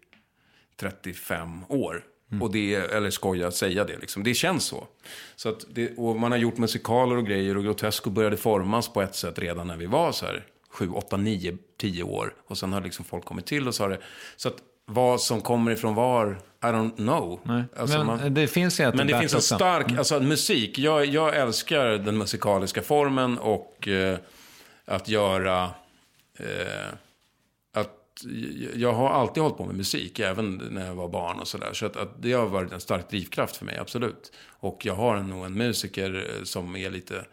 [0.79, 2.03] 35 år.
[2.41, 4.23] Och det, eller skoja, säga det liksom.
[4.23, 4.87] Det känns så.
[5.35, 9.01] så att det, och man har gjort musikaler och grejer och Grotesco började formas på
[9.01, 12.33] ett sätt redan när vi var så här 7, 8, 9, 10 år.
[12.47, 13.99] Och sen har liksom folk kommit till och så har det...
[14.35, 17.39] Så att vad som kommer ifrån var, I don't know.
[17.77, 19.97] Alltså, men man- det finns ju men det finns en stark, Mm.
[19.99, 20.79] alltså musik.
[20.79, 24.17] Jag, jag älskar den musikaliska formen och eh,
[24.85, 25.63] att göra,
[26.39, 26.87] eh,
[27.73, 27.91] att
[28.75, 31.73] jag har alltid hållit på med musik, även när jag var barn och sådär.
[31.73, 34.31] Så att, att det har varit en stark drivkraft för mig, absolut.
[34.47, 37.25] Och jag har nog en musiker eh, som är lite,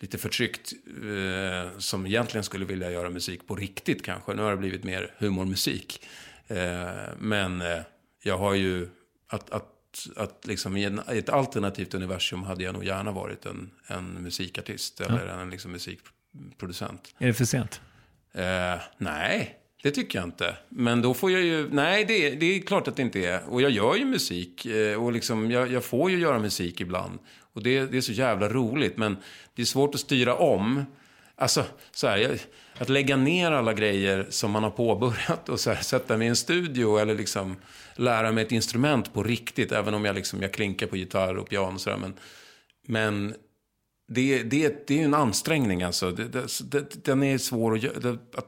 [0.00, 4.34] lite förtryckt, eh, som egentligen skulle vilja göra musik på riktigt kanske.
[4.34, 6.02] Nu har det blivit mer humormusik.
[6.48, 7.80] Eh, men eh,
[8.22, 8.88] jag har ju,
[9.28, 13.46] att, att, att liksom i, en, i ett alternativt universum hade jag nog gärna varit
[13.46, 17.14] en, en musikartist eller en liksom musikproducent.
[17.18, 17.80] Är det för sent?
[18.34, 20.56] Eh, nej, det tycker jag inte.
[20.68, 21.68] Men då får jag ju...
[21.70, 23.48] Nej, det, det är klart att det inte är.
[23.48, 24.66] Och jag gör ju musik.
[24.66, 27.18] Eh, och liksom, jag, jag får ju göra musik ibland.
[27.52, 28.96] Och det, det är så jävla roligt.
[28.96, 29.16] Men
[29.54, 30.84] det är svårt att styra om.
[31.40, 32.38] Alltså, så här,
[32.78, 36.28] att lägga ner alla grejer som man har påbörjat och så här, sätta mig i
[36.28, 37.56] en studio eller liksom
[37.94, 39.72] lära mig ett instrument på riktigt.
[39.72, 42.14] Även om jag, liksom, jag klinkar på gitarr och piano och så där, Men,
[42.86, 43.34] men
[44.08, 46.10] det, det, det är ju en ansträngning alltså.
[46.10, 46.28] Det,
[46.70, 48.46] det, den är svår att, göra- det, att,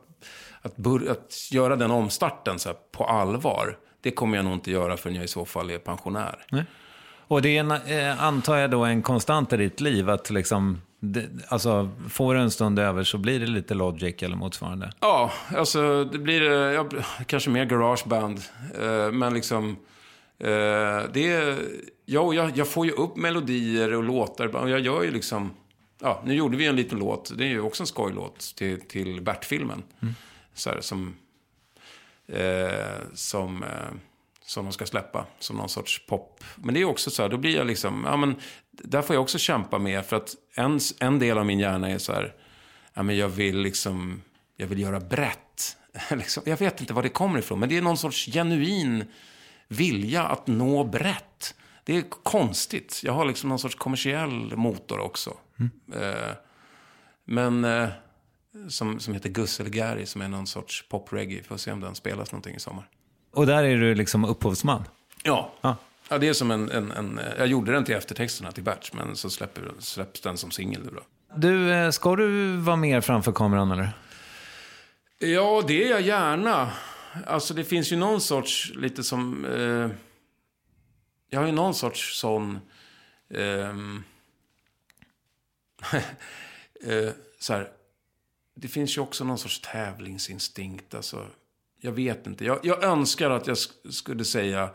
[0.63, 3.79] att, bör, att göra den omstarten så här, på allvar.
[4.01, 6.45] Det kommer jag nog inte göra förrän jag i så fall är pensionär.
[6.51, 6.65] Nej.
[7.29, 10.81] Och det är, en, eh, antar jag då, en konstant i ditt liv att liksom,
[11.01, 14.93] det, alltså, får du en stund över så blir det lite Logic eller motsvarande.
[15.01, 16.89] Ja, alltså det blir ja,
[17.27, 18.41] kanske mer garageband.
[18.81, 19.77] Eh, men liksom,
[20.39, 21.59] eh, det är,
[22.05, 24.57] ja, jag, jag får ju upp melodier och låtar.
[24.57, 25.51] Och jag gör ju liksom,
[26.01, 27.39] ja, nu gjorde vi en liten låt.
[27.39, 29.83] Det är ju också en skojlåt till, till Bert-filmen.
[30.55, 31.15] Så här, som,
[32.29, 33.95] eh, som, eh,
[34.45, 35.27] som de ska släppa.
[35.39, 36.45] Som någon sorts pop.
[36.57, 38.35] Men det är också så här, då blir jag liksom, ja men,
[38.85, 40.07] där får jag också kämpa med.
[40.07, 42.35] För att en, en del av min hjärna är så här,
[42.95, 44.23] ja men jag vill liksom,
[44.57, 45.77] jag vill göra brett.
[46.11, 49.05] liksom, jag vet inte var det kommer ifrån, men det är någon sorts genuin
[49.69, 51.55] vilja att nå brett.
[51.85, 53.01] Det är konstigt.
[53.05, 55.37] Jag har liksom någon sorts kommersiell motor också.
[55.95, 56.35] Eh,
[57.25, 57.89] men eh,
[58.69, 61.43] som, som heter Gus eller Gary, som är någon sorts pop-reggae.
[61.43, 62.89] Får se om den spelas någonting i sommar.
[63.33, 64.85] Och där är du liksom upphovsman.
[65.23, 65.53] Ja.
[65.61, 65.77] Ja.
[66.13, 67.21] Ja, det är som en, en, en...
[67.39, 70.91] Jag gjorde den till eftertexterna till Berts, men så släpper, släpps den som singel nu
[70.95, 71.03] då.
[71.37, 73.93] Du, eh, ska du vara mer framför kameran eller?
[75.19, 76.71] Ja, det är jag gärna.
[77.27, 79.45] Alltså det finns ju någon sorts, lite som...
[79.45, 79.91] Eh,
[81.31, 82.59] jag har ju någon sorts sån...
[83.35, 84.03] ehm,
[86.85, 87.69] eh, så här,
[88.57, 90.95] det finns ju också någon sorts tävlingsinstinkt.
[90.95, 91.27] Alltså,
[91.81, 92.45] jag vet inte.
[92.45, 94.71] Jag, jag önskar att jag sk- skulle säga...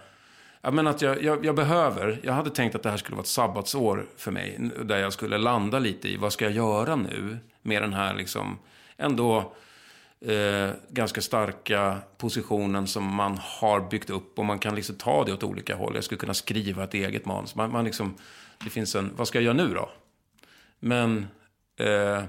[0.66, 3.24] Ja, men att jag, jag, jag behöver, jag hade tänkt att det här skulle vara
[3.24, 4.72] ett sabbatsår för mig.
[4.84, 7.38] Där jag skulle landa lite i, vad ska jag göra nu?
[7.62, 8.60] Med den här liksom,
[8.98, 9.54] ändå
[10.22, 14.40] eh, ganska starka positionen som man har byggt upp.
[14.40, 15.96] Och man kan liksom ta det åt olika håll.
[15.96, 17.56] Jag skulle kunna skriva ett eget manus.
[17.56, 18.16] Man, man liksom,
[18.64, 19.90] det finns en, vad ska jag göra nu då?
[20.80, 21.28] Men,
[21.78, 22.24] eh,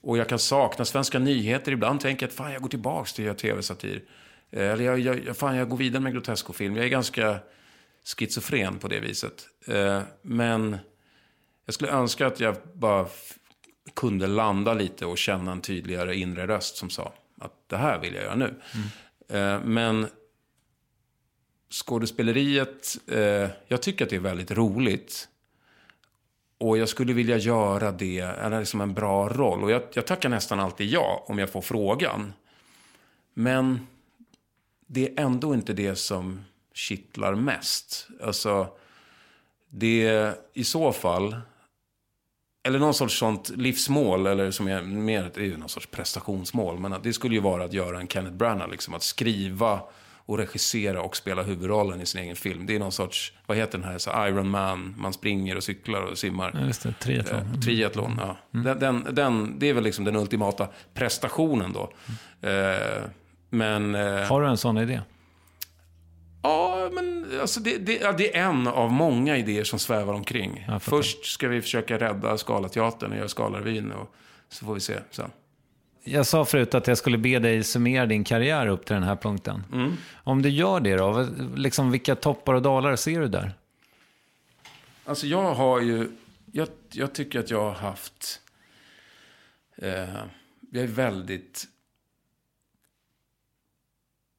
[0.00, 1.72] och jag kan sakna svenska nyheter.
[1.72, 4.02] Ibland tänker jag att fan, jag går tillbaka till att göra tv-satir.
[4.50, 6.76] Eh, eller jag, jag, fan, jag går vidare med Grotesco-film.
[6.76, 7.38] Jag är ganska
[8.04, 9.48] schizofren på det viset.
[9.66, 10.78] Eh, men
[11.64, 13.06] jag skulle önska att jag bara
[13.94, 18.14] kunde landa lite och känna en tydligare inre röst som sa att det här vill
[18.14, 18.54] jag göra nu.
[19.28, 20.06] Eh, men
[21.70, 22.96] skådespeleriet,
[23.66, 25.28] jag tycker att det är väldigt roligt.
[26.58, 29.64] Och jag skulle vilja göra det, eller liksom en bra roll.
[29.64, 32.32] Och jag, jag tackar nästan alltid ja om jag får frågan.
[33.34, 33.86] Men
[34.90, 36.44] det är ändå inte det som
[36.74, 38.08] kittlar mest.
[38.22, 38.68] Alltså,
[39.68, 41.36] det i så fall,
[42.62, 46.78] eller någon sorts sånt livsmål, eller som är mer, det är ju någon sorts prestationsmål.
[46.78, 49.80] Men det skulle ju vara att göra en Kenneth Branagh, liksom att skriva
[50.28, 52.66] och regissera och spela huvudrollen i sin egen film.
[52.66, 56.02] Det är någon sorts, vad heter den här, så Iron Man, man springer och cyklar
[56.02, 56.50] och simmar.
[56.54, 57.40] Ja, just det, triathlon.
[57.40, 58.36] Eh, triathlon, ja.
[58.50, 61.92] Den, den, den, det är väl liksom den ultimata prestationen då.
[62.48, 63.02] Eh,
[63.50, 63.94] men...
[63.94, 65.00] Eh, Har du en sån idé?
[66.42, 70.66] Ja, men alltså det, det, ja, det är en av många idéer som svävar omkring.
[70.80, 74.14] Först ska vi försöka rädda Scalateatern och göra Skalarevyn och
[74.48, 75.30] så får vi se sen.
[76.04, 79.16] Jag sa förut att jag skulle be dig summera din karriär upp till den här
[79.16, 79.64] punkten.
[79.72, 79.96] Mm.
[80.14, 81.26] Om du gör det då,
[81.56, 83.52] liksom, vilka toppar och dalar ser du där?
[85.04, 86.08] Alltså jag har ju
[86.52, 88.40] jag, jag tycker att jag har haft...
[89.76, 90.14] Eh,
[90.70, 91.64] jag är väldigt...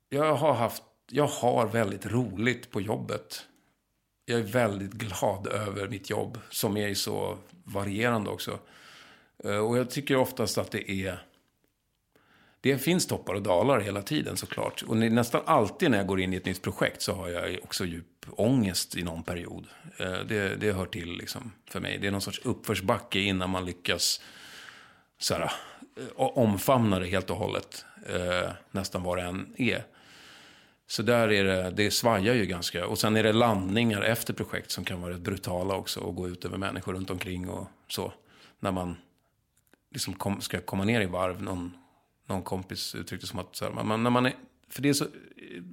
[0.10, 0.84] Jag har haft...
[1.12, 3.46] Jag har väldigt roligt på jobbet.
[4.26, 8.60] Jag är väldigt glad över mitt jobb, som är så varierande också.
[9.44, 11.24] Eh, och jag tycker oftast att det är...
[12.62, 14.84] Det finns toppar och dalar hela tiden såklart.
[14.88, 17.86] Och nästan alltid när jag går in i ett nytt projekt så har jag också
[17.86, 19.68] djup ångest i någon period.
[19.98, 21.98] Eh, det, det hör till liksom för mig.
[21.98, 24.22] Det är någon sorts uppförsbacke innan man lyckas
[25.18, 27.86] så här, eh, omfamna det helt och hållet.
[28.72, 29.84] Nästan vad det än är.
[30.90, 32.88] Så där är det, det svajar ju ganska.
[32.88, 36.00] Och sen är det landningar efter projekt som kan vara rätt brutala också.
[36.00, 38.14] Och gå ut över människor runt omkring och så.
[38.60, 38.98] När man
[39.92, 41.44] liksom kom, ska komma ner i varv.
[41.44, 41.72] Någon,
[42.28, 44.34] någon kompis uttryckte som att, så här, man, när man är,
[44.70, 45.06] för det är så,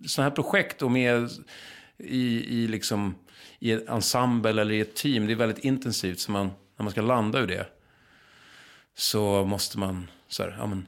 [0.07, 1.31] sådana här projekt och med
[1.99, 3.15] i, i, liksom,
[3.59, 6.21] i en ensemble eller i ett team, det är väldigt intensivt.
[6.21, 7.67] Så man, när man ska landa ur det
[8.95, 10.87] så måste man så här, ja, men,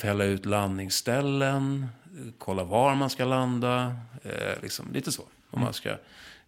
[0.00, 1.86] fälla ut landningsställen,
[2.38, 5.22] kolla var man ska landa, eh, liksom, lite så.
[5.50, 5.90] Om man ska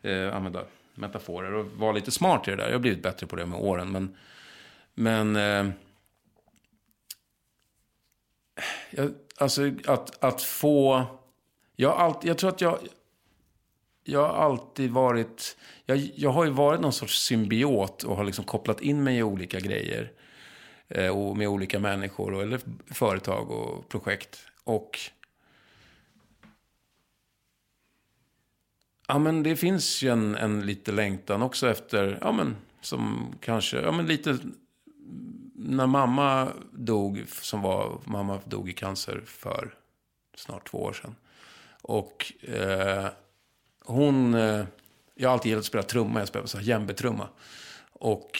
[0.02, 0.64] eh, använda
[0.94, 2.66] metaforer och vara lite smart i det där.
[2.66, 3.92] Jag har blivit bättre på det med åren.
[3.92, 4.16] Men,
[4.94, 5.72] men eh,
[8.90, 11.04] jag, alltså att, att få...
[11.76, 12.78] Jag, alltid, jag tror att jag...
[14.04, 15.56] Jag har alltid varit...
[15.86, 19.22] Jag, jag har ju varit någon sorts symbiot och har liksom kopplat in mig i
[19.22, 20.12] olika grejer.
[20.88, 22.60] Eh, och med olika människor och, eller
[22.94, 24.38] företag och projekt.
[24.64, 24.98] Och...
[29.12, 33.80] Ja, men det finns ju en, en lite längtan också efter, ja men som kanske,
[33.80, 34.38] ja men lite
[35.54, 39.74] när mamma dog, som var, mamma dog i cancer för
[40.34, 41.14] snart två år sedan.
[41.82, 43.06] Och eh,
[43.84, 44.64] hon, eh,
[45.14, 47.28] jag har alltid gillat att spela trumma, jag spelar så här djembetrumma.
[47.92, 48.30] Och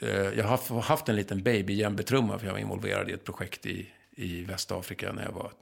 [0.00, 3.24] eh, jag har haft, haft en liten baby djembetrumma för jag var involverad i ett
[3.24, 5.52] projekt i, i Västafrika när jag var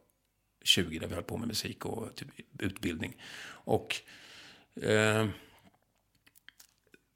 [0.67, 2.29] 20 där vi höll på med musik och typ,
[2.59, 3.17] utbildning.
[3.49, 3.97] Och
[4.83, 5.27] eh,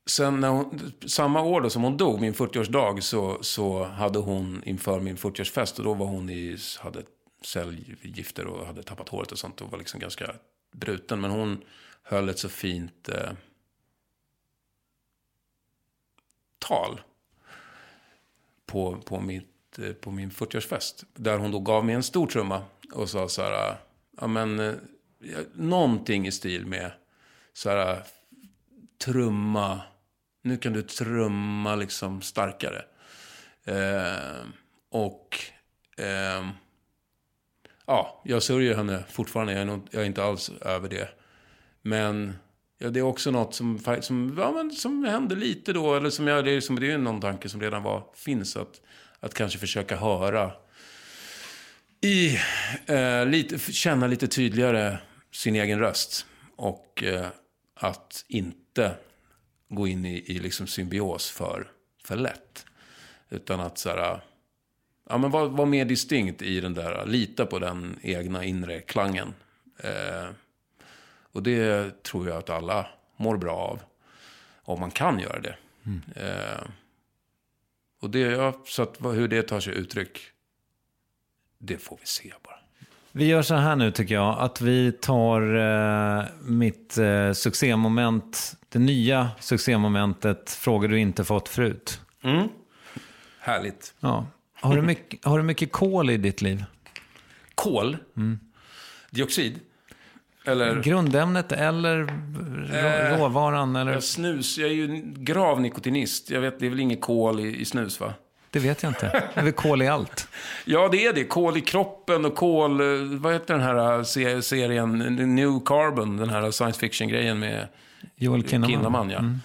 [0.06, 4.62] sen när hon, samma år då som hon dog, min 40-årsdag, så, så hade hon
[4.64, 7.02] inför min 40-årsfest, och då var hon i, hade
[7.44, 10.34] cellgifter och hade tappat håret och sånt och var liksom ganska
[10.72, 11.20] bruten.
[11.20, 11.64] Men hon
[12.02, 13.32] höll ett så fint eh,
[16.58, 17.00] tal
[18.66, 21.04] på, på, mitt, eh, på min 40-årsfest.
[21.14, 23.76] Där hon då gav mig en stor trumma och sa så här,
[24.20, 24.74] ja men, eh,
[25.54, 26.92] någonting i stil med
[27.52, 28.02] så här,
[29.04, 29.80] trumma,
[30.42, 32.84] nu kan du trumma liksom starkare.
[33.64, 34.46] Eh,
[34.90, 35.38] och
[35.96, 36.48] eh,
[37.86, 41.08] ja, jag sörjer henne fortfarande, jag är, nog, jag är inte alls över det.
[41.82, 42.34] Men
[42.78, 46.26] ja, det är också något som, som, ja, men, som hände lite då, eller som
[46.26, 48.80] jag, det är, som, det är någon tanke som redan var, finns, att,
[49.20, 50.52] att kanske försöka höra
[52.00, 52.38] i,
[52.86, 54.98] eh, lite, känna lite tydligare
[55.32, 56.26] sin egen röst.
[56.56, 57.26] Och eh,
[57.74, 58.94] att inte
[59.68, 61.70] gå in i, i liksom symbios för,
[62.04, 62.66] för lätt.
[63.28, 64.20] Utan att så här,
[65.08, 69.34] ja, men vara var mer distinkt i den där, lita på den egna inre klangen.
[69.78, 70.28] Eh,
[71.32, 72.86] och det tror jag att alla
[73.16, 73.80] mår bra av.
[74.62, 75.56] Om man kan göra det.
[75.86, 76.00] Mm.
[76.16, 76.60] Eh,
[78.00, 80.18] och det, ja, så att hur det tar sig uttryck,
[81.60, 82.54] det får vi se bara.
[83.12, 88.78] Vi gör så här nu tycker jag, att vi tar eh, mitt eh, succémoment, det
[88.78, 92.00] nya succémomentet, frågor du inte fått förut.
[92.22, 92.48] Mm.
[93.40, 93.94] Härligt.
[94.00, 94.26] Ja.
[94.54, 96.64] Har, du mycket, har du mycket kol i ditt liv?
[97.54, 97.96] Kol?
[98.16, 98.38] Mm.
[99.10, 99.60] Dioxid?
[100.44, 100.82] Eller?
[100.82, 103.76] Grundämnet eller rå, Eh, råvaran?
[103.76, 103.92] Eller?
[103.92, 106.30] Jag snus, jag är ju grav nikotinist.
[106.30, 108.14] Jag vet, det är väl inget kol i, i snus va?
[108.50, 109.06] Det vet jag inte.
[109.34, 110.28] Det är väl kol i allt?
[110.64, 111.24] Ja, det är det.
[111.24, 112.80] Kol i kroppen och kol...
[112.80, 112.86] eh,
[113.18, 114.98] Vad heter den här eh, se- serien?
[115.34, 117.66] New Carbon, den här science fiction-grejen med
[118.16, 118.70] Joel Kinnaman.
[118.70, 119.18] Kinnaman ja.
[119.18, 119.40] Mm.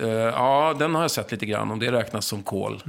[0.00, 2.82] Eh, ja, den har jag sett lite grann, om det räknas som kol.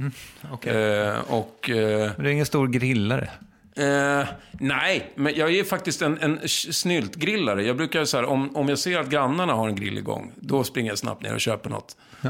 [0.52, 0.82] okej.
[0.82, 1.70] Eh, och...
[1.70, 3.30] eh, Men du är ingen stor grillare?
[3.76, 7.62] Eh, nej, men jag är faktiskt en, en snyltgrillare.
[7.62, 10.64] Jag brukar så här, om, om jag ser att grannarna har en grill igång, då
[10.64, 11.96] springer jag snabbt ner och köper något.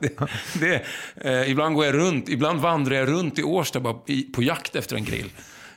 [0.00, 0.18] det,
[0.60, 0.82] det,
[1.16, 4.76] eh, ibland går jag runt, ibland vandrar jag runt i Årsta bara i, på jakt
[4.76, 5.30] efter en grill.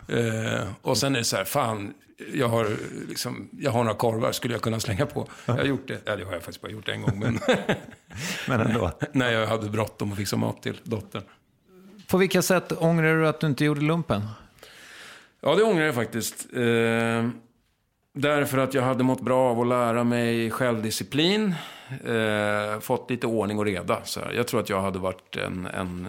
[0.08, 1.94] Eh, och sen är det så här, fan,
[2.34, 2.68] jag har,
[3.08, 5.28] liksom, jag har några korvar, skulle jag kunna slänga på?
[5.46, 7.20] Jag har gjort det, ja, det har jag faktiskt bara gjort en gång.
[7.20, 7.40] Men,
[8.48, 8.92] Men ändå.
[9.12, 11.24] när jag hade bråttom och fixa mat till dottern.
[12.10, 14.22] På vilka sätt ångrar du att du inte gjorde lumpen?
[15.42, 16.48] Ja, det ångrar jag faktiskt.
[16.54, 17.30] Eh,
[18.14, 21.56] därför att jag hade mått bra av att lära mig självdisciplin.
[22.06, 24.04] eh, fått lite ordning och reda.
[24.04, 24.32] Så här.
[24.32, 26.08] Jag tror att jag hade varit en, en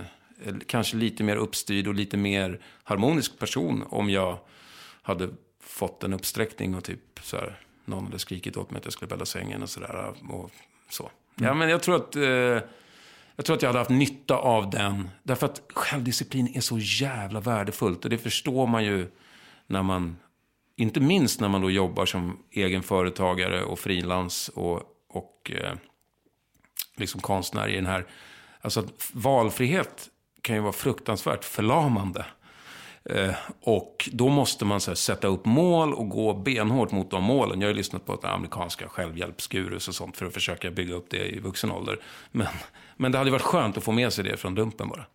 [0.67, 4.39] kanske lite mer uppstyrd och lite mer harmonisk person om jag
[5.03, 5.29] hade
[5.63, 9.09] fått en uppsträckning och typ så här, någon hade skrikit åt mig att jag skulle
[9.09, 10.13] bädda sängen och sådär.
[10.29, 10.51] Och
[10.91, 11.11] så.
[11.35, 12.71] Ja, men jag tror att eh,
[13.41, 15.11] jag tror att jag hade haft nytta av den.
[15.23, 18.05] Därför att självdisciplin är så jävla värdefullt.
[18.05, 19.11] Och det förstår man ju
[19.67, 20.17] när man,
[20.77, 25.73] inte minst när man då jobbar som egen företagare och frilans och, och eh,
[26.97, 28.07] liksom konstnär i den här.
[28.61, 30.09] Alltså att valfrihet
[30.43, 32.27] kan ju vara fruktansvärt förlamande.
[33.05, 37.23] Eh, och då måste man så här, sätta upp mål och gå benhårt mot de
[37.23, 37.61] målen.
[37.61, 41.29] Jag har ju lyssnat på amerikanska självhjälpsgurus och sånt för att försöka bygga upp det
[41.29, 42.01] i vuxen ålder.
[42.31, 42.47] Men,
[43.01, 45.07] men det hade varit skönt att få med sig det från Dumpen bara.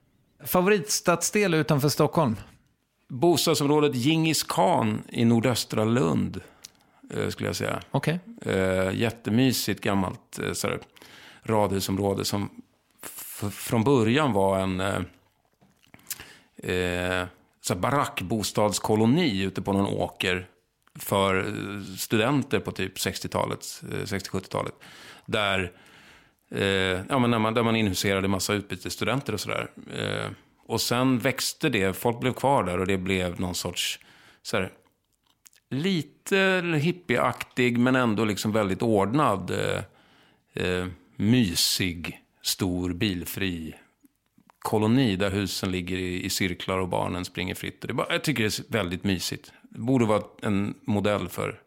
[0.45, 2.35] Favoritstadsdel utanför Stockholm?
[3.09, 6.41] Bostadsområdet Djingis khan i nordöstra Lund,
[7.13, 7.81] eh, skulle jag säga.
[7.91, 8.19] Okej.
[8.41, 10.79] Eh, jättemysigt gammalt eh, så här,
[11.43, 12.49] radhusområde som
[13.51, 14.79] från början var en
[16.57, 17.25] eh,
[17.61, 20.47] så barackbostadskoloni ute på någon åker
[20.95, 21.53] för
[21.97, 24.73] studenter på typ 60-talet, eh, 60-70-talet.
[25.25, 25.71] Där,
[26.51, 29.71] Eh, ja, men när man, där man inhuserade massa utbytesstudenter och sådär.
[29.97, 30.31] Eh,
[30.67, 33.99] och sen växte det, folk blev kvar där och det blev någon sorts
[34.41, 34.71] så här,
[35.69, 36.37] lite
[36.81, 39.81] hippieaktig men ändå liksom väldigt ordnad, eh,
[40.53, 43.75] eh mysig, stor, bilfri
[44.65, 47.81] koloni där husen ligger i, i cirklar och barnen springer fritt.
[47.81, 49.53] Det bara, jag tycker det är väldigt mysigt.
[49.69, 51.59] Det borde vara en modell för,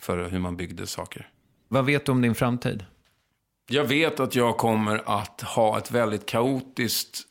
[0.00, 1.28] för hur man byggde saker.
[1.68, 2.84] Vad vet du om din framtid?
[3.66, 7.22] Jag vet att jag kommer att ha ett väldigt kaotiskt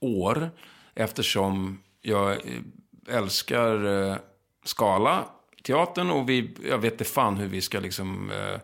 [0.00, 0.50] år
[0.94, 4.16] eftersom jag eh, älskar eh,
[4.64, 5.24] Skala,
[5.62, 8.60] teatern och vi, jag vet inte fan hur vi ska liksom eh,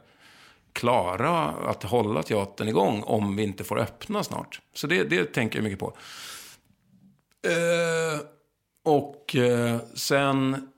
[0.72, 4.60] klara att hålla teatern igång om vi inte får öppna snart.
[4.74, 5.96] Så det, det tänker jag mycket på.
[7.46, 8.20] Eh,
[8.84, 10.68] och eh, sen...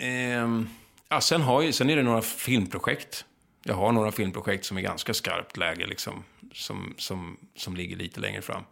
[0.00, 0.68] Ehm,
[1.08, 3.24] ja, sen, har jag, sen är det några filmprojekt.
[3.68, 8.20] Jag har några filmprojekt som är ganska skarpt läge, liksom, som, som, som ligger lite
[8.20, 8.62] längre fram.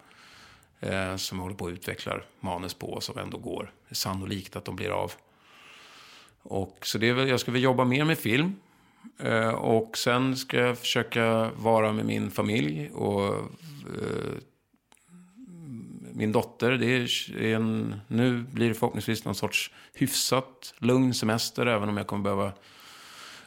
[0.80, 3.72] Eh, som jag håller på att utveckla manus på som ändå går.
[3.88, 5.12] Det är sannolikt att de blir av.
[6.42, 8.54] Och, så det är väl, jag ska väl jobba mer med film.
[9.18, 14.34] Eh, och sen ska jag försöka vara med min familj och eh,
[16.12, 16.72] min dotter.
[16.72, 21.66] Det är en, nu blir det förhoppningsvis någon sorts hyfsat lugn semester.
[21.66, 22.52] Även om jag kommer behöva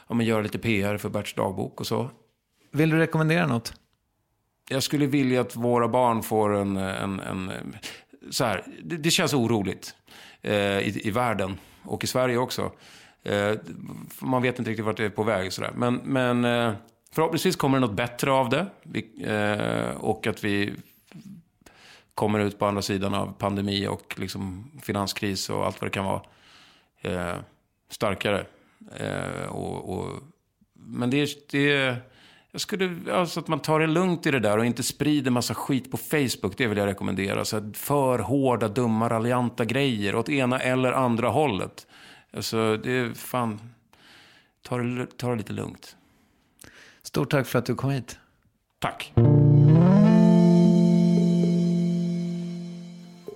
[0.09, 2.09] ja, men göra lite PR för Berts dagbok och så.
[2.71, 3.73] Vill du rekommendera något?
[4.69, 6.77] Jag skulle vilja att våra barn får en...
[6.77, 7.51] en, en
[8.29, 9.95] så här, det, det känns oroligt
[10.41, 12.71] eh, i, i världen och i Sverige också.
[13.23, 13.51] Eh,
[14.19, 15.53] man vet inte riktigt vart det är på väg.
[15.53, 15.71] Sådär.
[15.75, 16.73] Men, men eh,
[17.11, 18.65] förhoppningsvis kommer det något bättre av det.
[18.83, 20.73] Vi, eh, och att vi
[22.13, 26.05] kommer ut på andra sidan av pandemi och liksom finanskris och allt vad det kan
[26.05, 26.21] vara.
[27.01, 27.35] Eh,
[27.89, 28.45] starkare.
[28.95, 30.23] Eh, och, och,
[30.73, 31.95] men det, det
[32.51, 35.53] jag skulle, alltså att man tar det lugnt i det där och inte sprider massa
[35.53, 36.57] skit på Facebook.
[36.57, 37.45] Det vill jag rekommendera.
[37.45, 41.87] Så för hårda, dumma, raljanta grejer åt ena eller andra hållet.
[42.33, 43.59] Alltså, det är fan...
[44.61, 45.95] Ta det, ta det lite lugnt.
[47.03, 48.19] Stort tack för att du kom hit.
[48.79, 49.13] Tack.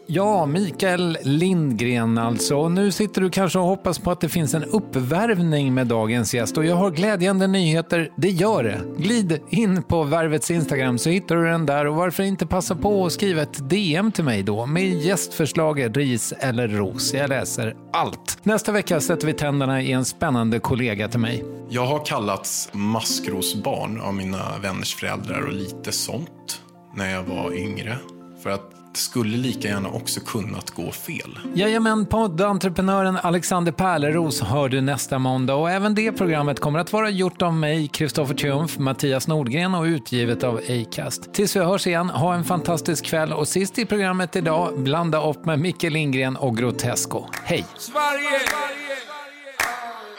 [0.07, 2.69] Ja, Mikael Lindgren alltså.
[2.69, 6.57] Nu sitter du kanske och hoppas på att det finns en uppvärvning med dagens gäst.
[6.57, 8.11] Och jag har glädjande nyheter.
[8.17, 8.81] Det gör det.
[8.97, 11.87] Glid in på Värvets Instagram så hittar du den där.
[11.87, 16.33] Och varför inte passa på att skriva ett DM till mig då med gästförslag, ris
[16.39, 17.13] eller ros.
[17.13, 18.39] Jag läser allt.
[18.43, 21.43] Nästa vecka sätter vi tänderna i en spännande kollega till mig.
[21.69, 26.61] Jag har kallats maskrosbarn av mina vänners föräldrar och lite sånt
[26.95, 27.97] när jag var yngre.
[28.43, 31.39] För att skulle lika gärna också kunnat gå fel.
[31.55, 37.09] Jajamän, poddentreprenören Alexander Pärleros hör du nästa måndag och även det programmet kommer att vara
[37.09, 41.33] gjort av mig, Kristoffer Triumf, Mattias Nordgren och utgivet av Acast.
[41.33, 45.45] Tills vi hörs igen, ha en fantastisk kväll och sist i programmet idag, blanda upp
[45.45, 47.25] med Micke Lindgren och Grotesco.
[47.43, 47.65] Hej!
[47.77, 48.39] Sverige!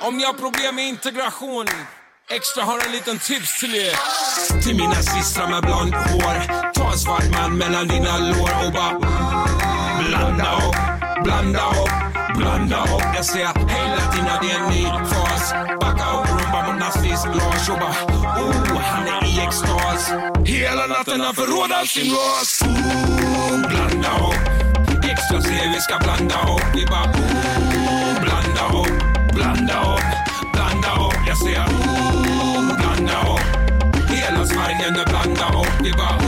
[0.01, 1.67] Om ni har problem med integration
[2.31, 3.97] Extra har en liten tips till er.
[4.63, 6.37] Till mina systrar med blond hår.
[6.73, 8.99] Ta en svart man mellan dina lår och bara
[10.09, 10.77] Blanda upp,
[11.25, 15.53] blanda upp, blanda upp Jag säger hej latina det är en ny fas.
[15.81, 17.97] Backa upp rumba mot nazist Lars och bara
[18.43, 20.13] oh han är i extas.
[20.45, 22.63] Hela natten han förråder sin ras.
[22.63, 24.65] Oh, Blanda upp
[25.05, 30.05] Extra säger vi ska blanda upp Vi bara oh, blanda upp, blanda upp,
[30.53, 32.14] blanda upp Jag säger oh,
[34.65, 35.85] Fredagsvargen, nu blanda upp.
[35.85, 36.19] Det bara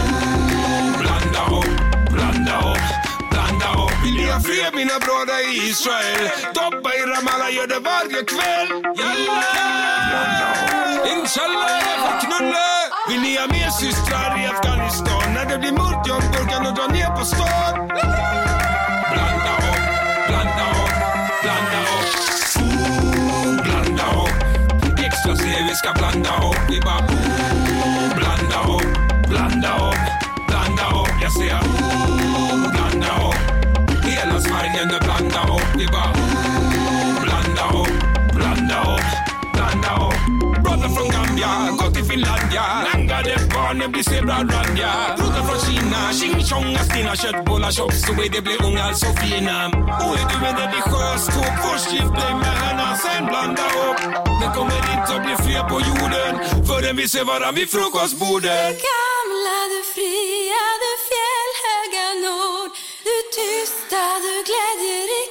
[0.98, 1.72] blanda upp,
[2.10, 2.86] blanda upp,
[3.30, 4.04] blanda upp.
[4.04, 6.30] Vill ni ha mina bröder i Israel?
[6.54, 8.68] Doppa i Ramallah, gör det varje kväll.
[9.00, 9.42] Jalla!
[11.12, 12.66] Inshallah, jag får knulla.
[13.08, 15.22] Vill ni ha mer systrar i Afghanistan?
[15.34, 17.74] När det blir mörkt, jag burkan och dra ner på stan.
[19.12, 19.82] Blanda upp,
[20.28, 20.94] blanda upp,
[21.42, 22.10] blanda upp.
[22.62, 24.98] Ooh, blanda upp.
[25.06, 26.84] Extra CV vi ska blanda upp.
[26.84, 27.05] Bara
[35.86, 36.12] Vi bara
[37.22, 37.94] blanda upp,
[38.34, 39.10] blanda upp,
[39.52, 40.20] blanda upp.
[40.64, 42.64] Brother från Gambia, gå till Finlandia.
[42.92, 44.92] Langade barnen blir zebra-randiga.
[45.16, 47.16] Broder från Kina, tjing tjong Astina.
[47.16, 49.66] Köttbullar, chop suey, det blir ungar så fina.
[50.04, 54.00] Och är du en religiös tok, först gift dig med henne, sen blanda upp.
[54.40, 56.32] Det kommer inte att bli fred på jorden
[56.68, 58.62] förrän vi ser varann vid frukostbordet.
[58.88, 62.70] Gamla, du fria, du fjällhöga nord
[63.08, 65.25] Du tysta, du glädjerika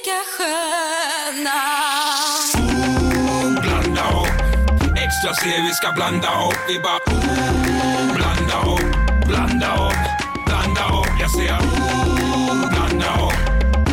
[5.30, 5.36] upp.
[5.36, 6.58] Ser vi ska blanda upp.
[6.68, 8.86] Vi bara ooh, blanda upp,
[9.26, 10.02] blanda upp,
[10.46, 11.20] blanda upp.
[11.20, 13.38] Jag säger ooh, blanda upp.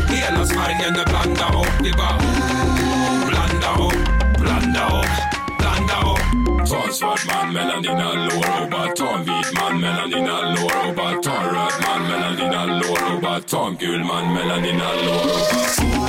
[0.10, 1.74] Hela Sverige nu blanda upp.
[1.82, 4.00] Vi bara ooh, blanda upp,
[4.40, 5.14] blanda upp,
[5.60, 6.26] blanda upp.
[6.70, 10.42] Ta en svart man mellan dina lår och bara ta en vit man mellan dina
[10.42, 14.04] lår och bara ta en röd man mellan dina lår och bara ta en gul
[14.04, 16.04] man mellan dina lår och bara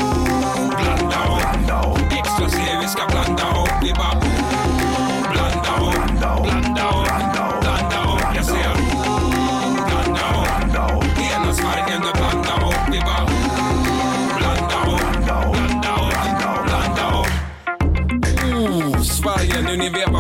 [0.59, 2.13] ooh, blanda upp.
[2.13, 3.75] Extra ser vi ska blanda upp.
[3.83, 4.24] Vi bara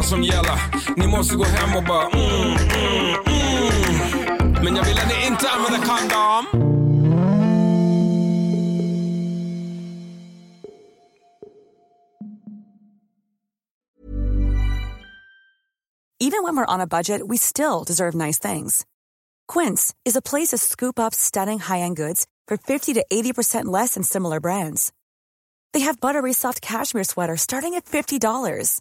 [0.04, 0.58] som gäller.
[0.96, 4.64] Ni måste gå hem och bara mm, mm, mm.
[4.64, 6.46] Men jag vill att ni inte använder kondom.
[16.20, 18.86] Even when we're on a budget, we still deserve nice things.
[19.46, 23.94] Quince is a place to scoop up stunning high-end goods for 50 to 80% less
[23.94, 24.92] than similar brands.
[25.74, 28.80] They have buttery soft cashmere sweaters starting at $50,